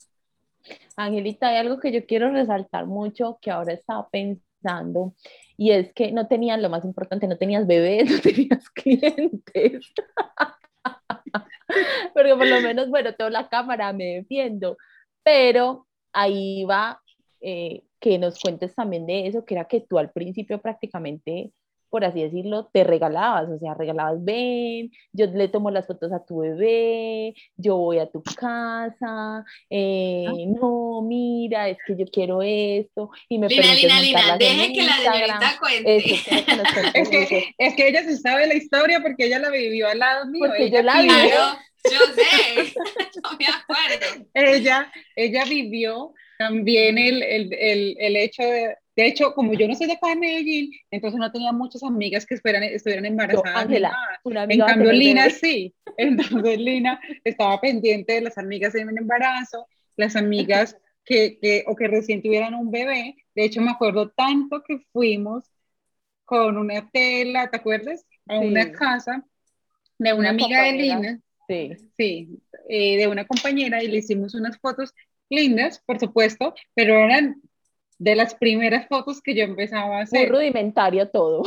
Angelita, 0.96 1.50
hay 1.50 1.58
algo 1.58 1.80
que 1.80 1.92
yo 1.92 2.06
quiero 2.06 2.32
resaltar 2.32 2.86
mucho 2.86 3.40
que 3.42 3.50
ahora 3.50 3.74
estaba 3.74 4.08
pensando 4.10 5.16
y 5.62 5.70
es 5.70 5.94
que 5.94 6.12
no 6.12 6.28
tenían 6.28 6.64
lo 6.64 6.72
más 6.72 6.84
importante, 6.86 7.28
no 7.28 7.38
tenías 7.38 7.68
bebés, 7.68 8.10
no 8.10 8.20
tenías 8.20 8.68
clientes. 8.72 9.94
Porque 12.16 12.36
por 12.36 12.48
lo 12.48 12.62
menos, 12.62 12.90
bueno, 12.90 13.14
tengo 13.14 13.30
la 13.30 13.48
cámara, 13.48 13.94
me 13.94 14.06
defiendo, 14.06 14.76
pero 15.22 15.86
ahí 16.14 16.64
va 16.64 17.00
eh, 17.42 17.84
que 18.00 18.18
nos 18.18 18.40
cuentes 18.40 18.74
también 18.74 19.06
de 19.06 19.28
eso, 19.28 19.46
que 19.46 19.54
era 19.54 19.66
que 19.66 19.82
tú 19.82 20.00
al 20.00 20.10
principio 20.10 20.60
prácticamente 20.60 21.52
por 21.92 22.06
así 22.06 22.22
decirlo, 22.22 22.70
te 22.72 22.86
regalabas, 22.86 23.50
o 23.50 23.60
sea, 23.60 23.74
regalabas, 23.74 24.24
ven, 24.24 24.92
yo 25.12 25.28
le 25.28 25.50
tomo 25.50 25.70
las 25.72 25.86
fotos 25.86 26.14
a 26.14 26.24
tu 26.26 26.40
bebé, 26.40 27.36
yo 27.58 27.76
voy 27.76 28.00
a 28.00 28.10
tu 28.10 28.24
casa, 28.24 29.44
eh, 29.70 30.26
no, 30.48 31.02
mira, 31.02 31.68
es 31.68 31.78
que 31.86 31.98
yo 31.98 32.06
quiero 32.06 32.42
esto, 32.42 33.12
y 33.28 33.38
me 33.38 33.50
Lina, 33.50 33.74
Lina, 33.74 34.02
Lina, 34.02 34.38
deje 34.38 34.74
que 34.74 34.84
la 34.84 34.94
señorita 34.94 35.60
cuente. 35.60 35.98
es, 35.98 37.10
que, 37.10 37.54
es 37.58 37.76
que 37.76 37.88
ella 37.90 38.04
se 38.04 38.18
sabe 38.18 38.48
la 38.48 38.56
historia 38.56 39.02
porque 39.02 39.26
ella 39.26 39.40
la 39.40 39.50
vivió 39.50 39.90
al 39.90 40.00
lado 40.00 40.28
mío. 40.28 40.46
Porque 40.48 40.72
yo 40.72 40.82
la 40.82 41.02
viví. 41.02 41.14
yo 41.14 42.00
sé, 42.16 42.74
no 43.24 43.38
me 43.38 43.46
acuerdo. 43.48 44.28
Ella, 44.34 44.90
ella 45.18 45.44
vivió 45.44 46.14
también 46.38 46.98
el, 46.98 47.22
el, 47.22 47.54
el, 47.54 47.96
el 48.00 48.16
hecho 48.16 48.44
de, 48.44 48.78
de 49.02 49.08
hecho, 49.08 49.34
como 49.34 49.54
yo 49.54 49.68
no 49.68 49.76
soy 49.76 49.88
de 49.88 49.94
acá 49.94 50.10
de 50.10 50.16
Medellín, 50.16 50.72
entonces 50.92 51.20
no 51.20 51.32
tenía 51.32 51.52
muchas 51.52 51.84
amigas 51.84 52.26
que 52.26 52.36
estuvieran 52.36 53.06
embarazadas. 53.06 53.68
en 54.24 54.60
cambio, 54.60 54.92
Lina 54.92 55.30
sí. 55.30 55.74
Entonces, 55.98 56.60
Lina 56.60 57.00
estaba 57.24 57.60
pendiente 57.60 58.14
de 58.14 58.22
las 58.22 58.38
amigas 58.38 58.76
en 58.76 58.96
embarazo, 58.98 59.68
las 59.98 60.16
amigas 60.16 60.78
que, 61.04 61.40
que, 61.40 61.64
o 61.68 61.76
que 61.76 61.88
recién 61.88 62.22
tuvieran 62.22 62.54
un 62.54 62.72
bebé. 62.72 63.16
De 63.36 63.46
hecho, 63.46 63.62
me 63.62 63.72
acuerdo 63.72 64.10
tanto 64.10 64.64
que 64.64 64.80
fuimos 64.94 65.52
con 66.26 66.58
una 66.58 66.90
tela, 66.92 67.50
¿te 67.50 67.58
acuerdas? 67.58 68.06
A 68.28 68.40
una 68.40 68.72
casa 68.72 69.26
de 69.98 70.14
una, 70.14 70.30
amiga 70.30 70.64
de 70.64 70.72
Lina. 70.74 71.20
Sí. 71.48 71.72
Sí, 71.98 72.40
eh, 72.70 72.98
de 72.98 73.08
una 73.08 73.26
compañera 73.26 73.84
y 73.84 73.88
le 73.88 73.98
hicimos 73.98 74.34
unas 74.36 74.58
fotos 74.60 74.94
lindas, 75.30 75.82
por 75.86 76.00
supuesto, 76.00 76.54
pero 76.74 76.96
eran 77.04 77.42
de 78.02 78.16
las 78.16 78.34
primeras 78.34 78.88
fotos 78.88 79.22
que 79.22 79.36
yo 79.36 79.44
empezaba 79.44 80.00
a 80.00 80.02
hacer. 80.02 80.22
Muy 80.28 80.40
rudimentario 80.40 81.08
todo. 81.08 81.44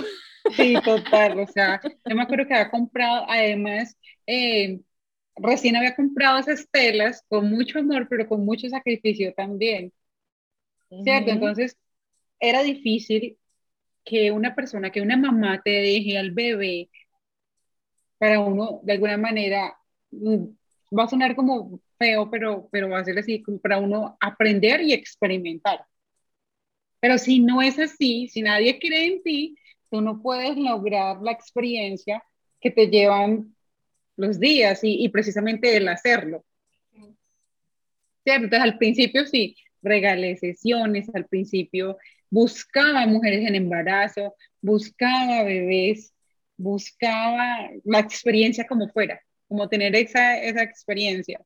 Sí, 0.54 0.74
total, 0.84 1.40
o 1.40 1.46
sea, 1.48 1.80
yo 1.82 2.14
me 2.14 2.22
acuerdo 2.22 2.46
que 2.46 2.54
había 2.54 2.70
comprado, 2.70 3.24
además, 3.28 3.96
eh, 4.24 4.78
recién 5.34 5.74
había 5.74 5.96
comprado 5.96 6.38
esas 6.38 6.68
telas 6.70 7.24
con 7.28 7.50
mucho 7.50 7.80
amor, 7.80 8.06
pero 8.08 8.28
con 8.28 8.44
mucho 8.44 8.68
sacrificio 8.68 9.34
también, 9.34 9.92
¿cierto? 11.02 11.30
Entonces, 11.30 11.76
era 12.38 12.62
difícil 12.62 13.36
que 14.04 14.30
una 14.30 14.54
persona, 14.54 14.90
que 14.90 15.00
una 15.00 15.16
mamá 15.16 15.60
te 15.60 15.70
deje 15.70 16.18
al 16.18 16.30
bebé 16.30 16.88
para 18.18 18.38
uno, 18.38 18.78
de 18.84 18.92
alguna 18.92 19.16
manera, 19.16 19.76
mm, 20.12 20.44
va 20.96 21.04
a 21.04 21.08
sonar 21.08 21.34
como 21.34 21.80
feo, 21.98 22.30
pero, 22.30 22.68
pero 22.70 22.88
va 22.90 23.00
a 23.00 23.04
ser 23.04 23.18
así, 23.18 23.42
para 23.60 23.78
uno 23.78 24.16
aprender 24.20 24.82
y 24.82 24.92
experimentar. 24.92 25.84
Pero 27.04 27.18
si 27.18 27.38
no 27.38 27.60
es 27.60 27.78
así, 27.78 28.28
si 28.28 28.40
nadie 28.40 28.78
cree 28.78 29.04
en 29.08 29.22
ti, 29.22 29.58
tú 29.90 30.00
no 30.00 30.22
puedes 30.22 30.56
lograr 30.56 31.20
la 31.20 31.32
experiencia 31.32 32.24
que 32.58 32.70
te 32.70 32.86
llevan 32.86 33.54
los 34.16 34.40
días 34.40 34.80
y, 34.82 35.06
precisamente 35.10 35.76
el 35.76 35.86
hacerlo. 35.88 36.46
¿Cierto? 38.22 38.44
Entonces 38.44 38.60
al 38.60 38.78
principio 38.78 39.26
sí, 39.26 39.54
regalé 39.82 40.34
sesiones, 40.38 41.14
al 41.14 41.26
principio 41.26 41.98
buscaba 42.30 43.06
mujeres 43.06 43.46
en 43.46 43.54
embarazo, 43.54 44.34
buscaba 44.62 45.42
bebés, 45.42 46.14
buscaba 46.56 47.68
la 47.84 47.98
experiencia 47.98 48.66
como 48.66 48.88
fuera, 48.88 49.20
como 49.46 49.68
tener 49.68 49.94
esa, 49.94 50.38
esa 50.42 50.62
experiencia. 50.62 51.38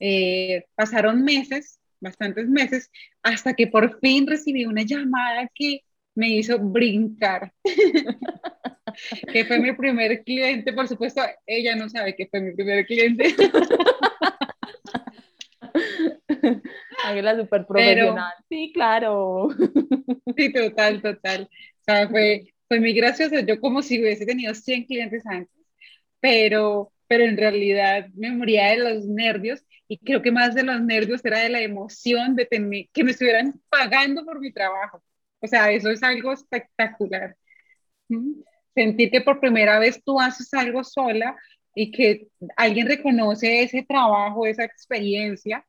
Eh, 0.00 0.64
pasaron 0.74 1.22
meses 1.22 1.80
bastantes 2.00 2.48
meses, 2.48 2.90
hasta 3.22 3.54
que 3.54 3.66
por 3.66 3.98
fin 4.00 4.26
recibí 4.26 4.64
una 4.64 4.82
llamada 4.82 5.50
que 5.54 5.82
me 6.14 6.28
hizo 6.30 6.58
brincar. 6.58 7.52
que 9.32 9.44
fue 9.44 9.58
mi 9.58 9.72
primer 9.72 10.24
cliente, 10.24 10.72
por 10.72 10.88
supuesto, 10.88 11.20
ella 11.46 11.76
no 11.76 11.88
sabe 11.88 12.16
que 12.16 12.26
fue 12.26 12.40
mi 12.40 12.54
primer 12.54 12.86
cliente. 12.86 13.34
Ángela 17.04 17.36
súper 17.36 17.66
profesional. 17.66 18.32
sí, 18.48 18.72
claro. 18.72 19.48
sí, 20.36 20.52
total, 20.52 21.02
total. 21.02 21.42
O 21.42 21.84
sea, 21.84 22.08
fue, 22.08 22.54
fue 22.68 22.80
muy 22.80 22.92
gracioso. 22.94 23.38
Yo 23.40 23.60
como 23.60 23.82
si 23.82 24.00
hubiese 24.00 24.26
tenido 24.26 24.54
100 24.54 24.84
clientes 24.86 25.24
antes, 25.26 25.54
pero, 26.20 26.92
pero 27.08 27.24
en 27.24 27.36
realidad 27.36 28.08
me 28.14 28.30
moría 28.30 28.70
de 28.70 28.78
los 28.78 29.06
nervios 29.06 29.62
y 29.88 29.98
creo 29.98 30.22
que 30.22 30.32
más 30.32 30.54
de 30.54 30.64
los 30.64 30.80
nervios 30.80 31.24
era 31.24 31.40
de 31.40 31.48
la 31.48 31.60
emoción 31.60 32.34
de 32.36 32.48
que 32.48 33.04
me 33.04 33.10
estuvieran 33.10 33.60
pagando 33.68 34.24
por 34.24 34.40
mi 34.40 34.52
trabajo. 34.52 35.02
O 35.40 35.46
sea, 35.46 35.70
eso 35.70 35.90
es 35.90 36.02
algo 36.02 36.32
espectacular. 36.32 37.36
Sentir 38.74 39.10
que 39.10 39.20
por 39.20 39.40
primera 39.40 39.78
vez 39.78 40.02
tú 40.04 40.20
haces 40.20 40.52
algo 40.54 40.84
sola 40.84 41.36
y 41.74 41.90
que 41.90 42.28
alguien 42.56 42.88
reconoce 42.88 43.62
ese 43.62 43.84
trabajo, 43.86 44.46
esa 44.46 44.64
experiencia, 44.64 45.64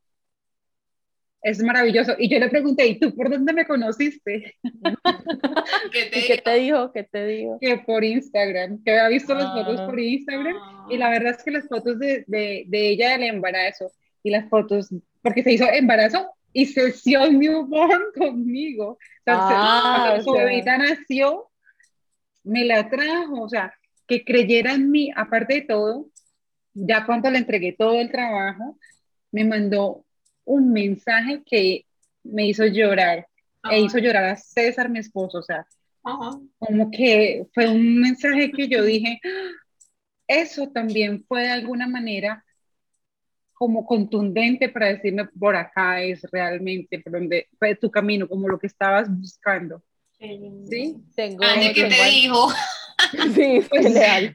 es 1.42 1.62
maravilloso. 1.62 2.14
Y 2.18 2.28
yo 2.28 2.38
le 2.38 2.48
pregunté, 2.48 2.86
¿y 2.86 2.98
tú 2.98 3.14
por 3.14 3.30
dónde 3.30 3.52
me 3.52 3.66
conociste? 3.66 4.56
¿Qué 5.92 6.04
te, 6.12 6.26
¿Qué 6.26 6.38
te 6.38 6.54
dijo? 6.54 6.92
¿Qué 6.92 7.04
te 7.04 7.26
dijo? 7.26 7.58
Que 7.60 7.78
por 7.78 8.04
Instagram, 8.04 8.82
que 8.82 8.90
había 8.92 9.08
visto 9.08 9.34
las 9.34 9.52
fotos 9.52 9.80
por 9.82 9.98
Instagram. 9.98 10.56
Y 10.90 10.96
la 10.96 11.10
verdad 11.10 11.34
es 11.36 11.42
que 11.42 11.50
las 11.50 11.68
fotos 11.68 11.98
de, 11.98 12.24
de, 12.26 12.64
de 12.66 12.88
ella 12.88 13.12
del 13.12 13.24
embarazo 13.24 13.92
y 14.22 14.30
las 14.30 14.48
fotos, 14.48 14.88
porque 15.22 15.42
se 15.42 15.52
hizo 15.52 15.64
embarazo 15.70 16.30
y 16.52 16.66
sesión 16.66 17.38
newborn 17.38 18.02
conmigo. 18.18 18.98
ah, 19.26 20.18
su 20.22 20.32
bebita 20.32 20.78
nació, 20.78 21.50
me 22.42 22.64
la 22.64 22.88
trajo, 22.88 23.42
o 23.42 23.48
sea, 23.48 23.72
que 24.06 24.24
creyera 24.24 24.72
en 24.72 24.90
mí, 24.90 25.10
aparte 25.14 25.54
de 25.54 25.62
todo, 25.62 26.08
ya 26.72 27.04
cuando 27.04 27.30
le 27.30 27.38
entregué 27.38 27.72
todo 27.72 28.00
el 28.00 28.10
trabajo, 28.10 28.78
me 29.30 29.44
mandó 29.44 30.04
un 30.48 30.72
mensaje 30.72 31.42
que 31.44 31.84
me 32.24 32.46
hizo 32.46 32.64
llorar, 32.66 33.26
e 33.70 33.80
hizo 33.80 33.98
llorar 33.98 34.24
a 34.24 34.36
César, 34.36 34.88
mi 34.88 34.98
esposo, 34.98 35.38
o 35.38 35.42
sea, 35.42 35.66
como 36.58 36.90
que 36.90 37.46
fue 37.52 37.68
un 37.68 38.00
mensaje 38.00 38.50
que 38.50 38.66
yo 38.66 38.82
dije, 38.82 39.20
ah, 39.24 39.50
eso 40.26 40.68
también 40.68 41.24
fue 41.26 41.42
de 41.42 41.50
alguna 41.50 41.86
manera 41.86 42.44
como 43.52 43.84
contundente 43.84 44.68
para 44.68 44.86
decirme 44.86 45.26
por 45.26 45.56
acá 45.56 46.00
es 46.00 46.22
realmente 46.30 47.00
por 47.00 47.12
donde 47.12 47.48
fue 47.58 47.74
tu 47.74 47.90
camino, 47.90 48.28
como 48.28 48.48
lo 48.48 48.58
que 48.58 48.68
estabas 48.68 49.08
buscando. 49.10 49.82
¿Sí? 50.18 50.96
Tengo, 51.14 51.44
¿qué 51.74 51.84
te 51.84 52.04
dijo? 52.10 52.48
Sí, 53.34 53.60
fue 53.62 53.80
pues, 53.80 53.92
leal. 53.92 54.34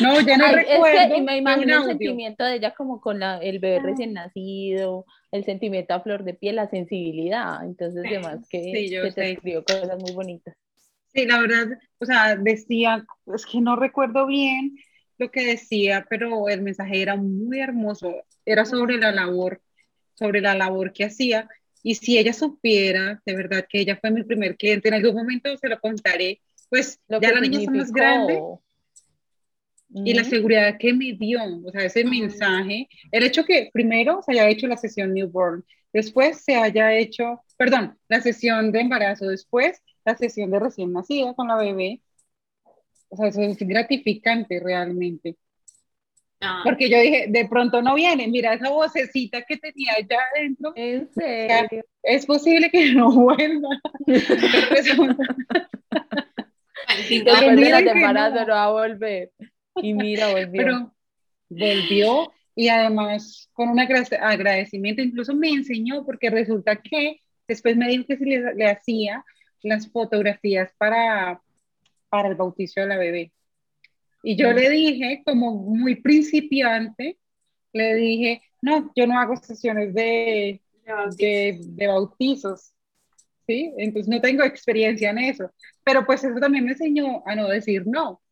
No, 0.00 0.20
ya 0.20 0.36
no 0.36 0.52
recuerdo. 0.52 1.16
y 1.16 1.20
me 1.22 1.38
imagino 1.38 1.78
el 1.78 1.84
sentimiento 1.84 2.44
de 2.44 2.56
ella 2.56 2.74
como 2.74 3.00
con 3.00 3.20
la, 3.20 3.38
el 3.38 3.58
bebé 3.58 3.80
recién 3.80 4.12
nacido, 4.12 5.04
el 5.32 5.44
sentimiento 5.44 5.94
a 5.94 6.00
flor 6.00 6.24
de 6.24 6.34
piel, 6.34 6.56
la 6.56 6.68
sensibilidad. 6.68 7.64
Entonces, 7.64 8.04
además 8.06 8.46
que, 8.48 8.62
sí, 8.62 8.90
que 8.90 9.12
te 9.12 9.32
escribió 9.32 9.64
cosas 9.64 9.98
muy 9.98 10.12
bonitas. 10.12 10.54
Sí, 11.12 11.26
la 11.26 11.40
verdad, 11.40 11.78
o 11.98 12.04
sea, 12.04 12.36
decía, 12.36 13.04
es 13.34 13.44
que 13.44 13.60
no 13.60 13.74
recuerdo 13.76 14.26
bien, 14.26 14.76
lo 15.18 15.30
que 15.30 15.44
decía, 15.44 16.06
pero 16.08 16.48
el 16.48 16.62
mensaje 16.62 17.02
era 17.02 17.16
muy 17.16 17.60
hermoso, 17.60 18.14
era 18.44 18.64
sobre 18.64 18.96
la 18.96 19.12
labor, 19.12 19.60
sobre 20.14 20.40
la 20.40 20.54
labor 20.54 20.92
que 20.92 21.04
hacía. 21.04 21.48
Y 21.82 21.96
si 21.96 22.18
ella 22.18 22.32
supiera, 22.32 23.20
de 23.24 23.34
verdad, 23.34 23.66
que 23.68 23.80
ella 23.80 23.98
fue 24.00 24.10
mi 24.10 24.22
primer 24.22 24.56
cliente, 24.56 24.88
en 24.88 24.94
algún 24.94 25.14
momento 25.14 25.54
se 25.56 25.68
lo 25.68 25.80
contaré, 25.80 26.40
pues 26.70 27.00
ya 27.08 27.32
la 27.32 27.40
niña 27.40 27.58
está 27.58 27.72
más 27.72 27.92
grande. 27.92 28.40
Y 29.92 30.14
la 30.14 30.22
seguridad 30.22 30.78
que 30.78 30.92
me 30.92 31.14
dio, 31.14 31.40
o 31.64 31.70
sea, 31.72 31.84
ese 31.84 32.04
mensaje, 32.04 32.88
el 33.10 33.24
hecho 33.24 33.44
que 33.44 33.70
primero 33.72 34.22
se 34.22 34.32
haya 34.32 34.48
hecho 34.48 34.68
la 34.68 34.76
sesión 34.76 35.12
newborn, 35.12 35.64
después 35.92 36.44
se 36.44 36.54
haya 36.54 36.94
hecho, 36.94 37.40
perdón, 37.56 37.98
la 38.08 38.20
sesión 38.20 38.70
de 38.70 38.82
embarazo, 38.82 39.26
después 39.26 39.82
la 40.04 40.16
sesión 40.16 40.52
de 40.52 40.60
recién 40.60 40.92
nacida 40.92 41.34
con 41.34 41.48
la 41.48 41.56
bebé, 41.56 42.00
o 43.08 43.16
sea, 43.16 43.26
eso 43.26 43.42
es 43.42 43.58
gratificante 43.58 44.60
realmente. 44.60 45.36
Ah. 46.40 46.60
Porque 46.64 46.88
yo 46.88 46.98
dije, 47.00 47.26
de 47.28 47.48
pronto 47.48 47.82
no 47.82 47.96
viene, 47.96 48.28
mira 48.28 48.54
esa 48.54 48.70
vocecita 48.70 49.42
que 49.42 49.58
tenía 49.58 49.94
allá 49.94 50.18
adentro. 50.34 50.72
¿En 50.76 51.12
serio? 51.12 51.84
es 52.02 52.24
posible 52.24 52.70
que 52.70 52.94
no 52.94 53.10
vuelva. 53.10 53.68
y 57.08 57.24
te 57.24 57.56
mira 57.56 57.80
de 57.80 57.90
embarazo 57.90 58.34
no. 58.36 58.46
no 58.46 58.52
va 58.54 58.64
a 58.64 58.70
volver. 58.70 59.30
Y 59.76 59.94
mira, 59.94 60.28
volvió. 60.32 60.52
Pero 60.52 60.94
volvió 61.48 62.32
y 62.54 62.68
además 62.68 63.48
con 63.52 63.70
un 63.70 63.80
agradecimiento, 63.80 65.02
incluso 65.02 65.34
me 65.34 65.48
enseñó, 65.48 66.04
porque 66.04 66.30
resulta 66.30 66.76
que 66.76 67.20
después 67.48 67.76
me 67.76 67.88
dijo 67.88 68.04
que 68.06 68.16
si 68.16 68.24
le, 68.24 68.54
le 68.54 68.66
hacía 68.66 69.24
las 69.62 69.90
fotografías 69.90 70.72
para, 70.78 71.40
para 72.08 72.28
el 72.28 72.34
bautizo 72.34 72.80
de 72.80 72.86
la 72.86 72.96
bebé. 72.96 73.32
Y 74.22 74.36
yo 74.36 74.52
le 74.52 74.68
dije, 74.68 75.22
como 75.24 75.54
muy 75.54 75.96
principiante, 75.96 77.18
le 77.72 77.94
dije, 77.94 78.42
no, 78.60 78.92
yo 78.94 79.06
no 79.06 79.18
hago 79.18 79.36
sesiones 79.36 79.94
de, 79.94 80.60
de, 81.16 81.58
de 81.62 81.86
bautizos, 81.86 82.72
¿sí? 83.50 83.72
Entonces 83.78 84.08
no 84.08 84.20
tengo 84.20 84.44
experiencia 84.44 85.10
en 85.10 85.18
eso. 85.18 85.50
Pero 85.82 86.06
pues 86.06 86.22
eso 86.22 86.38
también 86.38 86.64
me 86.64 86.70
enseñó 86.70 87.24
a 87.26 87.34
no 87.34 87.48
decir 87.48 87.82
no. 87.84 88.22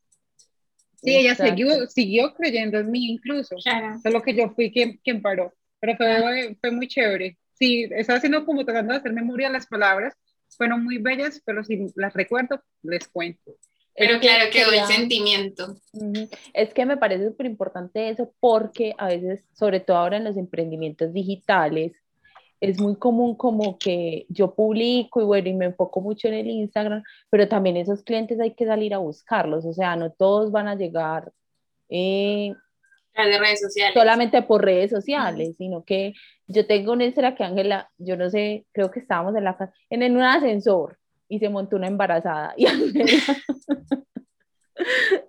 Sí, 1.02 1.16
ella 1.16 1.34
siguió, 1.34 1.86
siguió 1.88 2.34
creyendo 2.34 2.78
en 2.78 2.90
mí 2.90 3.10
incluso. 3.10 3.56
Claro. 3.56 3.98
Solo 4.00 4.22
que 4.22 4.34
yo 4.34 4.50
fui 4.50 4.70
quien, 4.70 5.00
quien 5.02 5.20
paró. 5.20 5.52
Pero 5.80 5.96
fue, 5.96 6.56
fue 6.60 6.70
muy 6.70 6.86
chévere. 6.86 7.36
Sí, 7.54 7.88
estaba 7.90 8.18
haciendo 8.18 8.44
como 8.44 8.64
tratando 8.64 8.92
de 8.92 9.00
hacer 9.00 9.12
memoria 9.12 9.48
de 9.48 9.54
las 9.54 9.66
palabras. 9.66 10.14
Fueron 10.56 10.84
muy 10.84 10.98
bellas, 10.98 11.42
pero 11.44 11.64
si 11.64 11.86
las 11.96 12.14
recuerdo, 12.14 12.62
les 12.82 13.08
cuento. 13.08 13.56
Pero 13.96 14.20
claro, 14.20 14.48
quedó 14.52 14.70
el 14.70 14.86
sentimiento. 14.86 15.76
Es 16.52 16.72
que 16.72 16.86
me 16.86 16.96
parece 16.96 17.26
súper 17.26 17.46
importante 17.46 18.08
eso 18.08 18.32
porque 18.38 18.94
a 18.96 19.08
veces, 19.08 19.44
sobre 19.52 19.80
todo 19.80 19.96
ahora 19.96 20.18
en 20.18 20.24
los 20.24 20.36
emprendimientos 20.36 21.12
digitales, 21.12 21.92
es 22.60 22.80
muy 22.80 22.96
común 22.96 23.36
como 23.36 23.78
que 23.78 24.26
yo 24.28 24.54
publico 24.54 25.20
y 25.20 25.24
bueno, 25.24 25.48
y 25.48 25.54
me 25.54 25.66
enfoco 25.66 26.00
mucho 26.00 26.28
en 26.28 26.34
el 26.34 26.48
Instagram, 26.48 27.02
pero 27.30 27.48
también 27.48 27.76
esos 27.76 28.02
clientes 28.02 28.40
hay 28.40 28.54
que 28.54 28.66
salir 28.66 28.94
a 28.94 28.98
buscarlos, 28.98 29.64
o 29.64 29.72
sea, 29.72 29.96
no 29.96 30.10
todos 30.10 30.50
van 30.50 30.68
a 30.68 30.74
llegar 30.74 31.32
eh, 31.88 32.54
las 33.14 33.40
redes 33.40 33.60
sociales. 33.60 33.94
Solamente 33.94 34.42
por 34.42 34.64
redes 34.64 34.90
sociales, 34.90 35.56
sino 35.58 35.84
que 35.84 36.14
yo 36.46 36.66
tengo 36.66 36.92
una 36.92 37.04
historia 37.04 37.34
que 37.34 37.44
Ángela, 37.44 37.90
yo 37.98 38.16
no 38.16 38.30
sé, 38.30 38.66
creo 38.72 38.90
que 38.90 39.00
estábamos 39.00 39.34
en 39.36 39.44
la 39.44 39.56
casa, 39.56 39.72
en 39.90 40.16
un 40.16 40.22
ascensor 40.22 40.98
y 41.28 41.38
se 41.38 41.48
montó 41.48 41.76
una 41.76 41.88
embarazada 41.88 42.54
y 42.56 42.66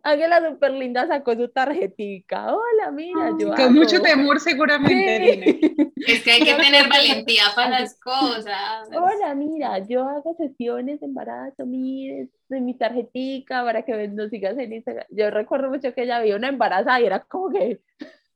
Ángela 0.03 0.49
súper 0.49 0.71
linda 0.71 1.07
sacó 1.07 1.33
su 1.35 1.49
tarjetica. 1.49 2.53
Hola, 2.53 2.91
mira, 2.91 3.31
yo. 3.39 3.53
Con 3.53 3.73
mucho 3.73 4.01
temor, 4.01 4.39
seguramente. 4.39 5.59
Es 6.07 6.23
que 6.23 6.31
hay 6.31 6.41
que 6.41 6.53
tener 6.53 6.87
valentía 6.87 7.43
para 7.55 7.81
las 7.81 7.99
cosas. 7.99 8.87
Hola, 8.89 9.35
mira, 9.35 9.79
yo 9.85 10.07
hago 10.07 10.33
sesiones 10.35 11.01
de 11.01 11.05
embarazo, 11.05 11.65
mire, 11.65 12.29
de 12.47 12.61
mi 12.61 12.73
tarjetica 12.73 13.63
para 13.63 13.83
que 13.83 14.07
nos 14.07 14.29
sigas 14.29 14.57
en 14.57 14.73
Instagram. 14.73 15.05
Yo 15.09 15.29
recuerdo 15.29 15.69
mucho 15.69 15.93
que 15.93 16.03
ella 16.03 16.17
había 16.17 16.37
una 16.37 16.47
embarazada 16.47 17.01
y 17.01 17.05
era 17.05 17.19
como 17.19 17.49
que 17.49 17.79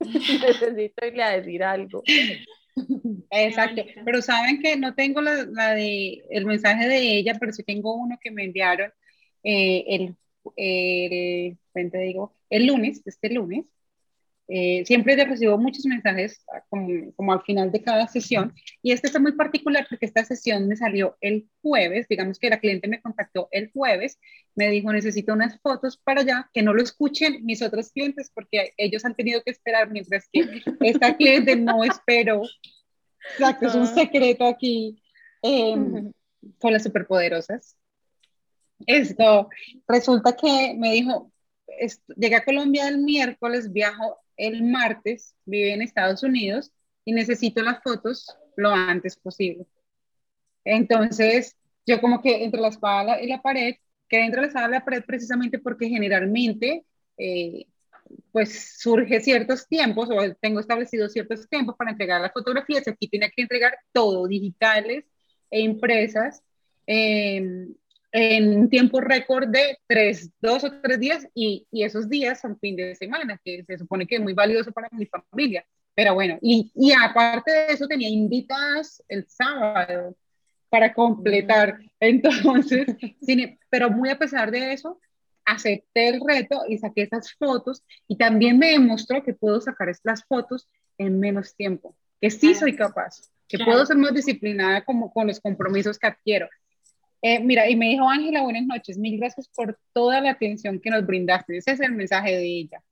necesito 0.00 1.06
irle 1.06 1.22
a 1.22 1.30
decir 1.30 1.64
algo. 1.64 2.02
Exacto, 3.30 3.82
pero 4.04 4.20
saben 4.20 4.60
que 4.60 4.76
no 4.76 4.94
tengo 4.94 5.20
la, 5.20 5.46
la, 5.50 5.74
de 5.74 6.22
el 6.30 6.44
mensaje 6.44 6.86
de 6.86 7.16
ella, 7.16 7.34
pero 7.40 7.52
sí 7.52 7.62
tengo 7.62 7.94
uno 7.94 8.18
que 8.20 8.30
me 8.30 8.44
enviaron 8.44 8.92
eh, 9.42 9.84
el 9.88 10.16
el, 10.56 11.58
te 11.72 11.98
digo, 11.98 12.34
el 12.50 12.66
lunes, 12.66 13.02
este 13.04 13.32
lunes, 13.32 13.64
eh, 14.46 14.84
siempre 14.84 15.16
recibo 15.24 15.56
muchos 15.56 15.86
mensajes 15.86 16.44
ah, 16.52 16.62
como, 16.68 17.14
como, 17.14 17.32
al 17.32 17.40
final 17.44 17.72
de 17.72 17.82
cada 17.82 18.06
sesión 18.08 18.52
y 18.82 18.92
este 18.92 19.06
está 19.06 19.18
muy 19.18 19.32
particular 19.32 19.86
porque 19.88 20.04
esta 20.04 20.22
sesión 20.22 20.68
me 20.68 20.76
salió 20.76 21.16
el 21.22 21.48
jueves, 21.62 22.06
digamos 22.08 22.38
que 22.38 22.50
la 22.50 22.60
cliente 22.60 22.86
me 22.86 23.00
contactó 23.00 23.48
el 23.52 23.70
jueves, 23.72 24.18
me 24.54 24.68
dijo 24.68 24.92
necesito 24.92 25.32
unas 25.32 25.58
fotos 25.62 25.96
para 25.96 26.20
allá, 26.20 26.50
que 26.52 26.62
no 26.62 26.74
lo 26.74 26.82
escuchen 26.82 27.42
mis 27.42 27.62
otros 27.62 27.90
clientes 27.90 28.30
porque 28.34 28.74
ellos 28.76 29.06
han 29.06 29.14
tenido 29.14 29.42
que 29.42 29.50
esperar 29.50 29.90
mientras 29.90 30.28
que 30.30 30.62
esta 30.80 31.16
cliente 31.16 31.56
no 31.56 31.82
esperó. 31.82 32.42
Exacto, 33.38 33.68
es 33.68 33.74
un 33.74 33.86
secreto 33.86 34.46
aquí 34.46 35.02
eh, 35.42 35.74
con 36.58 36.72
las 36.72 36.82
superpoderosas. 36.82 37.78
Esto, 38.86 39.48
resulta 39.86 40.36
que 40.36 40.74
me 40.76 40.92
dijo, 40.92 41.32
llegué 42.16 42.36
a 42.36 42.44
Colombia 42.44 42.88
el 42.88 42.98
miércoles, 42.98 43.72
viajo 43.72 44.18
el 44.36 44.62
martes, 44.64 45.34
vive 45.44 45.72
en 45.72 45.82
Estados 45.82 46.22
Unidos 46.22 46.72
y 47.04 47.12
necesito 47.12 47.62
las 47.62 47.82
fotos 47.82 48.26
lo 48.56 48.70
antes 48.70 49.16
posible. 49.16 49.66
Entonces, 50.64 51.56
yo 51.86 52.00
como 52.00 52.22
que 52.22 52.44
entre 52.44 52.60
la 52.60 52.68
espada 52.68 53.20
y 53.20 53.26
la 53.26 53.42
pared, 53.42 53.74
que 54.08 54.24
entre 54.24 54.40
la 54.42 54.46
espada 54.48 54.68
y 54.68 54.70
la 54.72 54.84
pared 54.84 55.04
precisamente 55.06 55.58
porque 55.58 55.88
generalmente, 55.88 56.84
eh, 57.18 57.66
pues 58.32 58.78
surge 58.78 59.20
ciertos 59.20 59.66
tiempos 59.66 60.08
o 60.10 60.34
tengo 60.40 60.60
establecidos 60.60 61.12
ciertos 61.12 61.48
tiempos 61.48 61.76
para 61.76 61.90
entregar 61.92 62.20
las 62.20 62.32
fotografías. 62.32 62.86
Aquí 62.88 63.08
tiene 63.08 63.30
que 63.30 63.42
entregar 63.42 63.76
todo, 63.92 64.26
digitales 64.26 65.04
e 65.50 65.60
impresas. 65.60 66.42
Eh, 66.86 67.68
en 68.16 68.56
un 68.60 68.70
tiempo 68.70 69.00
récord 69.00 69.48
de 69.48 69.76
tres, 69.88 70.30
dos 70.40 70.62
o 70.62 70.70
tres 70.80 71.00
días 71.00 71.26
y, 71.34 71.66
y, 71.72 71.82
esos 71.82 72.08
días 72.08 72.40
son 72.40 72.56
fin 72.60 72.76
de 72.76 72.94
semana, 72.94 73.40
que 73.44 73.64
se 73.64 73.76
supone 73.76 74.06
que 74.06 74.14
es 74.14 74.20
muy 74.20 74.34
valioso 74.34 74.70
para 74.70 74.88
mi 74.92 75.04
familia. 75.06 75.66
Pero 75.96 76.14
bueno, 76.14 76.38
y, 76.40 76.70
y 76.76 76.92
aparte 76.92 77.50
de 77.50 77.66
eso 77.72 77.88
tenía 77.88 78.08
invitadas 78.08 79.02
el 79.08 79.26
sábado 79.28 80.16
para 80.68 80.94
completar. 80.94 81.80
Entonces, 81.98 82.86
pero 83.68 83.90
muy 83.90 84.10
a 84.10 84.18
pesar 84.18 84.52
de 84.52 84.72
eso, 84.72 85.00
acepté 85.44 86.08
el 86.08 86.20
reto 86.24 86.62
y 86.68 86.78
saqué 86.78 87.02
esas 87.02 87.32
fotos 87.32 87.82
y 88.06 88.16
también 88.16 88.58
me 88.58 88.70
demostró 88.70 89.24
que 89.24 89.34
puedo 89.34 89.60
sacar 89.60 89.88
estas 89.88 90.24
fotos 90.24 90.68
en 90.98 91.18
menos 91.18 91.56
tiempo, 91.56 91.96
que 92.20 92.30
sí 92.30 92.54
soy 92.54 92.76
capaz, 92.76 93.28
que 93.48 93.58
puedo 93.58 93.84
ser 93.84 93.96
más 93.96 94.14
disciplinada 94.14 94.84
como 94.84 95.12
con 95.12 95.26
los 95.26 95.40
compromisos 95.40 95.98
que 95.98 96.06
adquiero. 96.06 96.48
Eh, 97.26 97.40
mira, 97.40 97.70
y 97.70 97.74
me 97.74 97.88
dijo 97.88 98.06
Ángela, 98.06 98.42
buenas 98.42 98.66
noches, 98.66 98.98
mil 98.98 99.16
gracias 99.16 99.48
por 99.48 99.78
toda 99.94 100.20
la 100.20 100.32
atención 100.32 100.78
que 100.78 100.90
nos 100.90 101.06
brindaste. 101.06 101.56
Ese 101.56 101.70
es 101.70 101.80
el 101.80 101.92
mensaje 101.92 102.36
de 102.36 102.44
ella. 102.44 102.82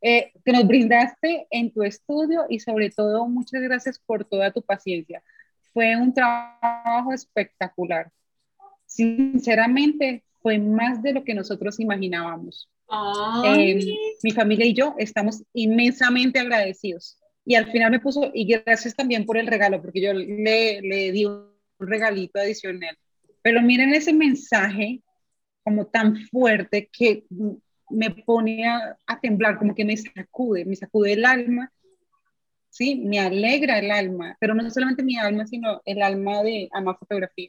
Eh, 0.00 0.32
que 0.44 0.50
nos 0.50 0.66
brindaste 0.66 1.46
en 1.48 1.72
tu 1.72 1.84
estudio 1.84 2.46
y 2.48 2.58
sobre 2.58 2.90
todo 2.90 3.28
muchas 3.28 3.62
gracias 3.62 4.00
por 4.00 4.24
toda 4.24 4.50
tu 4.50 4.62
paciencia. 4.62 5.22
Fue 5.72 5.94
un 5.94 6.12
trabajo 6.12 7.12
espectacular. 7.12 8.10
Sinceramente, 8.84 10.24
fue 10.42 10.58
más 10.58 11.00
de 11.00 11.12
lo 11.12 11.22
que 11.22 11.34
nosotros 11.34 11.78
imaginábamos. 11.78 12.68
Eh, 13.44 13.78
mi 14.24 14.32
familia 14.32 14.66
y 14.66 14.74
yo 14.74 14.96
estamos 14.98 15.44
inmensamente 15.52 16.40
agradecidos. 16.40 17.16
Y 17.44 17.54
al 17.54 17.70
final 17.70 17.92
me 17.92 18.00
puso, 18.00 18.32
y 18.34 18.44
gracias 18.44 18.96
también 18.96 19.24
por 19.24 19.36
el 19.36 19.46
regalo, 19.46 19.80
porque 19.80 20.00
yo 20.00 20.12
le, 20.14 20.80
le 20.82 21.12
di 21.12 21.26
un 21.26 21.46
regalito 21.78 22.40
adicional 22.40 22.98
pero 23.48 23.62
miren 23.62 23.94
ese 23.94 24.12
mensaje 24.12 25.02
como 25.64 25.86
tan 25.86 26.18
fuerte 26.26 26.90
que 26.92 27.24
me 27.88 28.10
pone 28.10 28.68
a, 28.68 28.98
temblar, 29.22 29.58
como 29.58 29.74
que 29.74 29.86
me 29.86 29.96
sacude, 29.96 30.66
me 30.66 30.76
sacude 30.76 31.14
el 31.14 31.24
alma, 31.24 31.72
¿sí? 32.68 32.96
Me 32.96 33.18
alegra 33.18 33.78
el 33.78 33.90
alma, 33.90 34.36
pero 34.38 34.54
no 34.54 34.70
solamente 34.70 35.02
mi 35.02 35.16
alma, 35.16 35.46
sino 35.46 35.80
el 35.86 36.02
alma 36.02 36.42
de 36.42 36.68
amar 36.72 36.98
fotografía. 36.98 37.48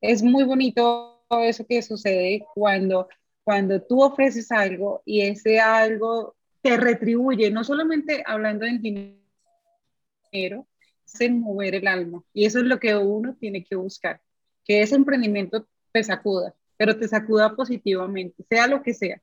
Es 0.00 0.20
muy 0.20 0.42
bonito 0.42 1.24
eso 1.30 1.64
que 1.64 1.80
sucede 1.80 2.44
cuando, 2.56 3.08
cuando 3.44 3.80
tú 3.80 4.02
ofreces 4.02 4.50
algo 4.50 5.00
y 5.04 5.20
ese 5.20 5.60
algo 5.60 6.34
te 6.60 6.76
retribuye, 6.76 7.52
no 7.52 7.62
solamente 7.62 8.24
hablando 8.26 8.66
en 8.66 8.82
dinero, 8.82 10.66
es 11.06 11.30
mover 11.30 11.76
el 11.76 11.86
alma. 11.86 12.24
Y 12.32 12.46
eso 12.46 12.58
es 12.58 12.64
lo 12.64 12.80
que 12.80 12.96
uno 12.96 13.36
tiene 13.38 13.62
que 13.62 13.76
buscar 13.76 14.20
que 14.68 14.82
ese 14.82 14.94
emprendimiento 14.94 15.66
te 15.92 16.04
sacuda, 16.04 16.54
pero 16.76 16.96
te 16.96 17.08
sacuda 17.08 17.56
positivamente, 17.56 18.44
sea 18.48 18.66
lo 18.66 18.82
que 18.82 18.92
sea. 18.92 19.20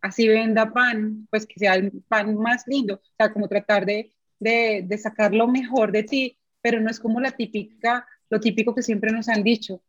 Así 0.00 0.28
venda 0.28 0.72
pan, 0.72 1.26
pues 1.30 1.46
que 1.46 1.58
sea 1.58 1.74
el 1.74 1.92
pan 2.08 2.36
más 2.36 2.64
lindo, 2.66 2.96
o 2.96 3.16
sea, 3.16 3.32
como 3.32 3.48
tratar 3.48 3.86
de, 3.86 4.12
de, 4.40 4.84
de 4.86 4.98
sacar 4.98 5.32
lo 5.32 5.46
mejor 5.48 5.92
de 5.92 6.02
ti, 6.02 6.38
pero 6.60 6.80
no 6.80 6.90
es 6.90 7.00
como 7.00 7.20
la 7.20 7.30
típica, 7.30 8.06
lo 8.28 8.40
típico 8.40 8.74
que 8.74 8.82
siempre 8.82 9.12
nos 9.12 9.28
han 9.28 9.42
dicho 9.42 9.80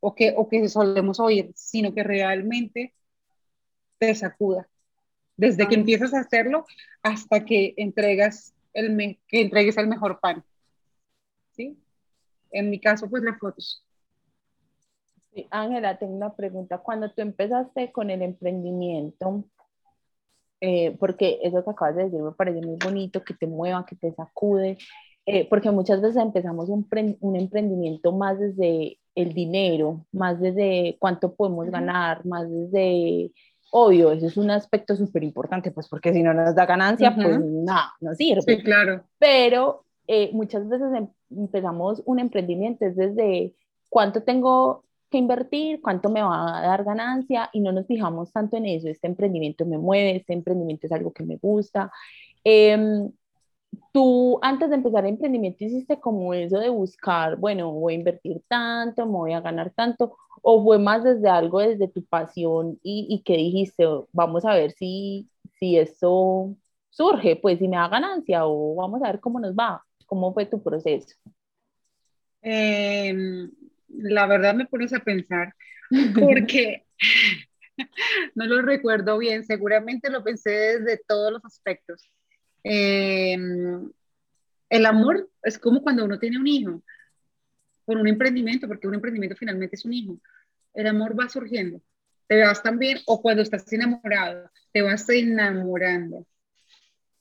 o 0.00 0.14
que, 0.14 0.34
o 0.36 0.48
que 0.48 0.68
solemos 0.68 1.18
oír, 1.18 1.50
sino 1.54 1.94
que 1.94 2.02
realmente 2.02 2.94
te 3.98 4.14
sacuda. 4.14 4.68
Desde 5.36 5.68
que 5.68 5.76
empiezas 5.76 6.12
a 6.14 6.20
hacerlo 6.20 6.66
hasta 7.02 7.44
que 7.44 7.74
entregas 7.76 8.54
el 8.74 9.18
que 9.26 9.40
entregues 9.40 9.76
el 9.76 9.88
mejor 9.88 10.20
pan. 10.20 10.44
¿Sí? 11.52 11.76
En 12.50 12.70
mi 12.70 12.80
caso, 12.80 13.08
pues 13.08 13.22
las 13.22 13.38
fotos. 13.38 13.84
Ángela, 15.50 15.98
tengo 15.98 16.14
una 16.14 16.34
pregunta. 16.34 16.78
Cuando 16.78 17.10
tú 17.10 17.22
empezaste 17.22 17.92
con 17.92 18.10
el 18.10 18.22
emprendimiento, 18.22 19.44
eh, 20.60 20.96
porque 20.98 21.38
eso 21.42 21.62
que 21.64 21.70
acabas 21.70 21.96
de 21.96 22.04
decir 22.04 22.20
me 22.20 22.32
parece 22.32 22.60
muy 22.60 22.76
bonito, 22.82 23.22
que 23.22 23.34
te 23.34 23.46
mueva, 23.46 23.86
que 23.86 23.96
te 23.96 24.12
sacude, 24.12 24.78
eh, 25.26 25.46
porque 25.48 25.70
muchas 25.70 26.00
veces 26.00 26.16
empezamos 26.16 26.68
un, 26.68 26.88
un, 27.20 27.36
emprendimiento 27.36 28.12
más 28.12 28.38
desde 28.38 28.98
el 29.14 29.34
dinero, 29.34 30.06
más 30.10 30.40
desde 30.40 30.96
cuánto 30.98 31.34
podemos 31.34 31.70
ganar, 31.70 32.24
más 32.24 32.50
desde, 32.50 33.30
obvio, 33.70 34.10
eso 34.10 34.26
es 34.26 34.36
un 34.36 34.50
aspecto 34.50 34.96
súper 34.96 35.22
importante, 35.22 35.70
pues 35.70 35.86
porque 35.88 36.12
si 36.12 36.22
no 36.22 36.32
nos 36.32 36.54
da 36.54 36.66
ganancia, 36.66 37.14
pues 37.14 37.38
nada, 37.40 37.92
no 38.00 38.14
sirve. 38.14 38.42
Sí, 38.42 38.62
claro. 38.62 39.04
Pero 39.18 39.84
eh, 40.06 40.30
muchas 40.32 40.68
veces 40.68 40.88
em, 40.94 41.08
empezamos 41.30 42.02
un 42.06 42.18
emprendimiento 42.18 42.86
es 42.86 42.96
desde 42.96 43.54
cuánto 43.90 44.22
tengo 44.22 44.84
que 45.08 45.18
invertir, 45.18 45.80
cuánto 45.82 46.08
me 46.10 46.22
va 46.22 46.58
a 46.58 46.62
dar 46.62 46.84
ganancia 46.84 47.50
y 47.52 47.60
no 47.60 47.72
nos 47.72 47.86
fijamos 47.86 48.32
tanto 48.32 48.56
en 48.56 48.66
eso. 48.66 48.88
Este 48.88 49.06
emprendimiento 49.06 49.66
me 49.66 49.78
mueve, 49.78 50.16
este 50.16 50.32
emprendimiento 50.32 50.86
es 50.86 50.92
algo 50.92 51.12
que 51.12 51.24
me 51.24 51.36
gusta. 51.36 51.90
Em, 52.44 53.10
tú 53.92 54.38
antes 54.42 54.70
de 54.70 54.76
empezar 54.76 55.04
el 55.04 55.10
emprendimiento 55.10 55.64
hiciste 55.64 56.00
como 56.00 56.34
eso 56.34 56.58
de 56.58 56.68
buscar, 56.70 57.36
bueno, 57.36 57.72
voy 57.72 57.94
a 57.94 57.96
invertir 57.98 58.42
tanto, 58.48 59.06
me 59.06 59.12
voy 59.12 59.32
a 59.32 59.40
ganar 59.40 59.72
tanto, 59.74 60.16
o 60.42 60.62
fue 60.64 60.78
más 60.78 61.04
desde 61.04 61.28
algo, 61.28 61.60
desde 61.60 61.88
tu 61.88 62.04
pasión 62.04 62.78
y, 62.82 63.06
y 63.10 63.22
que 63.22 63.36
dijiste, 63.36 63.84
vamos 64.12 64.44
a 64.44 64.54
ver 64.54 64.72
si, 64.72 65.28
si 65.58 65.78
eso 65.78 66.54
surge, 66.90 67.36
pues 67.36 67.58
si 67.58 67.68
me 67.68 67.76
da 67.76 67.88
ganancia 67.88 68.46
o 68.46 68.74
vamos 68.74 69.02
a 69.02 69.06
ver 69.08 69.20
cómo 69.20 69.40
nos 69.40 69.54
va, 69.54 69.84
cómo 70.06 70.32
fue 70.34 70.46
tu 70.46 70.62
proceso. 70.62 71.14
Em, 72.42 73.50
la 73.88 74.26
verdad 74.26 74.54
me 74.54 74.66
pones 74.66 74.92
a 74.92 75.00
pensar, 75.00 75.54
porque 76.14 76.86
no 78.34 78.46
lo 78.46 78.62
recuerdo 78.62 79.18
bien, 79.18 79.44
seguramente 79.44 80.10
lo 80.10 80.22
pensé 80.22 80.50
desde 80.50 81.00
todos 81.06 81.32
los 81.32 81.44
aspectos. 81.44 82.10
Em, 82.64 83.90
el 84.68 84.86
amor 84.86 85.30
es 85.42 85.58
como 85.58 85.82
cuando 85.82 86.04
uno 86.04 86.18
tiene 86.18 86.38
un 86.38 86.46
hijo, 86.46 86.82
por 87.84 87.96
un 87.96 88.06
emprendimiento, 88.06 88.68
porque 88.68 88.86
un 88.86 88.94
emprendimiento 88.94 89.36
finalmente 89.36 89.76
es 89.76 89.84
un 89.84 89.94
hijo. 89.94 90.20
El 90.74 90.86
amor 90.88 91.18
va 91.18 91.28
surgiendo. 91.28 91.80
Te 92.26 92.38
vas 92.42 92.62
también, 92.62 92.98
o 93.06 93.22
cuando 93.22 93.42
estás 93.42 93.72
enamorado, 93.72 94.50
te 94.72 94.82
vas 94.82 95.08
enamorando. 95.08 96.26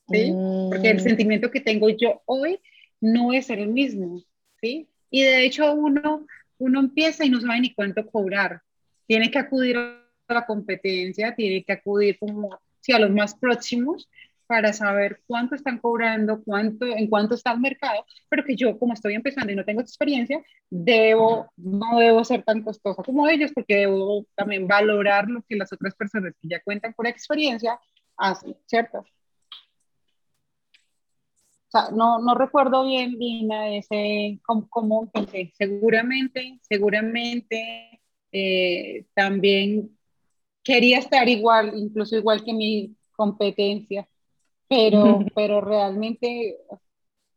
¿Sí? 0.09 0.33
Porque 0.69 0.89
el 0.89 0.97
mm. 0.97 0.99
sentimiento 0.99 1.51
que 1.51 1.61
tengo 1.61 1.89
yo 1.89 2.21
hoy 2.25 2.59
no 2.99 3.31
es 3.31 3.49
el 3.49 3.69
mismo. 3.69 4.21
¿Sí? 4.61 4.89
Y 5.09 5.23
de 5.23 5.45
hecho 5.45 5.73
uno, 5.73 6.27
uno 6.59 6.79
empieza 6.79 7.25
y 7.25 7.29
no 7.29 7.41
sabe 7.41 7.61
ni 7.61 7.73
cuánto 7.73 8.05
cobrar. 8.07 8.61
Tiene 9.05 9.31
que 9.31 9.39
acudir 9.39 9.77
a 9.77 10.03
la 10.27 10.45
competencia, 10.45 11.35
tiene 11.35 11.63
que 11.63 11.73
acudir 11.73 12.17
como, 12.19 12.59
sí, 12.81 12.91
a 12.91 12.99
los 12.99 13.11
más 13.11 13.35
próximos 13.35 14.09
para 14.47 14.71
saber 14.71 15.21
cuánto 15.27 15.55
están 15.55 15.77
cobrando, 15.77 16.41
cuánto, 16.43 16.85
en 16.85 17.07
cuánto 17.09 17.35
está 17.35 17.51
el 17.51 17.59
mercado, 17.59 18.05
pero 18.29 18.45
que 18.45 18.55
yo 18.55 18.79
como 18.79 18.93
estoy 18.93 19.13
empezando 19.13 19.51
y 19.51 19.55
no 19.55 19.65
tengo 19.65 19.81
experiencia, 19.81 20.41
debo, 20.69 21.51
no 21.57 21.99
debo 21.99 22.23
ser 22.23 22.43
tan 22.43 22.63
costosa 22.63 23.03
como 23.03 23.27
ellos 23.27 23.51
porque 23.53 23.75
debo 23.75 24.25
también 24.35 24.67
valorar 24.67 25.27
lo 25.27 25.43
que 25.47 25.57
las 25.57 25.71
otras 25.73 25.93
personas 25.95 26.33
que 26.41 26.47
ya 26.47 26.61
cuentan 26.63 26.93
con 26.93 27.05
experiencia 27.07 27.77
hacen, 28.15 28.55
¿cierto? 28.65 29.05
O 31.67 31.69
sea, 31.69 31.91
no, 31.91 32.19
no 32.19 32.33
recuerdo 32.33 32.85
bien, 32.85 33.17
Lina, 33.19 33.75
ese, 33.75 34.39
cómo, 34.45 34.69
cómo 34.69 35.11
pensé. 35.11 35.51
Seguramente, 35.57 36.59
seguramente 36.61 37.99
eh, 38.31 39.05
también 39.13 39.97
quería 40.63 40.99
estar 40.99 41.27
igual, 41.27 41.73
incluso 41.75 42.17
igual 42.17 42.43
que 42.43 42.53
mi 42.53 42.95
competencia, 43.11 44.07
pero, 44.69 45.19
pero 45.35 45.59
realmente, 45.59 46.57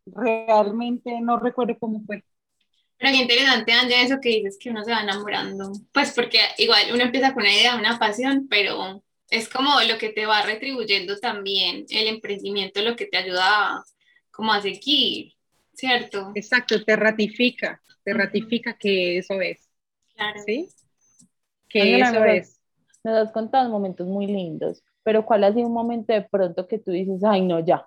realmente 0.07 1.21
no 1.21 1.39
recuerdo 1.39 1.77
cómo 1.79 2.03
fue. 2.07 2.23
Pero 2.99 3.13
qué 3.13 3.23
interesante, 3.23 3.73
Anja, 3.73 4.03
eso 4.03 4.21
que 4.21 4.29
dices 4.29 4.59
que 4.61 4.71
uno 4.71 4.85
se 4.85 4.93
va 4.93 5.01
enamorando. 5.01 5.73
Pues 5.93 6.13
porque 6.15 6.39
igual 6.59 6.83
uno 6.93 7.03
empieza 7.03 7.33
con 7.33 7.43
una 7.43 7.53
idea, 7.53 7.77
una 7.77 7.99
pasión, 7.99 8.47
pero 8.49 9.03
es 9.31 9.49
como 9.49 9.81
lo 9.89 9.97
que 9.97 10.11
te 10.11 10.27
va 10.27 10.43
retribuyendo 10.43 11.17
también 11.19 11.87
el 11.89 12.09
emprendimiento, 12.09 12.83
lo 12.83 12.97
que 12.97 13.07
te 13.07 13.17
ayuda 13.17 13.77
a, 13.77 13.85
como 14.41 14.53
a 14.53 14.63
seguir, 14.63 15.35
¿cierto? 15.75 16.33
Exacto, 16.35 16.83
te 16.83 16.97
ratifica, 16.97 17.81
te 18.03 18.15
ratifica 18.15 18.75
que 18.75 19.19
eso 19.19 19.41
es. 19.41 19.69
Claro. 20.15 20.41
¿Sí? 20.47 20.69
Que 21.69 22.01
eso 22.01 22.25
es. 22.25 22.61
Nos 23.05 23.17
has 23.17 23.33
contado 23.33 23.69
momentos 23.71 24.07
muy 24.07 24.27
lindos 24.27 24.83
pero 25.03 25.25
¿cuál 25.25 25.45
ha 25.45 25.53
sido 25.53 25.67
un 25.67 25.73
momento 25.73 26.13
de 26.13 26.23
pronto 26.23 26.67
que 26.67 26.79
tú 26.79 26.91
dices, 26.91 27.23
ay, 27.25 27.43
no, 27.43 27.61
ya? 27.61 27.87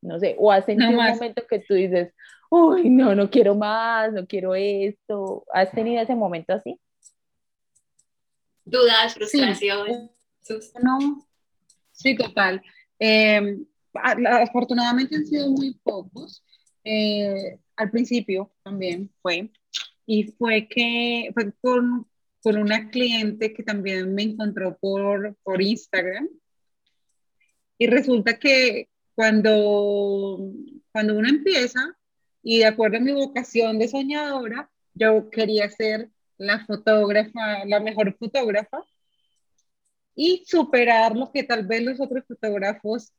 No 0.00 0.18
sé, 0.18 0.36
o 0.38 0.52
has 0.52 0.66
sentido 0.66 0.90
un 0.90 0.96
momento 0.96 1.46
que 1.48 1.60
tú 1.60 1.74
dices, 1.74 2.12
uy, 2.50 2.90
no, 2.90 3.14
no 3.14 3.30
quiero 3.30 3.54
más, 3.54 4.12
no 4.12 4.26
quiero 4.26 4.54
esto. 4.54 5.44
¿Has 5.52 5.70
tenido 5.72 6.02
ese 6.02 6.14
momento 6.14 6.52
así? 6.52 6.78
Dudas, 8.64 9.14
frustración. 9.14 10.10
Sí, 10.42 10.54
no, 10.82 11.26
sí 11.92 12.16
total. 12.16 12.62
Em, 12.98 13.64
afortunadamente 13.94 15.16
han 15.16 15.26
sido 15.26 15.50
muy 15.50 15.74
pocos. 15.82 16.44
Eh, 16.84 17.58
al 17.76 17.90
principio 17.90 18.52
también 18.62 19.10
fue. 19.22 19.50
Y 20.06 20.24
fue 20.32 20.68
que 20.68 21.30
fue 21.34 21.52
con 21.60 22.06
con 22.44 22.58
una 22.58 22.90
cliente 22.90 23.54
que 23.54 23.62
también 23.62 24.14
me 24.14 24.22
encontró 24.22 24.76
por, 24.78 25.34
por 25.42 25.62
Instagram. 25.62 26.28
Y 27.78 27.86
resulta 27.86 28.38
que 28.38 28.90
cuando, 29.14 30.52
cuando 30.92 31.16
uno 31.16 31.26
empieza, 31.26 31.96
y 32.42 32.58
de 32.58 32.66
acuerdo 32.66 32.98
a 32.98 33.00
mi 33.00 33.12
vocación 33.12 33.78
de 33.78 33.88
soñadora, 33.88 34.70
yo 34.92 35.30
quería 35.30 35.70
ser 35.70 36.10
la 36.36 36.62
fotógrafa, 36.66 37.64
la 37.64 37.80
mejor 37.80 38.14
fotógrafa, 38.18 38.84
y 40.14 40.44
superar 40.46 41.16
lo 41.16 41.32
que 41.32 41.44
tal 41.44 41.66
vez 41.66 41.82
los 41.82 41.98
otros 41.98 42.24
fotógrafos 42.28 43.14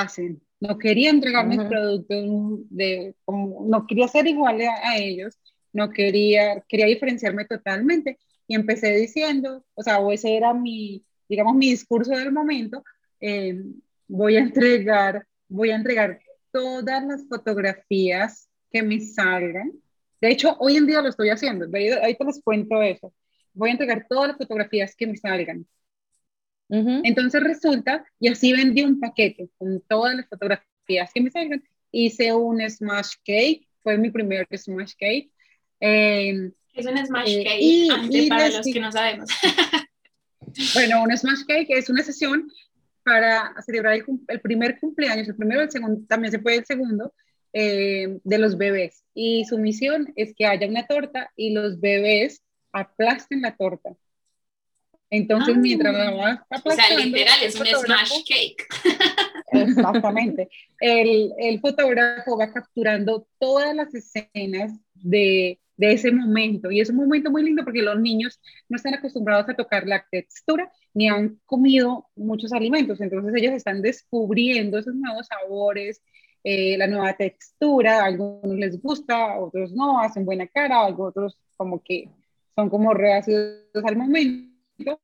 hacen. 0.00 0.42
No 0.60 0.78
quería 0.78 1.10
entregar 1.10 1.46
mis 1.46 1.60
productos, 1.60 2.68
de, 2.70 3.14
no 3.26 3.86
quería 3.86 4.08
ser 4.08 4.26
igual 4.26 4.60
a, 4.62 4.90
a, 4.90 4.98
ellos, 4.98 5.38
no 5.72 5.90
quería, 5.90 6.62
quería 6.68 6.86
diferenciarme 6.86 7.44
totalmente 7.44 8.18
y 8.46 8.54
empecé 8.54 8.96
diciendo, 8.96 9.64
o 9.74 9.82
sea, 9.82 9.98
ese 10.10 10.36
era 10.36 10.54
mi, 10.54 11.04
digamos, 11.28 11.54
mi 11.54 11.70
discurso 11.70 12.12
del 12.12 12.32
momento, 12.32 12.82
eh, 13.20 13.62
voy 14.08 14.36
a 14.36 14.40
entregar, 14.40 15.26
voy 15.48 15.70
a 15.70 15.76
entregar 15.76 16.20
todas 16.50 17.04
las 17.04 17.26
fotografías 17.28 18.48
que 18.70 18.82
me 18.82 19.00
salgan. 19.00 19.72
De 20.20 20.30
hecho, 20.30 20.56
hoy 20.60 20.76
en 20.76 20.86
día 20.86 21.02
lo 21.02 21.08
estoy 21.08 21.30
haciendo, 21.30 21.66
ahí 21.74 22.16
te 22.16 22.24
les 22.24 22.42
cuento 22.42 22.80
eso. 22.82 23.12
Voy 23.52 23.70
a 23.70 23.72
entregar 23.72 24.06
todas 24.08 24.28
las 24.28 24.38
fotografías 24.38 24.96
que 24.96 25.06
me 25.06 25.16
salgan. 25.16 25.66
Entonces 26.68 27.42
resulta, 27.42 28.04
y 28.18 28.28
así 28.28 28.52
vendí 28.52 28.82
un 28.82 28.98
paquete 28.98 29.48
con 29.58 29.80
todas 29.88 30.16
las 30.16 30.28
fotografías 30.28 31.10
que 31.12 31.20
me 31.20 31.30
salgan. 31.30 31.62
Hice 31.90 32.32
un 32.32 32.60
smash 32.68 33.14
cake, 33.24 33.68
fue 33.82 33.98
mi 33.98 34.10
primer 34.10 34.46
smash 34.56 34.94
cake. 34.98 35.30
Eh, 35.80 36.50
es 36.72 36.86
un 36.86 37.06
smash 37.06 37.30
eh, 37.30 37.44
cake, 37.44 38.10
y, 38.10 38.28
para 38.28 38.48
los 38.48 38.66
que 38.66 38.80
no 38.80 38.90
sabemos. 38.90 39.30
bueno, 40.74 41.02
un 41.02 41.16
smash 41.16 41.44
cake 41.46 41.70
es 41.70 41.88
una 41.88 42.02
sesión 42.02 42.50
para 43.04 43.54
celebrar 43.64 44.00
el, 44.28 44.40
primer 44.40 44.80
cumpleaños, 44.80 45.28
el 45.28 45.36
primero, 45.36 45.60
el 45.60 45.70
segundo, 45.70 46.04
también 46.08 46.32
se 46.32 46.38
puede 46.38 46.56
el 46.56 46.64
segundo, 46.64 47.12
eh, 47.52 48.18
de 48.24 48.38
los 48.38 48.56
bebés. 48.56 49.04
Y 49.14 49.44
su 49.44 49.58
misión 49.58 50.12
es 50.16 50.34
que 50.34 50.46
haya 50.46 50.66
una 50.66 50.86
torta 50.86 51.30
y 51.36 51.52
los 51.52 51.78
bebés 51.80 52.42
aplasten 52.72 53.42
la 53.42 53.56
torta. 53.56 53.90
Entonces, 55.16 55.56
mientras 55.56 55.94
la 55.94 56.10
vas 56.10 56.40
aplastando... 56.50 56.94
O 56.94 56.98
sea, 56.98 57.06
literal, 57.06 57.42
es 57.42 57.60
un 57.60 57.66
smash 57.66 58.24
cake. 58.28 58.66
Exactamente. 59.52 60.48
El, 60.80 61.32
el 61.38 61.60
fotógrafo 61.60 62.38
va 62.38 62.52
capturando 62.52 63.26
todas 63.38 63.74
las 63.74 63.94
escenas 63.94 64.72
de 64.94 65.58
de 65.76 65.92
ese 65.92 66.12
momento. 66.12 66.70
Y 66.70 66.80
es 66.80 66.90
un 66.90 66.96
momento 66.96 67.30
muy 67.30 67.42
lindo 67.42 67.64
porque 67.64 67.82
los 67.82 67.98
niños 67.98 68.40
no 68.68 68.76
están 68.76 68.94
acostumbrados 68.94 69.48
a 69.48 69.54
tocar 69.54 69.86
la 69.86 70.04
textura 70.10 70.70
ni 70.92 71.08
han 71.08 71.40
comido 71.46 72.08
muchos 72.14 72.52
alimentos. 72.52 73.00
Entonces 73.00 73.34
ellos 73.36 73.52
están 73.54 73.82
descubriendo 73.82 74.78
esos 74.78 74.94
nuevos 74.94 75.26
sabores, 75.26 76.02
eh, 76.44 76.76
la 76.78 76.86
nueva 76.86 77.16
textura. 77.16 78.02
A 78.02 78.06
algunos 78.06 78.56
les 78.56 78.80
gusta, 78.80 79.38
otros 79.38 79.72
no, 79.72 80.00
hacen 80.00 80.24
buena 80.24 80.46
cara, 80.46 80.86
otros 80.86 81.38
como 81.56 81.82
que 81.82 82.08
son 82.54 82.70
como 82.70 82.94
reacios 82.94 83.60
al 83.84 83.96
momento. 83.96 85.00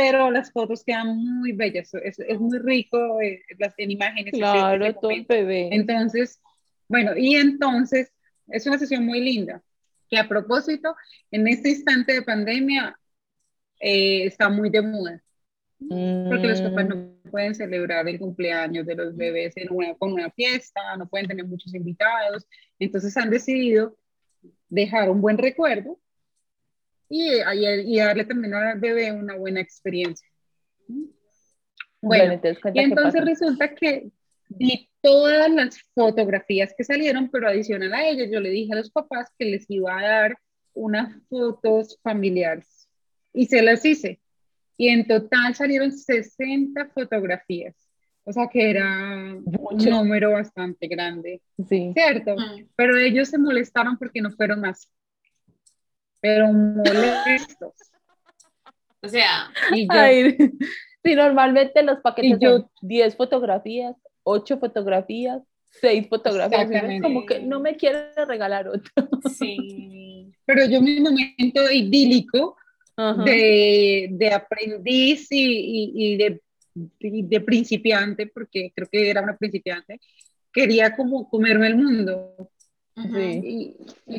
Pero 0.00 0.30
las 0.30 0.50
fotos 0.50 0.82
quedan 0.82 1.18
muy 1.18 1.52
bellas, 1.52 1.92
es, 1.92 2.18
es 2.18 2.40
muy 2.40 2.58
rico 2.58 3.20
eh, 3.20 3.42
las 3.58 3.74
en 3.76 3.90
imágenes. 3.90 4.32
Claro, 4.32 4.94
todo 4.94 5.10
el 5.10 5.26
bebé. 5.26 5.68
Entonces, 5.72 6.40
bueno, 6.88 7.14
y 7.14 7.36
entonces 7.36 8.10
es 8.48 8.66
una 8.66 8.78
sesión 8.78 9.04
muy 9.04 9.20
linda 9.20 9.62
que 10.08 10.16
a 10.16 10.26
propósito, 10.26 10.96
en 11.30 11.46
este 11.46 11.68
instante 11.68 12.14
de 12.14 12.22
pandemia 12.22 12.98
eh, 13.78 14.24
está 14.24 14.48
muy 14.48 14.70
de 14.70 14.80
moda. 14.80 15.22
Porque 15.78 16.46
los 16.46 16.62
papás 16.62 16.88
no 16.88 16.96
mm. 16.96 17.30
pueden 17.30 17.54
celebrar 17.54 18.08
el 18.08 18.18
cumpleaños 18.18 18.86
de 18.86 18.94
los 18.94 19.14
bebés 19.14 19.54
en 19.56 19.68
una, 19.70 19.94
con 19.94 20.12
una 20.12 20.30
fiesta, 20.30 20.96
no 20.96 21.08
pueden 21.08 21.28
tener 21.28 21.44
muchos 21.44 21.74
invitados. 21.74 22.46
Entonces 22.78 23.14
han 23.18 23.28
decidido 23.28 23.98
dejar 24.68 25.10
un 25.10 25.20
buen 25.20 25.36
recuerdo 25.36 25.98
y, 27.10 27.32
y, 27.32 27.98
darle 27.98 28.24
también 28.24 28.54
al 28.54 28.78
bebé 28.78 29.10
una 29.10 29.36
buena 29.36 29.60
experiencia. 29.60 30.26
Bueno, 32.00 32.40
y 32.72 32.78
entonces 32.78 33.24
resulta 33.24 33.74
que 33.74 34.10
vi 34.48 34.88
todas 35.02 35.50
las 35.50 35.82
fotografías 35.94 36.72
que 36.76 36.84
salieron, 36.84 37.28
pero 37.30 37.48
adicional 37.48 37.92
a 37.92 38.08
ellas, 38.08 38.28
yo 38.30 38.40
le 38.40 38.50
dije 38.50 38.72
a 38.72 38.76
los 38.76 38.90
papás 38.90 39.28
que 39.38 39.44
les 39.44 39.68
iba 39.68 39.98
a 39.98 40.02
dar 40.02 40.38
unas 40.72 41.14
fotos 41.28 41.98
familiares 42.02 42.88
y 43.32 43.46
se 43.46 43.60
las 43.60 43.84
hice. 43.84 44.20
Y 44.76 44.88
en 44.88 45.06
total 45.06 45.54
salieron 45.54 45.92
60 45.92 46.86
fotografías. 46.94 47.74
O 48.24 48.32
sea 48.32 48.48
que 48.48 48.70
era 48.70 49.36
un 49.44 49.76
número 49.76 50.32
bastante 50.32 50.86
grande. 50.86 51.42
Sí. 51.68 51.90
¿Cierto? 51.92 52.36
Mm. 52.36 52.68
Pero 52.76 52.96
ellos 52.96 53.28
se 53.28 53.38
molestaron 53.38 53.98
porque 53.98 54.20
no 54.20 54.30
fueron 54.30 54.60
más. 54.60 54.90
Pero 56.20 56.52
molestos. 56.52 57.72
O 59.02 59.08
sea, 59.08 59.50
Y 59.72 59.84
yo, 59.86 59.88
Ay, 59.98 60.36
sí, 61.04 61.14
normalmente 61.14 61.82
los 61.82 62.00
paquetes 62.00 62.38
yo- 62.40 62.50
son 62.58 62.70
10 62.82 63.16
fotografías, 63.16 63.96
8 64.24 64.58
fotografías, 64.58 65.42
6 65.80 66.06
fotografías. 66.08 66.70
es 66.72 67.00
como 67.02 67.24
que 67.24 67.40
no 67.40 67.60
me 67.60 67.76
quiere 67.76 68.12
regalar 68.26 68.68
otro. 68.68 68.90
sí. 69.38 70.30
pero 70.44 70.66
yo 70.66 70.80
mi 70.82 71.00
momento 71.00 71.70
idílico 71.72 72.56
de, 73.24 74.08
de 74.10 74.32
aprendiz 74.32 75.28
y, 75.32 75.38
y- 75.42 75.92
y 75.94 76.16
de, 76.18 76.42
y 76.98 77.22
de 77.22 77.40
principiante, 77.40 78.26
porque 78.26 78.72
creo 78.74 78.88
que 78.92 79.08
era 79.08 79.22
una 79.22 79.36
principiante, 79.38 79.98
quería 80.52 80.94
como 80.94 81.26
comerme 81.30 81.68
el 81.68 81.76
mundo. 81.76 82.50
Sí. 83.02 83.76
y, 84.06 84.16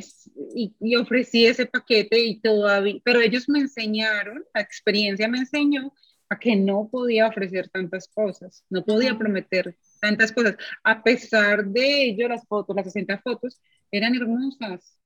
y- 0.56 0.76
y 0.80 0.96
ofrecí 0.96 1.46
ese 1.46 1.66
paquete 1.66 2.20
y 2.20 2.40
todavía, 2.40 3.00
pero 3.04 3.22
ellos 3.22 3.48
me 3.50 3.60
enseñaron, 3.60 4.44
la 4.54 4.62
experiencia 4.62 5.28
me 5.28 5.40
enseñó 5.40 5.94
a 6.30 6.40
que 6.40 6.56
no 6.56 6.88
podía 6.90 7.28
ofrecer 7.28 7.70
tantas 7.70 8.08
cosas, 8.08 8.64
no 8.70 8.84
podía 8.86 9.18
prometer 9.18 9.76
tantas 10.00 10.32
cosas. 10.32 10.56
A 10.84 11.04
pesar 11.04 11.66
de 11.66 12.04
ello, 12.06 12.28
las 12.30 12.48
fotos, 12.48 12.76
las 12.76 12.86
60 12.86 13.20
fotos, 13.20 13.60
eran 13.92 14.16
hermosas. 14.16 14.98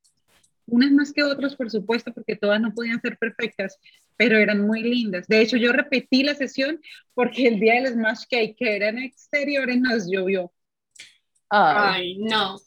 Unas 0.68 0.92
más 0.92 1.12
que 1.14 1.24
otras, 1.24 1.56
por 1.56 1.70
supuesto, 1.70 2.12
porque 2.14 2.36
todas 2.36 2.60
no 2.62 2.74
podían 2.74 3.00
ser 3.02 3.18
perfectas, 3.18 3.78
pero 4.18 4.38
eran 4.38 4.62
muy 4.62 4.82
lindas. 4.84 5.28
De 5.28 5.42
hecho, 5.42 5.58
yo 5.58 5.72
repetí 5.72 6.24
la 6.24 6.34
sesión 6.36 6.80
porque 7.14 7.48
el 7.48 7.60
día 7.60 7.76
del 7.76 7.94
Smash 7.94 8.24
Cake, 8.30 8.56
que 8.58 8.76
era 8.76 8.90
en 8.90 9.00
exteriores, 9.00 9.80
nos 9.80 10.10
llovió. 10.10 10.52
Ay, 11.50 11.76
Ay, 11.94 12.18
no. 12.20 12.58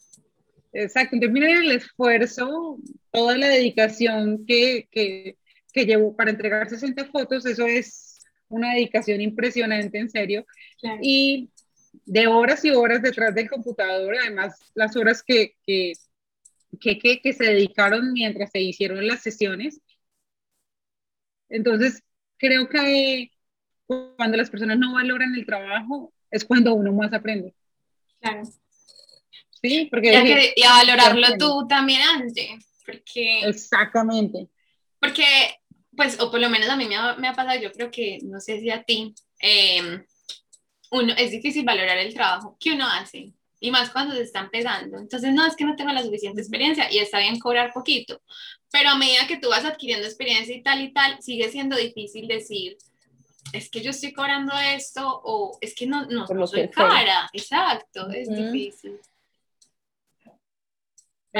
Exacto, 0.72 1.16
entonces 1.16 1.32
miren 1.32 1.56
el 1.64 1.72
esfuerzo, 1.72 2.78
toda 3.10 3.36
la 3.36 3.48
dedicación 3.48 4.44
que, 4.46 4.86
que, 4.90 5.36
que 5.72 5.86
llevó 5.86 6.14
para 6.14 6.30
entregar 6.30 6.68
60 6.68 7.06
fotos, 7.06 7.46
eso 7.46 7.66
es 7.66 8.20
una 8.48 8.74
dedicación 8.74 9.20
impresionante, 9.20 9.98
en 9.98 10.10
serio, 10.10 10.46
Claro. 10.80 10.98
y 11.02 11.50
de 12.04 12.26
horas 12.26 12.64
y 12.64 12.70
horas 12.70 13.02
detrás 13.02 13.34
del 13.34 13.48
computador, 13.48 14.14
además 14.20 14.70
las 14.74 14.94
horas 14.96 15.22
que, 15.22 15.54
que, 15.66 15.92
que, 16.80 16.98
que, 16.98 17.20
que 17.20 17.32
se 17.32 17.44
dedicaron 17.44 18.12
mientras 18.12 18.50
se 18.50 18.60
hicieron 18.60 19.06
las 19.06 19.22
sesiones. 19.22 19.80
Entonces, 21.48 22.02
creo 22.36 22.68
que 22.68 23.30
cuando 23.86 24.36
las 24.36 24.50
personas 24.50 24.78
no 24.78 24.92
valoran 24.94 25.34
el 25.34 25.46
trabajo, 25.46 26.12
es 26.30 26.44
cuando 26.44 26.74
uno 26.74 26.92
más 26.92 27.12
aprende. 27.12 27.54
Claro. 28.20 28.42
Sí, 29.61 29.88
porque 29.90 30.12
Y 30.12 30.14
a, 30.14 30.22
decir- 30.22 30.36
que- 30.36 30.52
y 30.56 30.62
a 30.64 30.70
valorarlo 30.72 31.26
tú 31.38 31.66
también, 31.68 32.00
Angie, 32.02 32.59
porque, 32.86 33.40
exactamente. 33.40 34.48
porque, 35.00 35.24
pues, 35.96 36.20
o 36.20 36.30
por 36.30 36.40
lo 36.40 36.48
menos 36.48 36.68
a 36.68 36.76
mí 36.76 36.86
me 36.86 36.96
ha, 36.96 37.14
me 37.14 37.28
ha 37.28 37.32
pasado, 37.34 37.61
yo 37.61 37.72
creo 37.72 37.90
que, 37.90 38.18
no 38.22 38.40
sé 38.40 38.61
si 38.61 38.70
a 38.70 38.82
ti, 38.82 39.14
eh, 39.40 40.04
uno, 40.90 41.12
es 41.16 41.30
difícil 41.30 41.64
valorar 41.64 41.98
el 41.98 42.14
trabajo 42.14 42.56
que 42.59 42.72
uno 42.72 42.86
hace, 42.86 43.32
y 43.61 43.70
más 43.72 43.90
cuando 43.90 44.14
se 44.14 44.22
está 44.22 44.38
empezando. 44.40 44.98
Entonces, 44.98 45.32
no, 45.34 45.44
es 45.44 45.56
que 45.56 45.64
no 45.64 45.74
tengo 45.76 45.92
la 45.92 46.02
suficiente 46.04 46.40
experiencia 46.40 46.90
y 46.92 46.98
está 46.98 47.18
bien 47.18 47.38
cobrar 47.40 47.72
poquito, 47.72 48.22
pero 48.70 48.90
a 48.90 48.96
medida 48.96 49.26
que 49.26 49.38
tú 49.38 49.48
vas 49.48 49.64
adquiriendo 49.64 50.06
experiencia 50.06 50.54
y 50.54 50.62
tal 50.62 50.80
y 50.80 50.92
tal, 50.92 51.20
sigue 51.20 51.50
siendo 51.50 51.76
difícil 51.76 52.28
decir, 52.28 52.76
es 53.52 53.68
que 53.70 53.80
yo 53.80 53.90
estoy 53.90 54.12
cobrando 54.12 54.52
esto 54.59 55.02
o 55.24 55.59
es 55.61 55.74
que 55.74 55.86
no, 55.86 56.06
no, 56.06 56.26
no 56.26 56.46
soy 56.46 56.68
cara, 56.68 57.28
exacto, 57.32 58.09
es 58.11 58.28
difícil. 58.52 58.98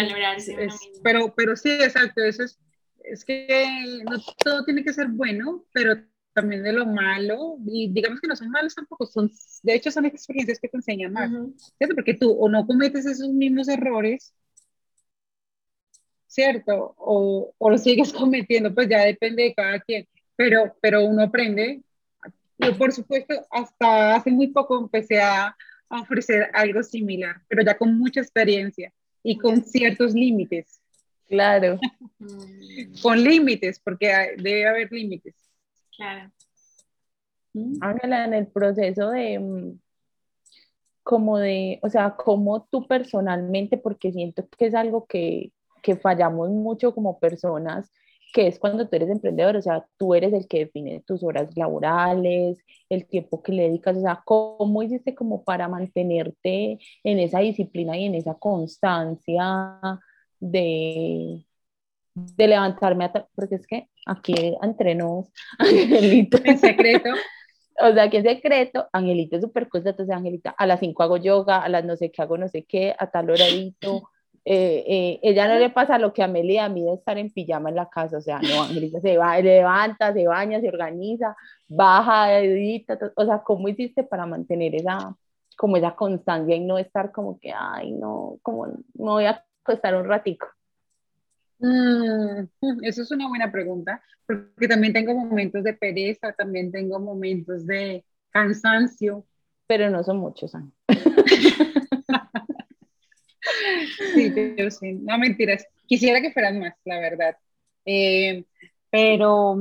Valorarse 0.03 0.53
uno 0.55 0.62
Es- 0.64 0.80
mismo. 0.80 1.03
pero, 1.03 1.34
pero 1.36 1.57
sí, 1.57 1.70
exacto, 1.70 2.22
eso 2.22 2.44
es, 2.44 2.59
es 3.05 3.24
que 3.24 4.01
no 4.05 4.18
todo 4.44 4.64
tiene 4.64 4.84
que 4.84 4.92
ser 4.92 5.09
bueno, 5.09 5.64
pero 5.72 5.94
también 6.34 6.62
de 6.62 6.72
lo 6.72 6.86
malo, 6.86 7.57
y 7.66 7.92
digamos 7.92 8.20
que 8.20 8.28
no 8.28 8.36
son 8.36 8.51
malos 8.51 8.74
tampoco, 8.74 9.07
son, 9.07 9.30
de 9.62 9.74
hecho 9.74 9.90
son 9.90 10.05
experiencias 10.07 10.61
que 10.61 10.68
te 10.68 10.76
enseñan 10.76 11.12
más, 11.12 11.30
Ujú. 11.32 11.55
¿cierto? 11.78 11.94
Porque 11.96 12.14
tú 12.14 12.30
o 12.32 12.49
no 12.49 12.66
cometes 12.66 13.07
esos 13.07 13.28
mismos 13.30 13.68
errores, 13.68 14.34
¿cierto? 16.26 16.94
O, 16.99 17.55
o 17.59 17.70
los 17.70 17.82
sigues 17.82 18.12
cometiendo, 18.12 18.74
pues 18.74 18.88
ya 18.88 19.05
depende 19.05 19.44
de 19.44 19.55
cada 19.55 19.80
quien, 19.80 20.07
pero, 20.36 20.76
pero 20.80 21.05
uno 21.05 21.22
aprende. 21.22 21.82
Yo, 22.59 22.76
por 22.78 22.92
supuesto, 22.92 23.34
hasta 23.51 24.16
hace 24.16 24.30
muy 24.30 24.49
poco 24.49 24.78
empecé 24.80 25.20
a, 25.20 25.57
a 25.90 26.01
ofrecer 26.03 26.51
algo 26.55 26.82
similar, 26.82 27.42
pero 27.49 27.62
ya 27.64 27.76
con 27.78 27.99
mucha 27.99 28.20
experiencia 28.20 28.92
y 29.22 29.36
con 29.38 29.64
ciertos 29.64 30.14
límites 30.14 30.80
claro. 31.28 31.78
Mm, 32.18 33.00
con 33.02 33.22
límites, 33.22 33.78
porque 33.78 34.12
hay- 34.12 34.36
debe 34.36 34.66
haber 34.66 34.90
límites. 34.90 35.34
Claro. 35.96 36.30
Ángela, 37.80 38.24
en 38.24 38.34
el 38.34 38.46
proceso 38.48 39.10
de, 39.10 39.38
mm, 39.38 39.78
como 41.02 41.38
de, 41.38 41.78
o 41.82 41.88
sea, 41.88 42.14
como 42.16 42.64
tú 42.70 42.86
personalmente, 42.86 43.78
porque 43.78 44.12
siento 44.12 44.46
que 44.56 44.66
es 44.66 44.74
algo 44.74 45.06
que, 45.06 45.52
que 45.82 45.96
fallamos 45.96 46.50
mucho 46.50 46.94
como 46.94 47.18
personas, 47.18 47.90
que 48.32 48.46
es 48.46 48.58
cuando 48.58 48.88
tú 48.88 48.96
eres 48.96 49.08
emprendedor, 49.08 49.56
o 49.56 49.62
sea, 49.62 49.86
tú 49.96 50.14
eres 50.14 50.32
el 50.32 50.46
que 50.46 50.60
define 50.60 51.02
tus 51.06 51.22
horas 51.22 51.56
laborales, 51.56 52.58
el 52.88 53.06
tiempo 53.06 53.42
que 53.42 53.52
le 53.52 53.64
dedicas, 53.64 53.96
o 53.96 54.00
sea, 54.00 54.22
¿cómo 54.24 54.82
hiciste 54.82 55.14
como 55.14 55.44
para 55.44 55.68
mantenerte 55.68 56.78
en 57.04 57.18
esa 57.18 57.40
disciplina 57.40 57.96
y 57.96 58.06
en 58.06 58.14
esa 58.14 58.34
constancia 58.34 59.78
de, 60.40 61.44
de 62.14 62.48
levantarme, 62.48 63.06
a 63.06 63.28
porque 63.34 63.56
es 63.56 63.66
que 63.66 63.88
aquí 64.06 64.56
entre 64.62 64.94
nos, 64.94 65.32
Angelito, 65.58 66.38
En 66.44 66.58
secreto, 66.58 67.10
o 67.80 67.92
sea, 67.92 68.10
que 68.10 68.18
en 68.18 68.24
secreto, 68.24 68.88
Angelita 68.92 69.36
es 69.36 69.42
súper 69.42 69.68
constante, 69.68 70.02
o 70.02 70.06
sea, 70.06 70.16
Angelita, 70.16 70.50
a 70.50 70.66
las 70.66 70.80
5 70.80 71.02
hago 71.02 71.16
yoga, 71.16 71.62
a 71.62 71.68
las 71.68 71.84
no 71.84 71.96
sé 71.96 72.10
qué 72.10 72.22
hago 72.22 72.36
no 72.38 72.48
sé 72.48 72.64
qué, 72.64 72.94
a 72.98 73.10
tal 73.10 73.30
horadito, 73.30 74.10
eh, 74.45 74.84
eh, 74.86 75.20
ella 75.22 75.49
no 75.49 75.59
le 75.59 75.70
pasa 75.70 75.99
lo 75.99 76.12
que 76.12 76.22
a 76.22 76.26
Amelia 76.26 76.64
a 76.64 76.68
mí 76.68 76.82
de 76.82 76.95
estar 76.95 77.18
en 77.18 77.30
pijama 77.30 77.68
en 77.68 77.76
la 77.76 77.89
casa, 77.89 78.18
o 78.18 78.20
sea, 78.20 78.41
no, 78.41 78.62
Angelita 78.62 79.01
se 79.01 79.16
va, 79.16 79.39
levanta, 79.41 80.12
se 80.12 80.26
baña, 80.26 80.61
se 80.61 80.68
organiza, 80.68 81.36
baja, 81.66 82.39
edita, 82.41 82.99
o 83.16 83.24
sea, 83.24 83.43
¿cómo 83.43 83.68
hiciste 83.68 84.05
para 84.05 84.26
mantener 84.26 84.74
esa, 84.74 85.16
como 85.57 85.76
esa 85.76 85.95
constancia 85.95 86.57
y 86.57 86.61
no 86.61 86.78
estar 86.78 87.12
como 87.12 87.39
que, 87.39 87.53
ay, 87.55 87.93
no, 87.93 88.39
como, 88.43 88.66
me 88.66 88.82
voy 88.95 89.24
a 89.24 89.45
acostar 89.62 89.95
un 89.95 90.05
ratico? 90.05 90.47
mm, 91.59 92.41
eso 92.82 93.03
es 93.03 93.11
una 93.11 93.28
buena 93.28 93.51
pregunta, 93.51 94.03
porque 94.26 94.68
también 94.68 94.93
tengo 94.93 95.14
momentos 95.14 95.64
de 95.64 95.74
pereza, 95.74 96.32
también 96.32 96.70
tengo 96.70 96.99
momentos 96.99 97.66
de 97.66 98.05
cansancio. 98.30 99.24
Pero 99.66 99.91
no 99.91 100.03
son 100.03 100.18
muchos, 100.18 100.55
Ángel. 100.55 100.72
Sí, 104.14 104.32
yo 104.57 104.70
sí, 104.70 104.92
no 104.94 105.18
mentiras. 105.18 105.66
Quisiera 105.86 106.20
que 106.20 106.32
fueran 106.32 106.59
más, 106.61 106.74
la 106.84 107.01
verdad. 107.01 107.36
Eh, 107.84 108.44
pero, 108.90 109.57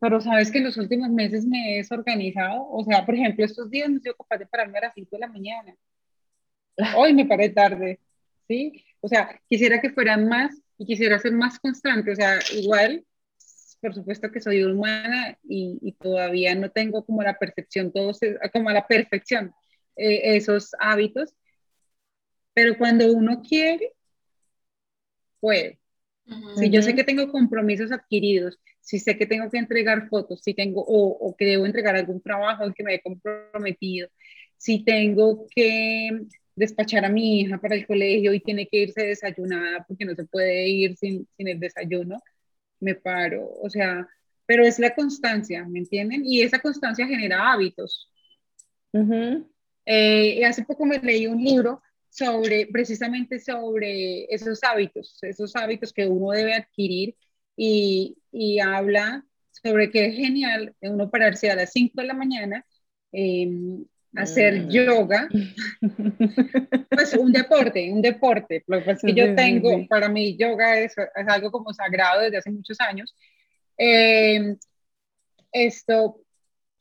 pero 0.00 0.20
sabes 0.20 0.50
que 0.50 0.58
en 0.58 0.64
los 0.64 0.76
últimos 0.76 1.10
meses 1.10 1.44
me 1.46 1.74
he 1.74 1.76
desorganizado. 1.78 2.66
O 2.70 2.84
sea, 2.84 3.04
por 3.06 3.14
ejemplo, 3.14 3.44
estos 3.44 3.70
días 3.70 3.90
no 3.90 3.98
sido 4.00 4.14
capaz 4.16 4.38
de 4.38 4.46
pararme 4.46 4.78
a 4.78 4.82
las 4.82 4.94
5 4.94 5.16
de 5.16 5.20
la 5.20 5.28
mañana. 5.28 5.74
Hoy 6.96 7.14
me 7.14 7.26
paré 7.26 7.50
tarde, 7.50 8.00
¿sí? 8.48 8.84
O 9.00 9.08
sea, 9.08 9.40
quisiera 9.48 9.80
que 9.80 9.90
fueran 9.90 10.28
más 10.28 10.54
y 10.78 10.86
quisiera 10.86 11.18
ser 11.18 11.32
más 11.32 11.58
constante. 11.58 12.12
O 12.12 12.16
sea, 12.16 12.38
igual, 12.54 13.04
por 13.80 13.94
supuesto 13.94 14.30
que 14.30 14.40
soy 14.40 14.62
humana 14.64 15.38
y, 15.42 15.78
y 15.82 15.92
todavía 15.92 16.54
no 16.54 16.70
tengo 16.70 17.04
como 17.04 17.22
la 17.22 17.38
percepción, 17.38 17.92
todos, 17.92 18.20
como 18.52 18.68
a 18.70 18.74
la 18.74 18.86
perfección 18.86 19.52
eh, 19.96 20.36
esos 20.36 20.70
hábitos. 20.78 21.34
Pero 22.54 22.76
cuando 22.76 23.12
uno 23.12 23.42
quiere, 23.42 23.94
puede. 25.40 25.78
Ujú. 26.26 26.58
Si 26.58 26.70
yo 26.70 26.82
sé 26.82 26.94
que 26.94 27.04
tengo 27.04 27.30
compromisos 27.30 27.92
adquiridos, 27.92 28.58
si 28.80 28.98
sé 28.98 29.16
que 29.16 29.26
tengo 29.26 29.50
que 29.50 29.58
entregar 29.58 30.08
fotos, 30.08 30.42
si 30.42 30.54
tengo 30.54 30.82
o, 30.82 31.08
o 31.10 31.36
que 31.36 31.44
debo 31.46 31.66
entregar 31.66 31.96
algún 31.96 32.20
trabajo 32.20 32.62
al 32.64 32.74
que 32.74 32.82
me 32.84 32.94
he 32.94 33.02
comprometido, 33.02 34.08
si 34.56 34.84
tengo 34.84 35.46
que 35.54 36.10
despachar 36.54 37.04
a 37.04 37.08
mi 37.08 37.40
hija 37.40 37.58
para 37.60 37.74
el 37.74 37.86
colegio 37.86 38.34
y 38.34 38.40
tiene 38.40 38.66
que 38.68 38.78
irse 38.82 39.02
desayunada 39.06 39.84
porque 39.86 40.04
no 40.04 40.14
se 40.14 40.24
puede 40.24 40.68
ir 40.68 40.96
sin, 40.96 41.26
sin 41.36 41.48
el 41.48 41.60
desayuno, 41.60 42.18
me 42.80 42.94
paro. 42.94 43.48
O 43.62 43.70
sea, 43.70 44.06
pero 44.46 44.64
es 44.64 44.78
la 44.78 44.94
constancia, 44.94 45.64
¿me 45.66 45.78
entienden? 45.78 46.22
Y 46.24 46.42
esa 46.42 46.58
constancia 46.58 47.06
genera 47.06 47.52
hábitos. 47.52 48.10
Ujú. 48.92 49.48
Eh, 49.86 50.36
y 50.38 50.44
hace 50.44 50.64
poco 50.64 50.84
me 50.84 50.98
leí 50.98 51.26
un 51.26 51.42
libro 51.42 51.82
sobre, 52.10 52.66
precisamente 52.66 53.38
sobre 53.38 54.24
esos 54.24 54.62
hábitos, 54.64 55.18
esos 55.22 55.54
hábitos 55.56 55.92
que 55.92 56.06
uno 56.06 56.32
debe 56.32 56.54
adquirir 56.54 57.14
y, 57.56 58.18
y 58.32 58.58
habla 58.60 59.24
sobre 59.62 59.90
que 59.90 60.06
es 60.06 60.16
genial 60.16 60.74
uno 60.80 61.10
pararse 61.10 61.50
a 61.50 61.56
las 61.56 61.72
5 61.72 62.00
de 62.00 62.06
la 62.06 62.14
mañana, 62.14 62.66
em, 63.12 63.84
hacer 64.14 64.62
mm. 64.62 64.70
yoga, 64.70 65.28
pues 66.90 67.14
un 67.14 67.32
deporte, 67.32 67.92
un 67.92 68.02
deporte. 68.02 68.64
Lo 68.66 68.82
que 68.82 68.96
que 68.96 69.14
yo 69.14 69.34
tengo, 69.34 69.86
para 69.88 70.08
mí 70.08 70.36
yoga 70.36 70.78
es, 70.78 70.92
es, 70.98 71.28
algo 71.28 71.50
como 71.50 71.72
sagrado 71.72 72.22
desde 72.22 72.38
hace 72.38 72.50
muchos 72.50 72.80
años. 72.80 73.14
Em, 73.76 74.56
esto, 75.52 76.20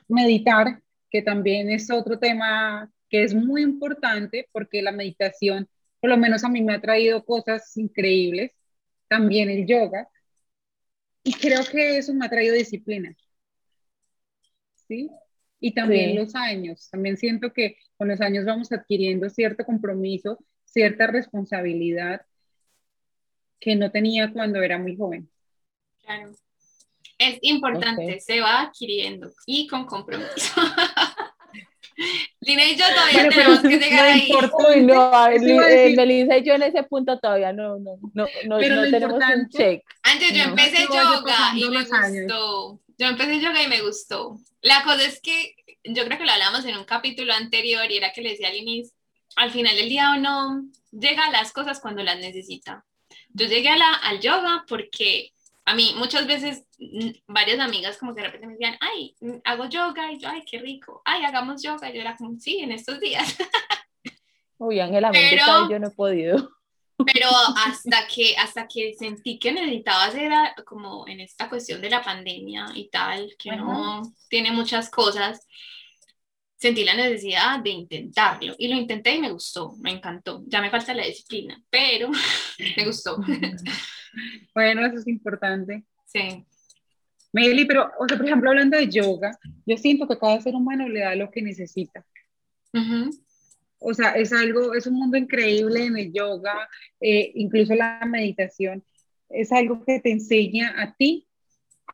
meditar, 0.07 0.81
que 1.09 1.21
también 1.21 1.69
es 1.69 1.89
otro 1.91 2.19
tema 2.19 2.89
que 3.09 3.23
es 3.23 3.33
muy 3.33 3.61
importante 3.61 4.47
porque 4.51 4.81
la 4.81 4.91
meditación, 4.91 5.67
por 5.99 6.09
lo 6.09 6.17
menos 6.17 6.43
a 6.43 6.49
mí 6.49 6.61
me 6.61 6.73
ha 6.73 6.81
traído 6.81 7.25
cosas 7.25 7.75
increíbles, 7.77 8.51
también 9.07 9.49
el 9.49 9.65
yoga, 9.65 10.07
y 11.23 11.33
creo 11.33 11.63
que 11.65 11.97
eso 11.97 12.13
me 12.13 12.25
ha 12.25 12.29
traído 12.29 12.55
disciplina. 12.55 13.15
¿Sí? 14.87 15.09
Y 15.59 15.73
también 15.73 16.15
los 16.15 16.33
años. 16.35 16.89
También 16.89 17.17
siento 17.17 17.51
que 17.51 17.77
con 17.97 18.07
los 18.07 18.21
años 18.21 18.45
vamos 18.45 18.71
adquiriendo 18.71 19.29
cierto 19.29 19.65
compromiso, 19.65 20.39
cierta 20.63 21.07
responsabilidad 21.07 22.21
que 23.59 23.75
no 23.75 23.91
tenía 23.91 24.31
cuando 24.31 24.61
era 24.61 24.77
muy 24.77 24.95
joven. 24.95 25.29
Claro. 26.01 26.31
Es 27.17 27.37
importante, 27.41 28.21
se 28.21 28.39
va 28.39 28.61
adquiriendo 28.61 29.33
y 29.45 29.67
con 29.67 29.85
compromiso. 29.85 30.53
Lina 32.41 32.65
y 32.65 32.75
yo 32.75 32.85
todavía 32.87 33.29
tenemos 33.29 33.59
que 33.59 33.77
llegar 33.77 34.05
ahí. 34.05 34.31
Uy, 34.31 34.81
no, 34.83 35.27
eh, 35.67 35.93
Melissa 35.95 36.37
y 36.37 36.43
yo 36.43 36.53
en 36.53 36.63
ese 36.63 36.83
punto 36.83 37.19
todavía 37.19 37.51
no, 37.51 37.77
no, 37.79 37.97
no, 38.13 38.27
no, 38.45 38.57
tenemos 38.57 39.21
un 39.35 39.49
check. 39.49 39.83
Antes 40.03 40.33
yo 40.33 40.43
empecé 40.43 40.83
yoga 40.83 41.51
y 41.55 41.69
me 41.69 41.83
gustó. 41.83 42.79
Yo 42.97 43.07
empecé 43.07 43.39
yoga 43.39 43.63
y 43.63 43.67
me 43.67 43.81
gustó. 43.81 44.39
La 44.61 44.83
cosa 44.83 45.05
es 45.05 45.21
que 45.21 45.55
yo 45.83 46.05
creo 46.05 46.17
que 46.17 46.25
lo 46.25 46.31
hablamos 46.31 46.65
en 46.65 46.77
un 46.77 46.85
capítulo 46.85 47.33
anterior 47.33 47.89
y 47.89 47.97
era 47.97 48.11
que 48.13 48.21
le 48.21 48.31
decía 48.31 48.49
a 48.49 48.51
Linis, 48.51 48.93
al 49.35 49.51
final 49.51 49.75
del 49.75 49.89
día 49.89 50.13
uno 50.17 50.63
llega 50.91 51.25
a 51.25 51.31
las 51.31 51.51
cosas 51.51 51.79
cuando 51.79 52.03
las 52.03 52.19
necesita. 52.19 52.85
Yo 53.29 53.47
llegué 53.47 53.69
a 53.69 53.77
la, 53.77 53.93
al 53.93 54.19
yoga 54.19 54.65
porque 54.67 55.31
a 55.69 55.75
mí 55.75 55.93
muchas 55.97 56.25
veces 56.25 56.65
mm, 56.79 57.09
varias 57.27 57.59
amigas 57.59 57.97
como 57.97 58.15
que 58.15 58.21
de 58.21 58.27
repente 58.27 58.47
me 58.47 58.53
decían, 58.53 58.75
ay, 58.81 59.15
mm, 59.21 59.37
hago 59.43 59.69
yoga 59.69 60.11
y 60.11 60.17
yo, 60.17 60.27
ay, 60.27 60.43
qué 60.49 60.57
rico, 60.57 61.03
ay, 61.05 61.23
hagamos 61.23 61.61
yoga. 61.61 61.89
Y 61.89 61.93
yo 61.93 62.01
era 62.01 62.17
como, 62.17 62.39
sí, 62.39 62.57
en 62.59 62.71
estos 62.71 62.99
días. 62.99 63.37
Uy, 64.57 64.79
Ángela, 64.79 65.11
yo 65.69 65.77
no 65.77 65.87
he 65.87 65.91
podido. 65.91 66.49
Pero 67.13 67.29
hasta 67.65 68.07
que, 68.07 68.35
hasta 68.35 68.67
que 68.67 68.93
sentí 68.97 69.37
que 69.37 69.53
necesitaba 69.53 70.05
hacer 70.05 70.31
como 70.65 71.07
en 71.07 71.21
esta 71.21 71.47
cuestión 71.47 71.79
de 71.81 71.89
la 71.91 72.01
pandemia 72.01 72.65
y 72.73 72.89
tal, 72.89 73.29
que 73.37 73.55
no 73.55 74.01
tiene 74.27 74.51
muchas 74.51 74.89
cosas, 74.89 75.47
sentí 76.57 76.83
la 76.83 76.95
necesidad 76.95 77.59
de 77.59 77.69
intentarlo 77.69 78.55
y 78.57 78.67
lo 78.67 78.75
intenté 78.75 79.15
y 79.15 79.21
me 79.21 79.31
gustó, 79.31 79.75
me 79.79 79.91
encantó. 79.91 80.41
Ya 80.47 80.61
me 80.61 80.71
falta 80.71 80.95
la 80.95 81.05
disciplina, 81.05 81.61
pero 81.69 82.09
me 82.75 82.85
gustó. 82.85 83.17
Bueno, 84.53 84.85
eso 84.85 84.97
es 84.97 85.07
importante. 85.07 85.85
Sí. 86.05 86.45
Meli, 87.31 87.65
pero, 87.65 87.91
o 87.99 88.07
sea, 88.07 88.17
por 88.17 88.25
ejemplo, 88.25 88.49
hablando 88.49 88.77
de 88.77 88.89
yoga, 88.89 89.31
yo 89.65 89.77
siento 89.77 90.07
que 90.07 90.17
cada 90.17 90.41
ser 90.41 90.55
humano 90.55 90.89
le 90.89 91.01
da 91.01 91.15
lo 91.15 91.29
que 91.29 91.41
necesita. 91.41 92.05
O 93.79 93.93
sea, 93.93 94.11
es 94.11 94.33
algo, 94.33 94.73
es 94.73 94.87
un 94.87 94.95
mundo 94.95 95.17
increíble 95.17 95.85
en 95.85 95.97
el 95.97 96.11
yoga, 96.11 96.67
eh, 96.99 97.31
incluso 97.35 97.75
la 97.75 98.01
meditación, 98.05 98.83
es 99.29 99.51
algo 99.51 99.85
que 99.85 99.99
te 99.99 100.11
enseña 100.11 100.73
a 100.81 100.95
ti 100.95 101.29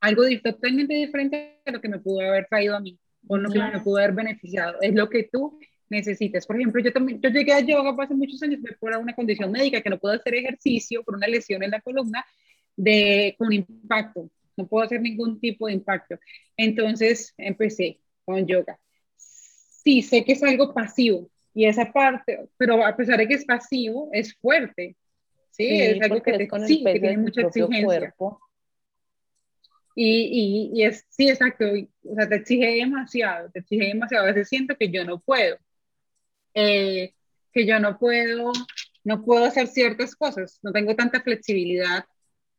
algo 0.02 0.24
totalmente 0.44 0.94
diferente 0.94 1.60
a 1.66 1.72
lo 1.72 1.82
que 1.82 1.90
me 1.90 2.00
pudo 2.00 2.22
haber 2.22 2.48
traído 2.48 2.76
a 2.76 2.80
mí, 2.80 3.00
o 3.28 3.38
lo 3.38 3.50
que 3.50 3.60
me 3.60 3.80
pudo 3.80 3.98
haber 3.98 4.14
beneficiado. 4.14 4.78
Es 4.82 4.94
lo 4.94 5.10
que 5.10 5.24
tú 5.32 5.58
necesitas. 5.90 6.46
Por 6.46 6.56
ejemplo, 6.56 6.82
yo 6.82 6.92
también, 6.92 7.22
yo 7.22 7.30
llegué 7.30 7.54
a 7.54 7.60
yoga 7.60 7.96
hace 8.04 8.14
muchos 8.14 8.42
años 8.44 8.60
por 8.80 8.96
una 8.98 9.14
condición 9.14 9.52
médica 9.52 9.82
que 9.82 9.90
no 9.90 10.00
puedo 10.00 10.16
hacer 10.16 10.36
ejercicio 10.36 11.04
por 11.04 11.16
una 11.16 11.28
lesión 11.28 11.64
en 11.64 11.72
la 11.72 11.82
columna 11.82 12.26
de, 12.76 13.36
con 13.38 13.52
impacto. 13.54 14.30
No 14.58 14.68
puedo 14.68 14.86
hacer 14.86 15.02
ningún 15.02 15.40
tipo 15.40 15.68
de 15.68 15.74
impacto. 15.74 16.18
Entonces 16.58 17.34
empecé 17.38 18.00
con 18.24 18.46
yoga. 18.46 18.80
Sí, 19.16 20.02
sé 20.02 20.24
que 20.24 20.34
es 20.34 20.44
algo 20.44 20.74
pasivo 20.74 21.30
y 21.54 21.66
esa 21.66 21.92
parte, 21.92 22.50
pero 22.58 22.86
a 22.86 22.96
pesar 22.96 23.18
de 23.18 23.28
que 23.28 23.36
es 23.36 23.46
pasivo, 23.46 24.10
es 24.12 24.36
fuerte. 24.36 24.96
Sí, 25.52 25.68
es 25.70 26.02
algo 26.02 26.22
que, 26.22 26.34
te, 26.34 26.50
sí, 26.68 26.84
que 26.84 27.00
tiene 27.00 27.18
mucha 27.18 27.42
exigencia. 27.42 27.86
Cuerpo. 27.86 28.42
Y, 29.96 30.72
y, 30.74 30.82
y, 30.82 30.84
es, 30.84 31.06
sí, 31.08 31.30
exacto, 31.30 31.66
o 32.04 32.16
sea, 32.16 32.28
te 32.28 32.36
exige 32.36 32.66
demasiado, 32.66 33.50
te 33.50 33.60
exige 33.60 33.88
demasiado, 33.88 34.26
a 34.26 34.28
veces 34.28 34.50
siento 34.50 34.76
que 34.76 34.90
yo 34.90 35.06
no 35.06 35.22
puedo, 35.22 35.58
eh, 36.56 37.14
que 37.54 37.66
yo 37.66 37.80
no 37.80 38.00
puedo, 38.00 38.52
no 39.04 39.24
puedo 39.24 39.46
hacer 39.46 39.68
ciertas 39.68 40.16
cosas, 40.16 40.60
no 40.64 40.72
tengo 40.72 40.96
tanta 40.96 41.22
flexibilidad. 41.22 42.06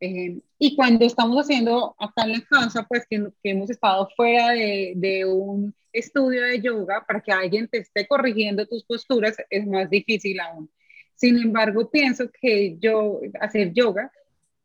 Eh, 0.01 0.39
y 0.59 0.77
cuando 0.77 1.07
estamos 1.07 1.39
haciendo 1.43 1.97
acá 1.99 2.25
en 2.25 2.33
la 2.33 2.41
casa, 2.43 2.87
pues 2.89 3.07
que, 3.09 3.29
que 3.43 3.51
hemos 3.51 3.71
estado 3.71 4.09
fuera 4.17 4.51
de, 4.51 4.93
de, 4.97 5.25
un 5.25 5.75
estudio 5.93 6.43
de 6.43 6.61
yoga 6.61 7.05
para 7.07 7.21
que 7.21 7.33
alguien 7.33 7.69
te 7.69 7.79
esté 7.79 8.07
corrigiendo 8.07 8.67
tus 8.67 8.85
posturas, 8.85 9.37
es 9.51 9.67
más 9.67 9.89
difícil 9.91 10.39
aún. 10.41 10.71
Sin 11.15 11.39
embargo, 11.39 11.91
pienso 11.91 12.31
que 12.41 12.77
yo 12.79 13.21
hacer 13.41 13.73
yoga 13.73 14.13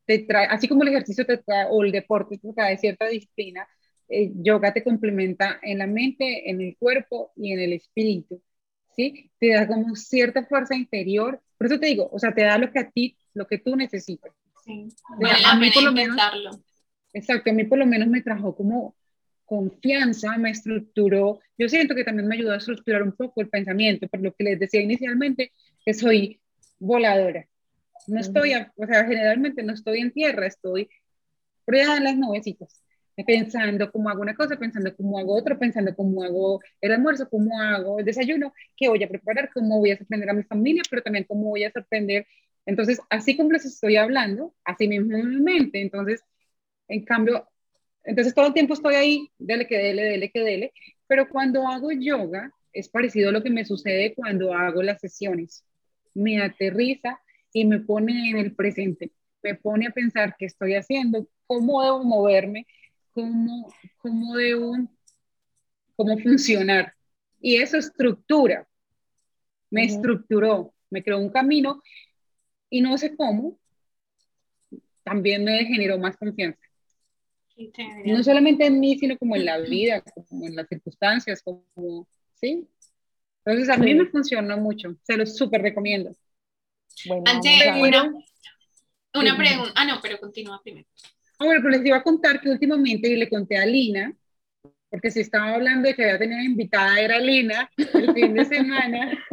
te 0.05 0.19
trae, 0.19 0.47
así 0.47 0.67
como 0.67 0.83
el 0.83 0.89
ejercicio 0.89 1.25
te 1.25 1.37
trae, 1.37 1.67
o 1.69 1.83
el 1.83 1.91
deporte 1.91 2.37
te 2.37 2.53
trae 2.53 2.77
cierta 2.77 3.07
disciplina, 3.07 3.67
eh, 4.09 4.31
yoga 4.35 4.73
te 4.73 4.83
complementa 4.83 5.59
en 5.63 5.77
la 5.77 5.87
mente, 5.87 6.49
en 6.49 6.61
el 6.61 6.77
cuerpo 6.77 7.31
y 7.37 7.53
en 7.53 7.59
el 7.59 7.73
espíritu. 7.73 8.41
¿Sí? 8.95 9.29
Te 9.39 9.53
da 9.53 9.67
como 9.67 9.95
cierta 9.95 10.45
fuerza 10.45 10.75
interior. 10.75 11.41
Por 11.57 11.67
eso 11.67 11.79
te 11.79 11.87
digo, 11.87 12.09
o 12.11 12.19
sea, 12.19 12.33
te 12.33 12.43
da 12.43 12.57
lo 12.57 12.71
que 12.71 12.79
a 12.79 12.89
ti, 12.89 13.17
lo 13.33 13.47
que 13.47 13.57
tú 13.57 13.75
necesitas. 13.75 14.31
Sí, 14.63 14.87
a 15.43 15.55
mí 15.55 15.71
por 15.71 15.83
lo 15.83 15.91
menos, 15.91 16.17
exacto, 17.13 17.49
a 17.49 17.53
mí 17.53 17.63
por 17.63 17.79
lo 17.79 17.85
menos 17.85 18.07
me 18.07 18.21
trajo 18.21 18.55
como 18.55 18.95
confianza, 19.45 20.37
me 20.37 20.51
estructuró. 20.51 21.39
Yo 21.57 21.67
siento 21.67 21.95
que 21.95 22.03
también 22.03 22.27
me 22.27 22.35
ayudó 22.35 22.53
a 22.53 22.57
estructurar 22.57 23.03
un 23.03 23.11
poco 23.11 23.41
el 23.41 23.49
pensamiento, 23.49 24.07
por 24.07 24.21
lo 24.21 24.33
que 24.33 24.43
les 24.43 24.59
decía 24.59 24.81
inicialmente, 24.81 25.51
que 25.83 25.93
soy 25.93 26.39
voladora. 26.79 27.47
No 28.07 28.19
estoy, 28.19 28.53
o 28.53 28.85
sea, 28.87 29.05
generalmente 29.05 29.61
no 29.63 29.73
estoy 29.73 29.99
en 29.99 30.11
tierra, 30.11 30.47
estoy 30.47 30.89
por 31.65 31.75
allá 31.75 31.97
en 31.97 32.03
las 32.03 32.17
nubecitas 32.17 32.81
pensando 33.25 33.91
cómo 33.91 34.09
hago 34.09 34.21
una 34.21 34.35
cosa, 34.35 34.57
pensando 34.57 34.95
cómo 34.95 35.19
hago 35.19 35.35
otra, 35.35 35.57
pensando 35.57 35.95
cómo 35.95 36.23
hago 36.23 36.61
el 36.81 36.91
almuerzo, 36.91 37.29
cómo 37.29 37.59
hago 37.59 37.99
el 37.99 38.05
desayuno, 38.05 38.53
qué 38.75 38.89
voy 38.89 39.03
a 39.03 39.09
preparar, 39.09 39.49
cómo 39.53 39.79
voy 39.79 39.91
a 39.91 39.97
sorprender 39.97 40.29
a 40.29 40.33
mi 40.33 40.43
familia, 40.43 40.81
pero 40.89 41.01
también 41.01 41.25
cómo 41.25 41.49
voy 41.49 41.63
a 41.63 41.71
sorprender. 41.71 42.25
Entonces, 42.65 42.99
así 43.09 43.35
como 43.37 43.51
les 43.51 43.65
estoy 43.65 43.97
hablando, 43.97 44.53
así 44.63 44.87
mismo 44.87 45.17
en 45.17 45.29
mi 45.29 45.41
mente. 45.41 45.81
Entonces, 45.81 46.23
en 46.87 47.03
cambio, 47.05 47.47
entonces 48.03 48.33
todo 48.33 48.47
el 48.47 48.53
tiempo 48.53 48.73
estoy 48.73 48.95
ahí, 48.95 49.31
dele 49.37 49.67
que 49.67 49.77
dele, 49.77 50.03
dele 50.03 50.31
que 50.31 50.41
dele, 50.41 50.73
pero 51.07 51.29
cuando 51.29 51.67
hago 51.67 51.91
yoga 51.91 52.51
es 52.73 52.89
parecido 52.89 53.29
a 53.29 53.31
lo 53.31 53.43
que 53.43 53.49
me 53.49 53.65
sucede 53.65 54.13
cuando 54.15 54.53
hago 54.53 54.81
las 54.81 54.99
sesiones. 54.99 55.63
Me 56.13 56.41
aterriza 56.41 57.19
y 57.53 57.65
me 57.65 57.79
pone 57.79 58.29
en 58.31 58.37
el 58.37 58.55
presente, 58.55 59.11
me 59.43 59.55
pone 59.55 59.87
a 59.87 59.91
pensar 59.91 60.35
qué 60.37 60.45
estoy 60.45 60.75
haciendo, 60.75 61.27
cómo 61.47 61.83
debo 61.83 62.03
moverme, 62.03 62.65
cómo, 63.13 63.73
cómo 63.97 64.35
debo, 64.35 64.75
cómo 65.95 66.17
funcionar. 66.19 66.93
Y 67.39 67.57
eso 67.57 67.77
estructura, 67.77 68.67
me 69.69 69.85
estructuró, 69.85 70.73
me 70.89 71.03
creó 71.03 71.19
un 71.19 71.29
camino 71.29 71.81
y 72.69 72.81
no 72.81 72.97
sé 72.97 73.15
cómo, 73.15 73.57
también 75.03 75.43
me 75.43 75.65
generó 75.65 75.97
más 75.97 76.17
confianza. 76.17 76.59
No 78.05 78.23
solamente 78.23 78.65
en 78.65 78.79
mí, 78.79 78.97
sino 78.97 79.17
como 79.17 79.35
en 79.35 79.45
la 79.45 79.57
vida, 79.59 80.01
como 80.27 80.45
en 80.45 80.55
las 80.55 80.67
circunstancias, 80.67 81.43
como, 81.43 82.07
¿sí? 82.35 82.67
Entonces 83.43 83.69
a 83.69 83.77
mí 83.77 83.93
me 83.93 84.05
funcionó 84.05 84.57
mucho, 84.57 84.95
se 85.03 85.17
lo 85.17 85.25
súper 85.25 85.61
recomiendo. 85.61 86.11
Bueno, 87.05 87.23
una, 87.79 88.13
una 89.13 89.37
pregunta, 89.37 89.73
ah 89.75 89.85
no, 89.85 89.99
pero 90.01 90.19
continúa 90.19 90.61
primero. 90.61 90.87
Ah, 91.41 91.45
bueno, 91.45 91.61
pues 91.63 91.77
les 91.77 91.87
iba 91.87 91.97
a 91.97 92.03
contar 92.03 92.39
que 92.39 92.51
últimamente 92.51 93.17
le 93.17 93.27
conté 93.27 93.57
a 93.57 93.65
Lina, 93.65 94.15
porque 94.91 95.09
si 95.09 95.21
estaba 95.21 95.55
hablando 95.55 95.87
de 95.87 95.95
que 95.95 96.03
había 96.03 96.19
tenido 96.19 96.39
invitada, 96.43 96.99
era 96.99 97.17
Lina, 97.17 97.67
el 97.77 98.13
fin 98.13 98.35
de 98.35 98.45
semana. 98.45 99.25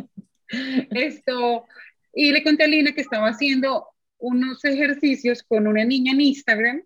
Esto, 0.90 1.66
y 2.14 2.32
le 2.32 2.42
conté 2.42 2.64
a 2.64 2.66
Lina 2.66 2.92
que 2.92 3.02
estaba 3.02 3.28
haciendo 3.28 3.88
unos 4.16 4.64
ejercicios 4.64 5.42
con 5.42 5.66
una 5.66 5.84
niña 5.84 6.12
en 6.12 6.22
Instagram 6.22 6.82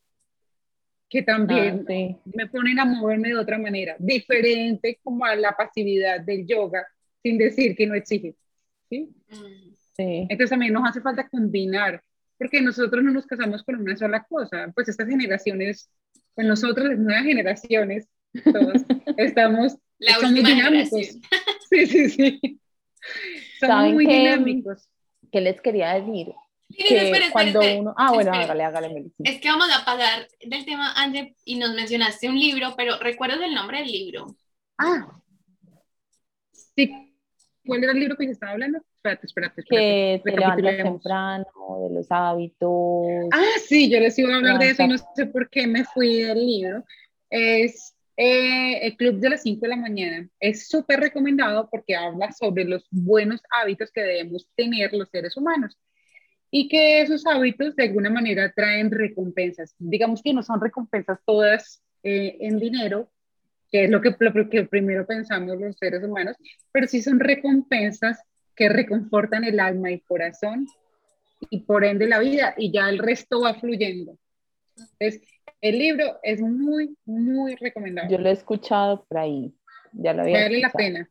que 1.08 1.22
también 1.22 1.86
ah, 1.88 2.20
me 2.34 2.48
ponen 2.48 2.80
a 2.80 2.84
moverme 2.84 3.28
de 3.28 3.36
otra 3.36 3.58
manera, 3.58 3.94
diferente 4.00 4.98
como 5.04 5.24
a 5.24 5.36
la 5.36 5.52
pasividad 5.52 6.20
del 6.20 6.44
yoga, 6.48 6.84
sin 7.22 7.38
decir 7.38 7.76
que 7.76 7.86
no 7.86 7.94
exige. 7.94 8.34
¿sí? 8.90 9.14
Sí. 9.28 10.26
Entonces 10.28 10.50
también 10.50 10.72
nos 10.72 10.88
hace 10.88 11.00
falta 11.00 11.28
combinar, 11.28 12.02
porque 12.42 12.60
nosotros 12.60 13.04
no 13.04 13.12
nos 13.12 13.26
casamos 13.26 13.62
con 13.62 13.76
una 13.80 13.96
sola 13.96 14.24
cosa, 14.24 14.70
pues 14.74 14.88
estas 14.88 15.08
generaciones, 15.08 15.88
pues 16.34 16.46
nosotros, 16.46 16.88
las 16.88 16.98
nuevas 16.98 17.22
generaciones, 17.24 18.08
todos, 18.44 18.82
estamos, 19.16 19.76
La 19.98 20.14
somos 20.14 20.30
última 20.30 20.48
dinámicos. 20.48 21.18
Sí, 21.70 21.86
sí, 21.86 22.10
sí. 22.10 22.40
Somos 23.60 23.76
¿Saben 23.76 23.94
muy 23.94 24.06
qué? 24.06 24.12
dinámicos. 24.18 24.88
¿Qué 25.30 25.40
les 25.40 25.60
quería 25.60 25.94
decir? 25.94 26.34
Linis, 26.68 26.88
Que 26.88 26.96
espera, 26.96 27.26
espera, 27.26 27.32
cuando 27.32 27.60
espera. 27.62 27.80
uno... 27.80 27.94
Ah, 27.96 28.12
bueno, 28.12 28.30
Espera. 28.32 28.44
hágale, 28.44 28.64
hágale, 28.64 29.02
sí. 29.04 29.12
Es 29.24 29.40
que 29.40 29.48
vamos 29.48 29.68
a 29.72 29.84
pasar 29.84 30.28
del 30.44 30.64
tema, 30.66 30.92
André, 30.94 31.36
y 31.44 31.56
nos 31.56 31.74
mencionaste 31.74 32.28
un 32.28 32.38
libro, 32.38 32.74
pero 32.76 32.98
¿recuerdas 32.98 33.40
el 33.40 33.54
nombre 33.54 33.78
del 33.78 33.92
libro? 33.92 34.36
Ah, 34.78 35.20
sí. 36.76 37.14
¿Cuál 37.64 37.84
era 37.84 37.92
el 37.92 38.00
libro 38.00 38.16
que 38.16 38.26
se 38.26 38.32
estaba 38.32 38.52
hablando? 38.52 38.82
Espérate, 39.02 39.26
espérate, 39.26 39.60
espérate. 39.62 40.22
Que 40.22 40.22
te 40.22 40.30
levantas 40.30 40.76
temprano, 40.76 41.46
de 41.88 41.94
los 41.96 42.06
hábitos. 42.08 43.26
Ah, 43.32 43.58
sí, 43.66 43.90
yo 43.90 43.98
les 43.98 44.16
iba 44.16 44.32
a 44.32 44.36
hablar 44.36 44.60
de 44.60 44.70
eso 44.70 44.84
y 44.84 44.88
no 44.88 44.96
sé 45.16 45.26
por 45.26 45.50
qué 45.50 45.66
me 45.66 45.84
fui 45.84 46.22
del 46.22 46.38
libro. 46.38 46.84
Es 47.28 47.96
eh, 48.16 48.86
el 48.86 48.96
Club 48.96 49.18
de 49.18 49.30
las 49.30 49.42
5 49.42 49.60
de 49.60 49.68
la 49.68 49.76
mañana. 49.76 50.28
Es 50.38 50.68
súper 50.68 51.00
recomendado 51.00 51.68
porque 51.68 51.96
habla 51.96 52.30
sobre 52.30 52.64
los 52.64 52.86
buenos 52.92 53.40
hábitos 53.50 53.90
que 53.90 54.02
debemos 54.02 54.48
tener 54.54 54.92
los 54.92 55.08
seres 55.10 55.36
humanos 55.36 55.76
y 56.52 56.68
que 56.68 57.00
esos 57.00 57.26
hábitos 57.26 57.74
de 57.74 57.82
alguna 57.82 58.08
manera 58.08 58.52
traen 58.54 58.92
recompensas. 58.92 59.74
Digamos 59.80 60.22
que 60.22 60.32
no 60.32 60.44
son 60.44 60.60
recompensas 60.60 61.18
todas 61.26 61.82
eh, 62.04 62.36
en 62.38 62.60
dinero, 62.60 63.10
que 63.72 63.86
es 63.86 63.90
lo 63.90 64.00
que, 64.00 64.14
lo 64.16 64.48
que 64.48 64.62
primero 64.62 65.04
pensamos 65.04 65.58
los 65.58 65.76
seres 65.76 66.04
humanos, 66.04 66.36
pero 66.70 66.86
sí 66.86 67.02
son 67.02 67.18
recompensas 67.18 68.22
que 68.54 68.68
reconfortan 68.68 69.44
el 69.44 69.60
alma 69.60 69.90
y 69.90 70.00
corazón 70.00 70.66
y 71.50 71.60
por 71.60 71.84
ende 71.84 72.06
la 72.06 72.18
vida 72.18 72.54
y 72.56 72.72
ya 72.72 72.88
el 72.88 72.98
resto 72.98 73.40
va 73.40 73.54
fluyendo. 73.54 74.18
Entonces, 74.98 75.28
el 75.60 75.78
libro 75.78 76.18
es 76.22 76.40
muy, 76.40 76.96
muy 77.04 77.56
recomendable. 77.56 78.10
Yo 78.10 78.18
lo 78.18 78.28
he 78.28 78.32
escuchado 78.32 79.04
por 79.04 79.18
ahí. 79.18 79.52
Ya 79.92 80.12
lo 80.12 80.22
había 80.22 80.42
Vale 80.42 80.60
la 80.60 80.70
pena. 80.70 81.08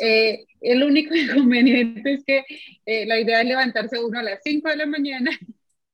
Eh, 0.00 0.44
el 0.60 0.82
único 0.82 1.14
inconveniente 1.14 2.14
es 2.14 2.24
que 2.24 2.44
eh, 2.84 3.06
la 3.06 3.18
idea 3.18 3.40
es 3.40 3.46
levantarse 3.46 4.02
uno 4.02 4.18
a 4.18 4.22
las 4.22 4.40
5 4.42 4.68
de 4.68 4.76
la 4.76 4.86
mañana 4.86 5.30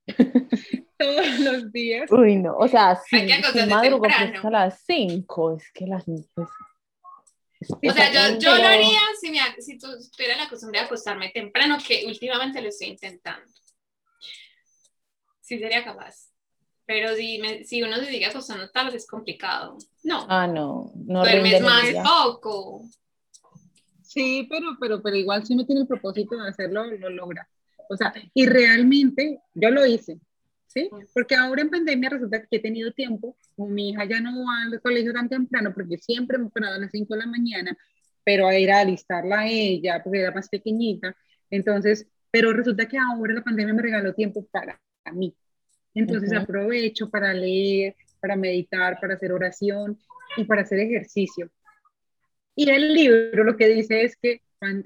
todos 0.97 1.39
los 1.39 1.71
días. 1.71 2.11
Uy, 2.11 2.37
no, 2.37 2.55
o 2.57 2.67
sea, 2.67 2.95
sí, 2.95 3.15
Hay 3.15 3.27
que 3.27 3.33
sí 3.33 3.39
acostarse 3.39 3.69
madrugo 3.69 4.03
pues, 4.03 4.15
hasta 4.17 4.49
las 4.49 4.83
5, 4.85 5.57
es 5.57 5.71
que 5.71 5.87
las 5.87 6.03
5 6.05 6.49
O 7.69 7.91
sea, 7.93 8.11
yo, 8.11 8.39
yo 8.39 8.55
lo 8.57 8.67
haría 8.67 8.99
si, 9.19 9.31
me, 9.31 9.39
si 9.59 9.77
tu- 9.77 9.87
tuviera 10.15 10.37
la 10.37 10.49
costumbre 10.49 10.79
de 10.79 10.85
acostarme 10.85 11.29
temprano, 11.29 11.77
que 11.85 12.05
últimamente 12.05 12.61
lo 12.61 12.69
estoy 12.69 12.87
intentando. 12.89 13.45
Sí 15.41 15.59
sería 15.59 15.83
capaz. 15.83 16.29
Pero 16.85 17.15
si, 17.15 17.37
me- 17.39 17.63
si 17.63 17.81
uno 17.81 17.97
se 17.97 18.05
sigue 18.05 18.25
acostando 18.25 18.69
tarde 18.69 18.97
es 18.97 19.07
complicado. 19.07 19.77
No, 20.03 20.25
Ah, 20.29 20.47
no, 20.47 20.91
no 20.95 21.21
duermes 21.21 21.61
más 21.61 21.85
poco. 22.03 22.85
Sí, 24.01 24.47
pero, 24.49 24.77
pero, 24.79 25.01
pero 25.01 25.15
igual 25.15 25.45
si 25.45 25.53
uno 25.53 25.65
tiene 25.65 25.81
el 25.81 25.87
propósito 25.87 26.35
de 26.35 26.49
hacerlo, 26.49 26.85
lo 26.85 27.09
logra. 27.09 27.47
O 27.89 27.97
sea, 27.97 28.13
y 28.33 28.45
realmente 28.45 29.39
yo 29.53 29.69
lo 29.69 29.85
hice, 29.85 30.19
¿sí? 30.73 30.89
Porque 31.13 31.35
ahora 31.35 31.61
en 31.61 31.69
pandemia 31.69 32.09
resulta 32.09 32.41
que 32.41 32.57
he 32.57 32.59
tenido 32.59 32.91
tiempo, 32.91 33.37
como 33.55 33.69
mi 33.69 33.89
hija 33.89 34.05
ya 34.05 34.19
no 34.19 34.45
va 34.45 34.63
al 34.63 34.81
colegio 34.81 35.13
tan 35.13 35.29
temprano, 35.29 35.73
porque 35.73 35.97
siempre 35.97 36.37
me 36.37 36.49
paraba 36.49 36.75
a 36.75 36.79
las 36.79 36.91
5 36.91 37.13
de 37.13 37.19
la 37.19 37.27
mañana, 37.27 37.77
pero 38.23 38.47
a 38.47 38.57
ir 38.57 38.71
a 38.71 38.79
alistarla 38.79 39.41
a 39.41 39.47
ella, 39.47 40.01
porque 40.03 40.19
era 40.19 40.31
más 40.31 40.49
pequeñita. 40.49 41.15
Entonces, 41.49 42.07
pero 42.31 42.51
resulta 42.53 42.87
que 42.87 42.97
ahora 42.97 43.33
la 43.33 43.43
pandemia 43.43 43.73
me 43.73 43.81
regaló 43.81 44.13
tiempo 44.13 44.45
para 44.51 44.79
mí. 45.13 45.35
Entonces 45.93 46.31
Ujú. 46.31 46.41
aprovecho 46.41 47.09
para 47.09 47.33
leer, 47.33 47.95
para 48.19 48.35
meditar, 48.35 48.99
para 48.99 49.13
hacer 49.13 49.31
oración 49.31 49.99
y 50.37 50.45
para 50.45 50.63
hacer 50.63 50.79
ejercicio. 50.79 51.51
Y 52.55 52.69
el 52.69 52.93
libro 52.93 53.43
lo 53.43 53.57
que 53.57 53.67
dice 53.67 54.03
es 54.03 54.15
que, 54.15 54.41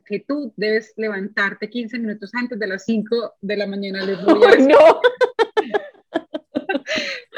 que 0.06 0.26
tú 0.28 0.54
debes 0.58 0.94
levantarte 0.98 1.70
15 1.70 2.00
minutos 2.00 2.32
antes 2.34 2.58
de 2.60 2.68
las 2.68 2.84
5 2.84 3.36
de 3.40 3.58
la 3.58 3.68
mañana. 3.68 4.04
Les 4.04 4.22
voy 4.24 4.44
a 4.44 4.52
decir. 4.52 4.68
no, 4.68 5.00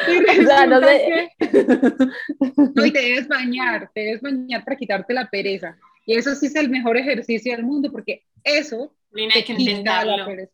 o 0.44 0.48
sea, 0.48 0.66
no 0.66 0.80
sé. 0.82 1.32
que- 1.40 1.48
no, 2.76 2.86
y 2.86 2.92
te 2.92 3.00
debes 3.02 3.28
bañar, 3.28 3.90
te 3.94 4.02
debes 4.02 4.22
bañar 4.22 4.64
para 4.64 4.78
quitarte 4.78 5.14
la 5.14 5.30
pereza. 5.30 5.78
Y 6.06 6.16
eso 6.16 6.34
sí 6.36 6.48
es 6.48 6.56
el 6.56 6.70
mejor 6.70 6.98
ejercicio 6.98 7.52
del 7.56 7.64
mundo, 7.66 7.92
porque 7.92 8.24
eso 8.44 8.96
Lina, 9.12 9.34
hay 9.36 9.42
te 9.44 9.54
que 9.54 9.58
quita 9.58 10.06
la 10.06 10.26
pereza. 10.26 10.52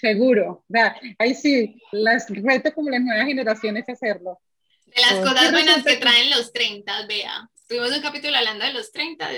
Seguro. 0.00 0.64
O 0.68 0.72
sea, 0.72 0.96
ahí 1.18 1.34
sí, 1.34 1.80
las 1.92 2.28
reto 2.28 2.72
como 2.74 2.90
las 2.90 3.00
nuevas 3.00 3.26
generaciones 3.26 3.88
a 3.88 3.92
hacerlo. 3.92 4.40
De 4.86 5.00
las 5.00 5.14
Oh. 5.14 5.22
cosas 5.22 5.52
buenas 5.52 5.82
que 5.84 5.94
que- 5.94 6.00
traen 6.00 6.30
los 6.30 6.52
30, 6.52 7.06
vea. 7.06 7.48
Tuvimos 7.68 7.96
un 7.96 8.02
capítulo 8.02 8.36
hablando 8.36 8.64
de 8.66 8.72
los 8.74 8.92
30, 8.92 9.28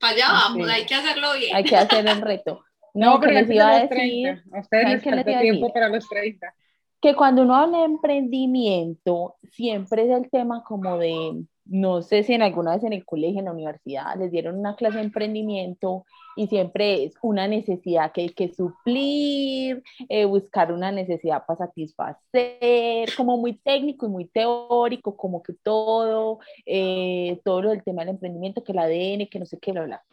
para 0.00 0.12
allá 0.14 0.26
vamos, 0.32 0.66
sí. 0.66 0.72
hay 0.74 0.84
que 0.86 0.94
hacerlo 0.94 1.32
bien. 1.38 1.54
hay 1.54 1.64
que 1.64 1.76
hacer 1.76 2.06
el 2.06 2.20
reto. 2.20 2.64
No, 2.94 3.20
que 3.20 3.28
pero 3.28 3.40
les 3.40 3.50
iba 3.50 3.68
a 3.68 3.80
los 3.82 3.90
decir 3.90 3.96
30. 4.24 4.30
A 4.56 4.60
ustedes 4.60 4.82
¿saben 4.82 4.92
les 4.94 5.04
falta 5.24 5.40
tiempo 5.40 5.72
para 5.72 5.88
los 5.88 6.08
30. 6.08 6.54
Que 7.00 7.14
cuando 7.14 7.42
uno 7.42 7.54
habla 7.54 7.78
de 7.78 7.84
emprendimiento, 7.84 9.36
siempre 9.52 10.04
es 10.04 10.10
el 10.10 10.30
tema 10.30 10.64
como 10.64 10.98
de, 10.98 11.44
no 11.64 12.02
sé 12.02 12.22
si 12.24 12.34
en 12.34 12.42
alguna 12.42 12.74
vez 12.74 12.84
en 12.84 12.92
el 12.92 13.04
colegio, 13.04 13.38
en 13.38 13.44
la 13.44 13.52
universidad, 13.52 14.16
les 14.18 14.32
dieron 14.32 14.58
una 14.58 14.74
clase 14.74 14.98
de 14.98 15.04
emprendimiento 15.04 16.04
y 16.34 16.48
siempre 16.48 17.04
es 17.04 17.14
una 17.22 17.46
necesidad 17.46 18.12
que 18.12 18.22
hay 18.22 18.28
que 18.30 18.52
suplir, 18.52 19.82
eh, 20.08 20.24
buscar 20.24 20.72
una 20.72 20.90
necesidad 20.90 21.44
para 21.46 21.58
satisfacer, 21.58 23.08
como 23.16 23.36
muy 23.36 23.54
técnico 23.58 24.06
y 24.06 24.10
muy 24.10 24.24
teórico, 24.26 25.16
como 25.16 25.42
que 25.42 25.52
todo, 25.54 26.38
eh, 26.66 27.40
todo 27.44 27.62
lo 27.62 27.70
del 27.70 27.84
tema 27.84 28.02
del 28.02 28.10
emprendimiento, 28.10 28.64
que 28.64 28.72
el 28.72 28.78
ADN, 28.78 29.28
que 29.28 29.38
no 29.38 29.46
sé 29.46 29.58
qué, 29.58 29.72
bla, 29.72 29.84
bla. 29.84 30.04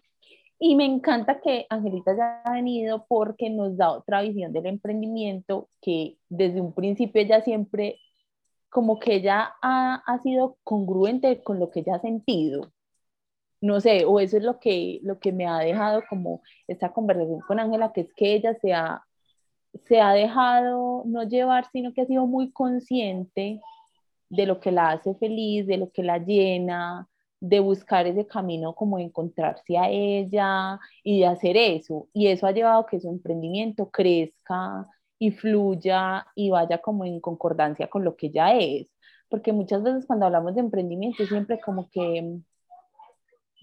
Y 0.60 0.76
me 0.76 0.86
encanta 0.86 1.42
que 1.42 1.66
Angelita 1.70 2.16
ya 2.16 2.42
ha 2.46 2.54
venido 2.54 3.06
porque 3.08 3.50
nos 3.50 3.78
da 3.78 3.92
otra 3.92 4.22
visión 4.22 4.54
del 4.54 4.68
emprendimiento 4.68 5.70
que 5.82 6.18
desde 6.30 6.62
un 6.62 6.74
principio 6.74 7.22
ella 7.22 7.42
siempre, 7.42 8.00
como 8.70 9.00
que 9.00 9.16
ella 9.16 9.54
ha, 9.62 9.96
ha 10.06 10.20
sido 10.20 10.58
congruente 10.64 11.44
con 11.44 11.60
lo 11.60 11.72
que 11.72 11.82
ella 11.82 11.96
ha 11.96 12.02
sentido. 12.02 12.72
No 13.62 13.82
sé, 13.82 14.06
o 14.06 14.20
eso 14.20 14.38
es 14.38 14.44
lo 14.44 14.60
que, 14.60 15.00
lo 15.04 15.20
que 15.20 15.32
me 15.32 15.48
ha 15.48 15.60
dejado 15.60 16.04
como 16.10 16.42
esta 16.68 16.94
conversación 16.94 17.40
con 17.42 17.60
Ángela, 17.60 17.92
que 17.94 18.02
es 18.02 18.14
que 18.14 18.36
ella 18.36 18.54
se 18.62 18.74
ha, 18.74 19.04
se 19.86 20.02
ha 20.02 20.14
dejado 20.14 21.04
no 21.06 21.24
llevar, 21.24 21.66
sino 21.72 21.94
que 21.94 22.02
ha 22.02 22.06
sido 22.06 22.28
muy 22.28 22.52
consciente 22.52 23.62
de 24.30 24.46
lo 24.46 24.60
que 24.60 24.72
la 24.72 24.92
hace 24.92 25.16
feliz, 25.16 25.68
de 25.68 25.78
lo 25.78 25.92
que 25.92 26.04
la 26.04 26.20
llena, 26.20 27.10
de 27.48 27.60
buscar 27.60 28.08
ese 28.08 28.26
camino 28.26 28.74
como 28.74 28.98
de 28.98 29.04
encontrarse 29.04 29.78
a 29.78 29.88
ella 29.90 30.80
y 31.04 31.20
de 31.20 31.28
hacer 31.28 31.56
eso. 31.58 32.08
Y 32.12 32.28
eso 32.28 32.48
ha 32.48 32.52
llevado 32.52 32.82
a 32.82 32.86
que 32.88 33.00
su 33.00 33.08
emprendimiento 33.08 33.92
crezca 33.92 34.88
y 35.20 35.30
fluya 35.32 36.26
y 36.34 36.50
vaya 36.50 36.80
como 36.80 37.06
en 37.06 37.20
concordancia 37.20 37.88
con 37.88 38.04
lo 38.04 38.16
que 38.16 38.28
ella 38.28 38.58
es. 38.58 38.88
Porque 39.30 39.54
muchas 39.54 39.84
veces 39.84 40.08
cuando 40.08 40.26
hablamos 40.26 40.56
de 40.56 40.62
emprendimiento 40.62 41.26
siempre 41.28 41.60
como 41.60 41.88
que 41.92 42.40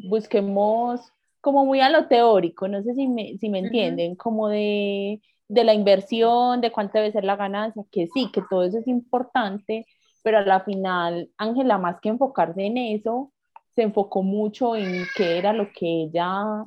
busquemos 0.09 1.01
como 1.41 1.65
muy 1.67 1.81
a 1.81 1.91
lo 1.91 2.07
teórico, 2.07 2.69
no 2.69 2.85
sé 2.85 2.95
si 2.95 3.09
me, 3.09 3.37
si 3.39 3.49
me 3.49 3.59
entienden, 3.59 4.15
como 4.15 4.49
de, 4.49 5.21
de 5.49 5.65
la 5.65 5.75
inversión, 5.75 6.61
de 6.61 6.71
cuánto 6.71 6.99
debe 6.99 7.11
ser 7.11 7.25
la 7.25 7.35
ganancia, 7.35 7.83
que 7.91 8.07
sí, 8.07 8.31
que 8.33 8.43
todo 8.49 8.63
eso 8.63 8.79
es 8.79 8.87
importante, 8.87 9.87
pero 10.23 10.39
a 10.39 10.43
la 10.43 10.61
final, 10.61 11.31
Ángela, 11.37 11.79
más 11.79 12.01
que 12.01 12.11
enfocarse 12.11 12.63
en 12.63 12.79
eso, 12.79 13.33
se 13.75 13.83
enfocó 13.83 14.23
mucho 14.23 14.77
en 14.77 15.07
qué 15.17 15.39
era 15.39 15.53
lo 15.53 15.71
que 15.73 16.05
ella, 16.05 16.65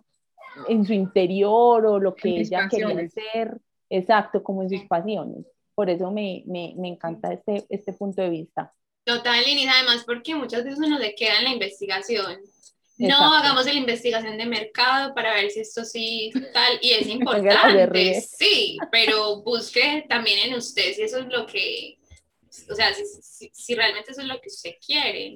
en 0.67 0.85
su 0.85 0.93
interior 0.93 1.85
o 1.85 1.99
lo 1.99 2.15
que 2.15 2.29
ella 2.29 2.67
quería 2.69 2.99
hacer, 3.05 3.57
exacto, 3.89 4.41
como 4.43 4.63
en 4.63 4.69
sus 4.69 4.83
pasiones. 4.87 5.45
Por 5.75 5.89
eso 5.89 6.09
me, 6.11 6.43
me, 6.47 6.73
me 6.77 6.87
encanta 6.87 7.33
este, 7.33 7.65
este 7.69 7.93
punto 7.93 8.21
de 8.21 8.29
vista. 8.29 8.73
Total, 9.03 9.47
Inés, 9.47 9.67
además 9.71 10.03
porque 10.05 10.33
muchas 10.33 10.63
veces 10.63 10.79
uno 10.79 10.97
se 10.97 11.13
queda 11.13 11.37
en 11.39 11.43
la 11.43 11.51
investigación. 11.51 12.39
No 12.97 13.07
Exacto. 13.07 13.33
hagamos 13.35 13.65
la 13.65 13.73
investigación 13.73 14.37
de 14.37 14.45
mercado 14.45 15.13
para 15.13 15.33
ver 15.33 15.51
si 15.51 15.59
esto 15.59 15.83
sí 15.83 16.31
tal, 16.53 16.79
y 16.81 16.91
es 16.91 17.07
importante, 17.09 18.21
sí, 18.21 18.77
pero 18.89 19.41
busque 19.43 20.05
también 20.07 20.47
en 20.49 20.55
usted 20.57 20.93
si 20.93 21.01
eso 21.01 21.19
es 21.19 21.27
lo 21.27 21.45
que, 21.45 21.97
o 22.71 22.73
sea, 22.73 22.93
si, 22.93 23.05
si- 23.21 23.51
si 23.53 23.75
realmente 23.75 24.11
eso 24.11 24.21
es 24.21 24.27
lo 24.27 24.39
que 24.39 24.47
usted 24.47 24.71
quiere. 24.83 25.35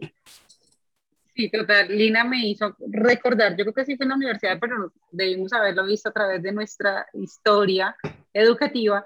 Sí, 1.40 1.50
total. 1.50 1.88
Lina 1.88 2.26
me 2.26 2.46
hizo 2.46 2.76
recordar, 2.90 3.56
yo 3.56 3.64
creo 3.64 3.74
que 3.74 3.86
sí 3.86 3.96
fue 3.96 4.04
en 4.04 4.10
la 4.10 4.16
universidad, 4.18 4.58
pero 4.60 4.92
debimos 5.10 5.54
haberlo 5.54 5.86
visto 5.86 6.10
a 6.10 6.12
través 6.12 6.44
de 6.44 6.52
nuestra 6.52 7.08
historia 7.14 7.96
educativa, 8.34 9.06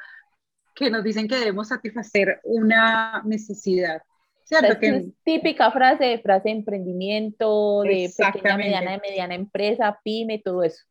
que 0.73 0.89
nos 0.89 1.03
dicen 1.03 1.27
que 1.27 1.35
debemos 1.35 1.67
satisfacer 1.67 2.39
una 2.43 3.21
necesidad. 3.23 4.01
¿Cierto? 4.45 4.73
Es, 4.73 4.77
Que, 4.79 5.11
típica 5.23 5.69
frase, 5.69 6.17
frase 6.23 6.49
de 6.49 6.55
emprendimiento, 6.55 7.83
de 7.83 8.11
pequeña, 8.17 8.57
mediana, 8.57 8.91
de 8.93 8.97
mediana 8.97 9.35
empresa, 9.35 9.99
pyme, 10.03 10.41
todo 10.43 10.63
eso. 10.63 10.83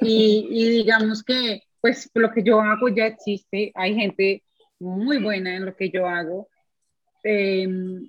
y, 0.00 0.46
y 0.48 0.68
digamos 0.68 1.24
que, 1.24 1.62
pues 1.80 2.08
lo 2.14 2.30
que 2.30 2.44
yo 2.44 2.60
hago 2.60 2.88
ya 2.88 3.06
existe, 3.06 3.72
hay 3.74 3.96
gente 3.96 4.44
muy 4.78 5.18
buena 5.18 5.56
en 5.56 5.64
lo 5.66 5.74
que 5.74 5.90
yo 5.90 6.06
hago. 6.06 6.48
Em, 7.24 8.08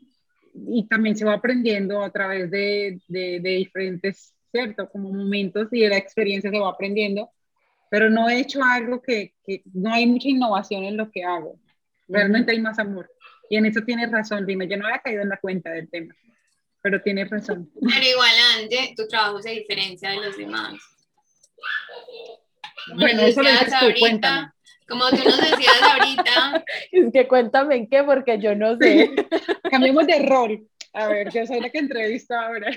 y 0.68 0.88
también 0.88 1.16
se 1.16 1.26
va 1.26 1.34
aprendiendo 1.34 2.04
a 2.04 2.12
través 2.12 2.50
de, 2.52 3.00
de, 3.08 3.40
de, 3.40 3.50
diferentes, 3.50 4.34
¿cierto? 4.52 4.90
Como 4.90 5.12
momentos 5.12 5.68
y 5.72 5.82
de 5.82 5.90
la 5.90 5.98
experiencia 5.98 6.50
se 6.50 6.60
va 6.60 6.70
aprendiendo, 6.70 7.30
pero 7.90 8.10
no 8.10 8.30
he 8.30 8.40
hecho 8.40 8.64
algo 8.64 9.02
que, 9.02 9.34
que 9.46 9.62
no 9.74 9.94
hay 9.94 10.08
mucha 10.08 10.28
innovación 10.30 10.84
en 10.84 10.98
lo 10.98 11.12
que 11.12 11.24
hago. 11.24 11.60
Realmente 12.08 12.52
hay 12.52 12.62
más 12.62 12.80
amor. 12.80 13.10
Y 13.50 13.58
en 13.58 13.66
eso 13.66 13.82
tienes 13.82 14.12
razón, 14.12 14.46
dime, 14.46 14.68
yo 14.68 14.78
no 14.78 14.86
había 14.86 15.00
caído 15.00 15.22
en 15.22 15.30
la 15.30 15.38
cuenta 15.38 15.72
del 15.72 15.90
tema, 15.90 16.14
pero 16.82 17.02
tienes 17.02 17.30
razón. 17.30 17.70
Pero 17.80 18.06
igual, 18.06 18.32
Ange, 18.58 18.94
tu 18.96 19.08
trabajo 19.08 19.42
se 19.42 19.52
diferencia 19.52 20.10
de 20.12 20.18
los 20.18 20.38
demás. 20.38 20.74
Bueno, 22.96 23.22
eso 23.22 23.42
lo 23.42 23.50
dices 23.50 23.74
tú, 23.80 23.86
cuéntame. 24.00 24.52
Como 24.88 25.10
tú 25.10 25.18
nos 25.18 25.38
decías 25.38 25.82
ahorita. 25.82 26.66
Es 26.92 27.12
que 27.12 27.28
cuéntame 27.28 27.76
en 27.76 27.90
qué, 27.90 28.04
porque 28.04 28.40
yo 28.40 28.56
no 28.56 28.78
sé. 28.78 29.14
Cambiemos 29.70 30.08
de 30.08 30.20
rol. 30.26 30.68
A 30.94 31.08
ver, 31.08 31.32
yo 31.32 31.46
soy 31.46 31.60
la 31.60 31.70
que 31.70 31.80
entrevista 31.80 32.48
ahora. 32.48 32.72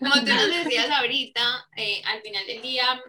Como 0.00 0.14
tú 0.24 0.32
nos 0.32 0.64
decías 0.64 0.90
ahorita, 0.90 1.68
eh, 1.76 2.02
al 2.06 2.22
final 2.22 2.46
del 2.46 2.62
día, 2.62 3.02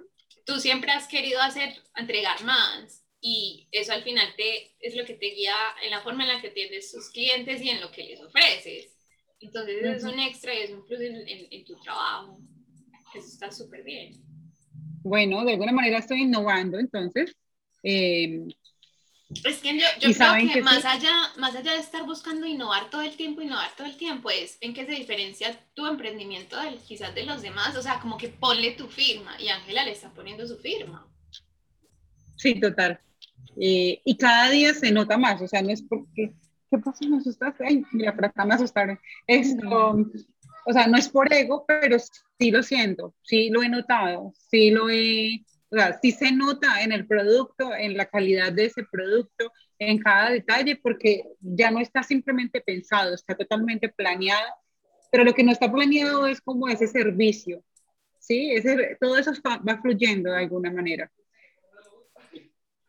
tú 0.46 0.60
siempre 0.60 0.92
has 0.92 1.08
querido 1.08 1.42
hacer, 1.42 1.82
entregar 1.96 2.44
más 2.44 3.04
y 3.20 3.68
eso 3.72 3.94
al 3.94 4.04
final 4.04 4.28
te, 4.36 4.76
es 4.80 4.96
lo 4.96 5.06
que 5.06 5.16
te 5.16 5.28
guía 5.28 5.56
en 5.84 5.92
la 5.92 6.02
forma 6.02 6.24
en 6.24 6.30
la 6.30 6.42
que 6.42 6.50
atiendes 6.50 6.92
tus 6.92 7.10
clientes 7.10 7.62
y 7.62 7.70
en 7.70 7.82
lo 7.82 7.92
que 7.92 8.04
les 8.04 8.22
ofreces. 8.22 8.96
Entonces 9.40 9.84
es 9.84 10.04
un 10.04 10.20
extra 10.20 10.54
y 10.54 10.60
es 10.60 10.72
un 10.72 10.86
plus 10.86 11.02
en, 11.02 11.28
en 11.28 11.66
tu 11.66 11.80
trabajo. 11.80 12.40
Eso 13.14 13.28
está 13.28 13.52
súper 13.52 13.84
bien. 13.84 14.27
Bueno, 15.08 15.46
de 15.46 15.54
alguna 15.54 15.72
manera 15.72 16.00
estoy 16.00 16.24
innovando, 16.24 16.80
entonces. 16.80 17.36
Eh, 17.84 18.48
es 19.44 19.60
que 19.60 19.78
yo, 19.78 19.86
yo 20.00 20.14
creo 20.14 20.54
que, 20.54 20.62
más, 20.62 20.86
allá, 20.86 21.12
más 21.38 21.56
allá 21.56 21.74
de 21.74 21.80
estar 21.80 22.06
buscando 22.06 22.48
innovar 22.48 22.90
todo 22.90 23.02
el 23.02 23.16
tiempo, 23.16 23.42
innovar 23.42 23.76
todo 23.76 23.88
el 23.88 23.98
tiempo, 23.98 24.30
es 24.30 24.58
en 24.62 24.74
qué 24.74 24.86
se 24.86 24.94
diferencia 24.94 25.60
tu 25.74 25.86
emprendimiento 25.86 26.60
del, 26.62 26.78
quizás 26.80 27.14
de 27.14 27.26
los 27.26 27.42
demás. 27.42 27.76
O 27.76 27.82
sea, 27.82 28.00
como 28.00 28.18
que 28.18 28.30
ponle 28.30 28.72
tu 28.72 28.88
firma 28.88 29.36
y 29.40 29.50
Ángela 29.50 29.84
le 29.84 29.92
está 29.92 30.10
poniendo 30.12 30.48
su 30.48 30.58
firma. 30.58 31.06
Sí, 32.38 32.60
total. 32.60 33.00
Eh, 33.60 34.02
y 34.06 34.18
cada 34.18 34.50
día 34.50 34.74
se 34.74 34.92
nota 34.92 35.18
más, 35.18 35.42
o 35.42 35.48
sea, 35.48 35.62
no 35.62 35.72
es 35.72 35.82
porque, 35.82 36.34
¿qué 36.70 36.78
pasa? 36.78 37.06
Me 37.08 37.18
asustaste. 37.18 37.66
Ay, 37.66 37.84
mira, 37.92 38.14
por 38.16 38.26
acá 38.26 38.46
me 38.46 38.56
asustaron. 38.56 39.00
Esto, 39.26 39.98
o 40.68 40.74
sea, 40.74 40.86
no 40.88 40.98
es 40.98 41.08
por 41.08 41.32
ego, 41.32 41.64
pero 41.66 41.98
sí 41.98 42.52
lo 42.52 42.62
siento, 42.62 43.16
sí 43.24 43.50
lo 43.50 43.64
he 43.64 43.70
notado, 43.70 44.34
sí 44.50 44.70
lo 44.70 44.90
he, 44.90 45.46
o 45.70 45.76
sea, 45.78 45.98
sí 46.02 46.12
se 46.12 46.34
nota 46.34 46.82
en 46.82 46.92
el 46.92 47.08
producto, 47.08 47.74
en 47.74 47.96
la 47.96 48.06
calidad 48.08 48.52
de 48.52 48.66
ese 48.66 48.84
producto, 48.84 49.54
en 49.80 49.98
cada 50.00 50.30
detalle, 50.30 50.76
porque 50.76 51.24
ya 51.40 51.72
no 51.72 51.80
está 51.80 52.04
simplemente 52.04 52.60
pensado, 52.60 53.14
está 53.14 53.34
totalmente 53.34 53.88
planeado, 53.88 54.54
pero 55.10 55.24
lo 55.24 55.34
que 55.34 55.44
no 55.44 55.54
está 55.54 55.72
planeado 55.72 56.28
es 56.28 56.42
como 56.42 56.68
ese 56.68 56.88
servicio, 56.88 57.64
¿sí? 58.20 58.52
Ese, 58.52 58.98
todo 59.00 59.18
eso 59.18 59.32
va 59.46 59.82
fluyendo 59.82 60.32
de 60.32 60.40
alguna 60.40 60.70
manera. 60.70 61.10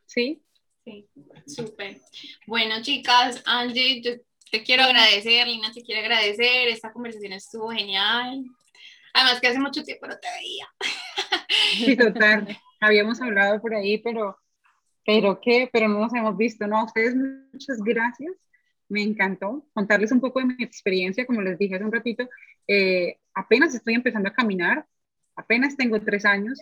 ¿Sí? 0.05 0.43
Sí, 0.85 1.09
súper. 1.47 2.01
Bueno, 2.47 2.83
chicas, 2.83 3.41
Angie, 3.47 4.01
yo 4.01 4.13
te 4.51 4.63
quiero 4.63 4.85
agradecer, 4.85 5.47
Lina, 5.47 5.73
te 5.73 5.83
quiero 5.83 6.01
agradecer. 6.01 6.69
Esta 6.69 6.93
conversación 6.93 7.33
estuvo 7.33 7.71
genial. 7.71 8.45
Además 9.15 9.41
que 9.41 9.49
hace 9.49 9.59
mucho 9.59 9.83
tiempo 9.83 10.07
no 10.07 10.19
te 10.19 10.29
veía. 10.41 10.69
Sí, 11.73 11.97
total. 11.97 12.59
Habíamos 12.81 13.21
hablado 13.21 13.61
por 13.61 13.75
ahí, 13.75 13.99
pero, 13.99 14.39
pero 15.05 15.39
qué, 15.41 15.69
pero 15.71 15.87
no 15.89 15.99
nos 15.99 16.15
hemos 16.15 16.37
visto. 16.37 16.67
No, 16.67 16.79
a 16.79 16.85
ustedes 16.85 17.15
muchas 17.15 17.79
gracias. 17.83 18.33
Me 18.89 19.03
encantó 19.03 19.67
contarles 19.75 20.13
un 20.13 20.21
poco 20.21 20.39
de 20.39 20.47
mi 20.47 20.65
experiencia. 20.65 21.27
Como 21.27 21.43
les 21.43 21.59
dije 21.59 21.75
hace 21.75 21.85
un 21.85 21.93
ratito, 21.93 22.29
eh, 22.67 23.19
apenas 23.35 23.75
estoy 23.75 23.95
empezando 23.95 24.29
a 24.29 24.33
caminar, 24.33 24.87
apenas 25.37 25.77
tengo 25.77 26.01
tres 26.01 26.25
años 26.25 26.59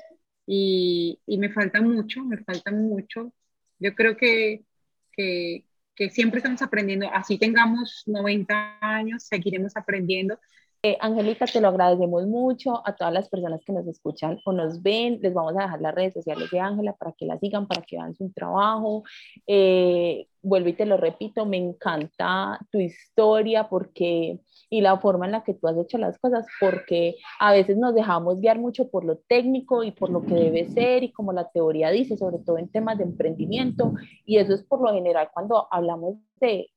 y, 0.46 1.20
y 1.26 1.38
me 1.38 1.50
falta 1.50 1.80
mucho, 1.80 2.24
me 2.24 2.38
falta 2.38 2.72
mucho. 2.72 3.32
Yo 3.78 3.94
creo 3.94 4.16
que, 4.16 4.64
que, 5.12 5.65
que 5.96 6.10
siempre 6.10 6.38
estamos 6.38 6.62
aprendiendo, 6.62 7.10
así 7.12 7.38
tengamos 7.38 8.04
90 8.06 8.78
años, 8.80 9.24
seguiremos 9.24 9.76
aprendiendo. 9.76 10.38
Eh, 10.82 10.96
Angélica, 11.00 11.46
te 11.46 11.60
lo 11.60 11.68
agradecemos 11.68 12.26
mucho 12.26 12.82
a 12.86 12.94
todas 12.94 13.12
las 13.12 13.28
personas 13.28 13.60
que 13.64 13.72
nos 13.72 13.86
escuchan 13.86 14.38
o 14.44 14.52
nos 14.52 14.82
ven. 14.82 15.18
Les 15.22 15.34
vamos 15.34 15.56
a 15.56 15.62
dejar 15.62 15.80
las 15.80 15.94
redes 15.94 16.14
sociales 16.14 16.50
de 16.50 16.60
Ángela 16.60 16.92
para 16.92 17.12
que 17.12 17.26
la 17.26 17.38
sigan, 17.38 17.66
para 17.66 17.82
que 17.82 17.96
vean 17.96 18.14
su 18.14 18.30
trabajo. 18.32 19.02
Eh, 19.46 20.28
vuelvo 20.42 20.68
y 20.68 20.74
te 20.74 20.86
lo 20.86 20.96
repito, 20.96 21.44
me 21.44 21.56
encanta 21.56 22.58
tu 22.70 22.78
historia 22.78 23.68
porque 23.68 24.40
y 24.68 24.80
la 24.80 24.98
forma 24.98 25.26
en 25.26 25.32
la 25.32 25.44
que 25.44 25.54
tú 25.54 25.68
has 25.68 25.76
hecho 25.76 25.98
las 25.98 26.18
cosas, 26.18 26.46
porque 26.60 27.16
a 27.38 27.52
veces 27.52 27.76
nos 27.76 27.94
dejamos 27.94 28.40
guiar 28.40 28.58
mucho 28.58 28.88
por 28.88 29.04
lo 29.04 29.18
técnico 29.18 29.84
y 29.84 29.92
por 29.92 30.10
lo 30.10 30.22
que 30.22 30.34
debe 30.34 30.68
ser 30.68 31.04
y 31.04 31.12
como 31.12 31.32
la 31.32 31.48
teoría 31.50 31.90
dice, 31.90 32.16
sobre 32.16 32.38
todo 32.38 32.58
en 32.58 32.68
temas 32.68 32.98
de 32.98 33.04
emprendimiento, 33.04 33.94
y 34.24 34.38
eso 34.38 34.54
es 34.54 34.62
por 34.64 34.80
lo 34.80 34.92
general 34.92 35.30
cuando 35.32 35.68
hablamos 35.70 36.16
de, 36.40 36.68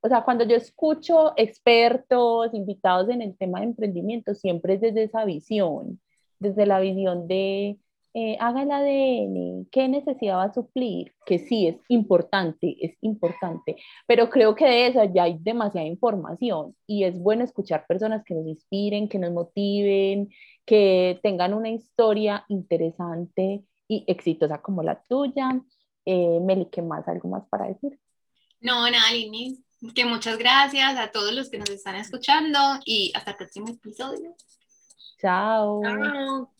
o 0.00 0.08
sea, 0.08 0.22
cuando 0.24 0.44
yo 0.44 0.56
escucho 0.56 1.32
expertos, 1.36 2.54
invitados 2.54 3.08
en 3.08 3.22
el 3.22 3.36
tema 3.36 3.60
de 3.60 3.66
emprendimiento, 3.66 4.34
siempre 4.34 4.74
es 4.74 4.80
desde 4.80 5.04
esa 5.04 5.24
visión, 5.24 6.00
desde 6.38 6.66
la 6.66 6.80
visión 6.80 7.26
de 7.28 7.78
eh, 8.14 8.36
haga 8.40 8.62
el 8.62 8.70
ADN, 8.72 9.68
qué 9.70 9.86
necesidad 9.86 10.38
va 10.38 10.44
a 10.44 10.54
suplir, 10.54 11.14
que 11.26 11.38
sí 11.38 11.66
es 11.66 11.76
importante, 11.88 12.76
es 12.80 12.96
importante, 13.02 13.76
pero 14.06 14.30
creo 14.30 14.54
que 14.54 14.64
de 14.64 14.86
eso 14.88 15.04
ya 15.14 15.24
hay 15.24 15.36
demasiada 15.38 15.86
información 15.86 16.74
y 16.86 17.04
es 17.04 17.18
bueno 17.18 17.44
escuchar 17.44 17.86
personas 17.86 18.24
que 18.24 18.34
nos 18.34 18.46
inspiren, 18.46 19.08
que 19.08 19.18
nos 19.18 19.32
motiven, 19.32 20.30
que 20.64 21.20
tengan 21.22 21.54
una 21.54 21.70
historia 21.70 22.44
interesante 22.48 23.62
y 23.86 24.04
exitosa 24.06 24.60
como 24.62 24.82
la 24.82 25.00
tuya. 25.08 25.60
Eh, 26.04 26.40
Meli, 26.40 26.66
¿qué 26.72 26.82
más? 26.82 27.06
¿Algo 27.08 27.28
más 27.28 27.46
para 27.48 27.68
decir? 27.68 28.00
No, 28.60 28.90
nada, 28.90 29.12
Lini, 29.12 29.62
que 29.94 30.04
muchas 30.04 30.38
gracias 30.38 30.96
a 30.96 31.10
todos 31.10 31.32
los 31.32 31.50
que 31.50 31.58
nos 31.58 31.70
están 31.70 31.94
escuchando 31.94 32.58
y 32.84 33.12
hasta 33.14 33.32
el 33.32 33.36
próximo 33.36 33.68
episodio. 33.68 34.34
Chao. 35.20 35.82
Chao. 35.82 36.57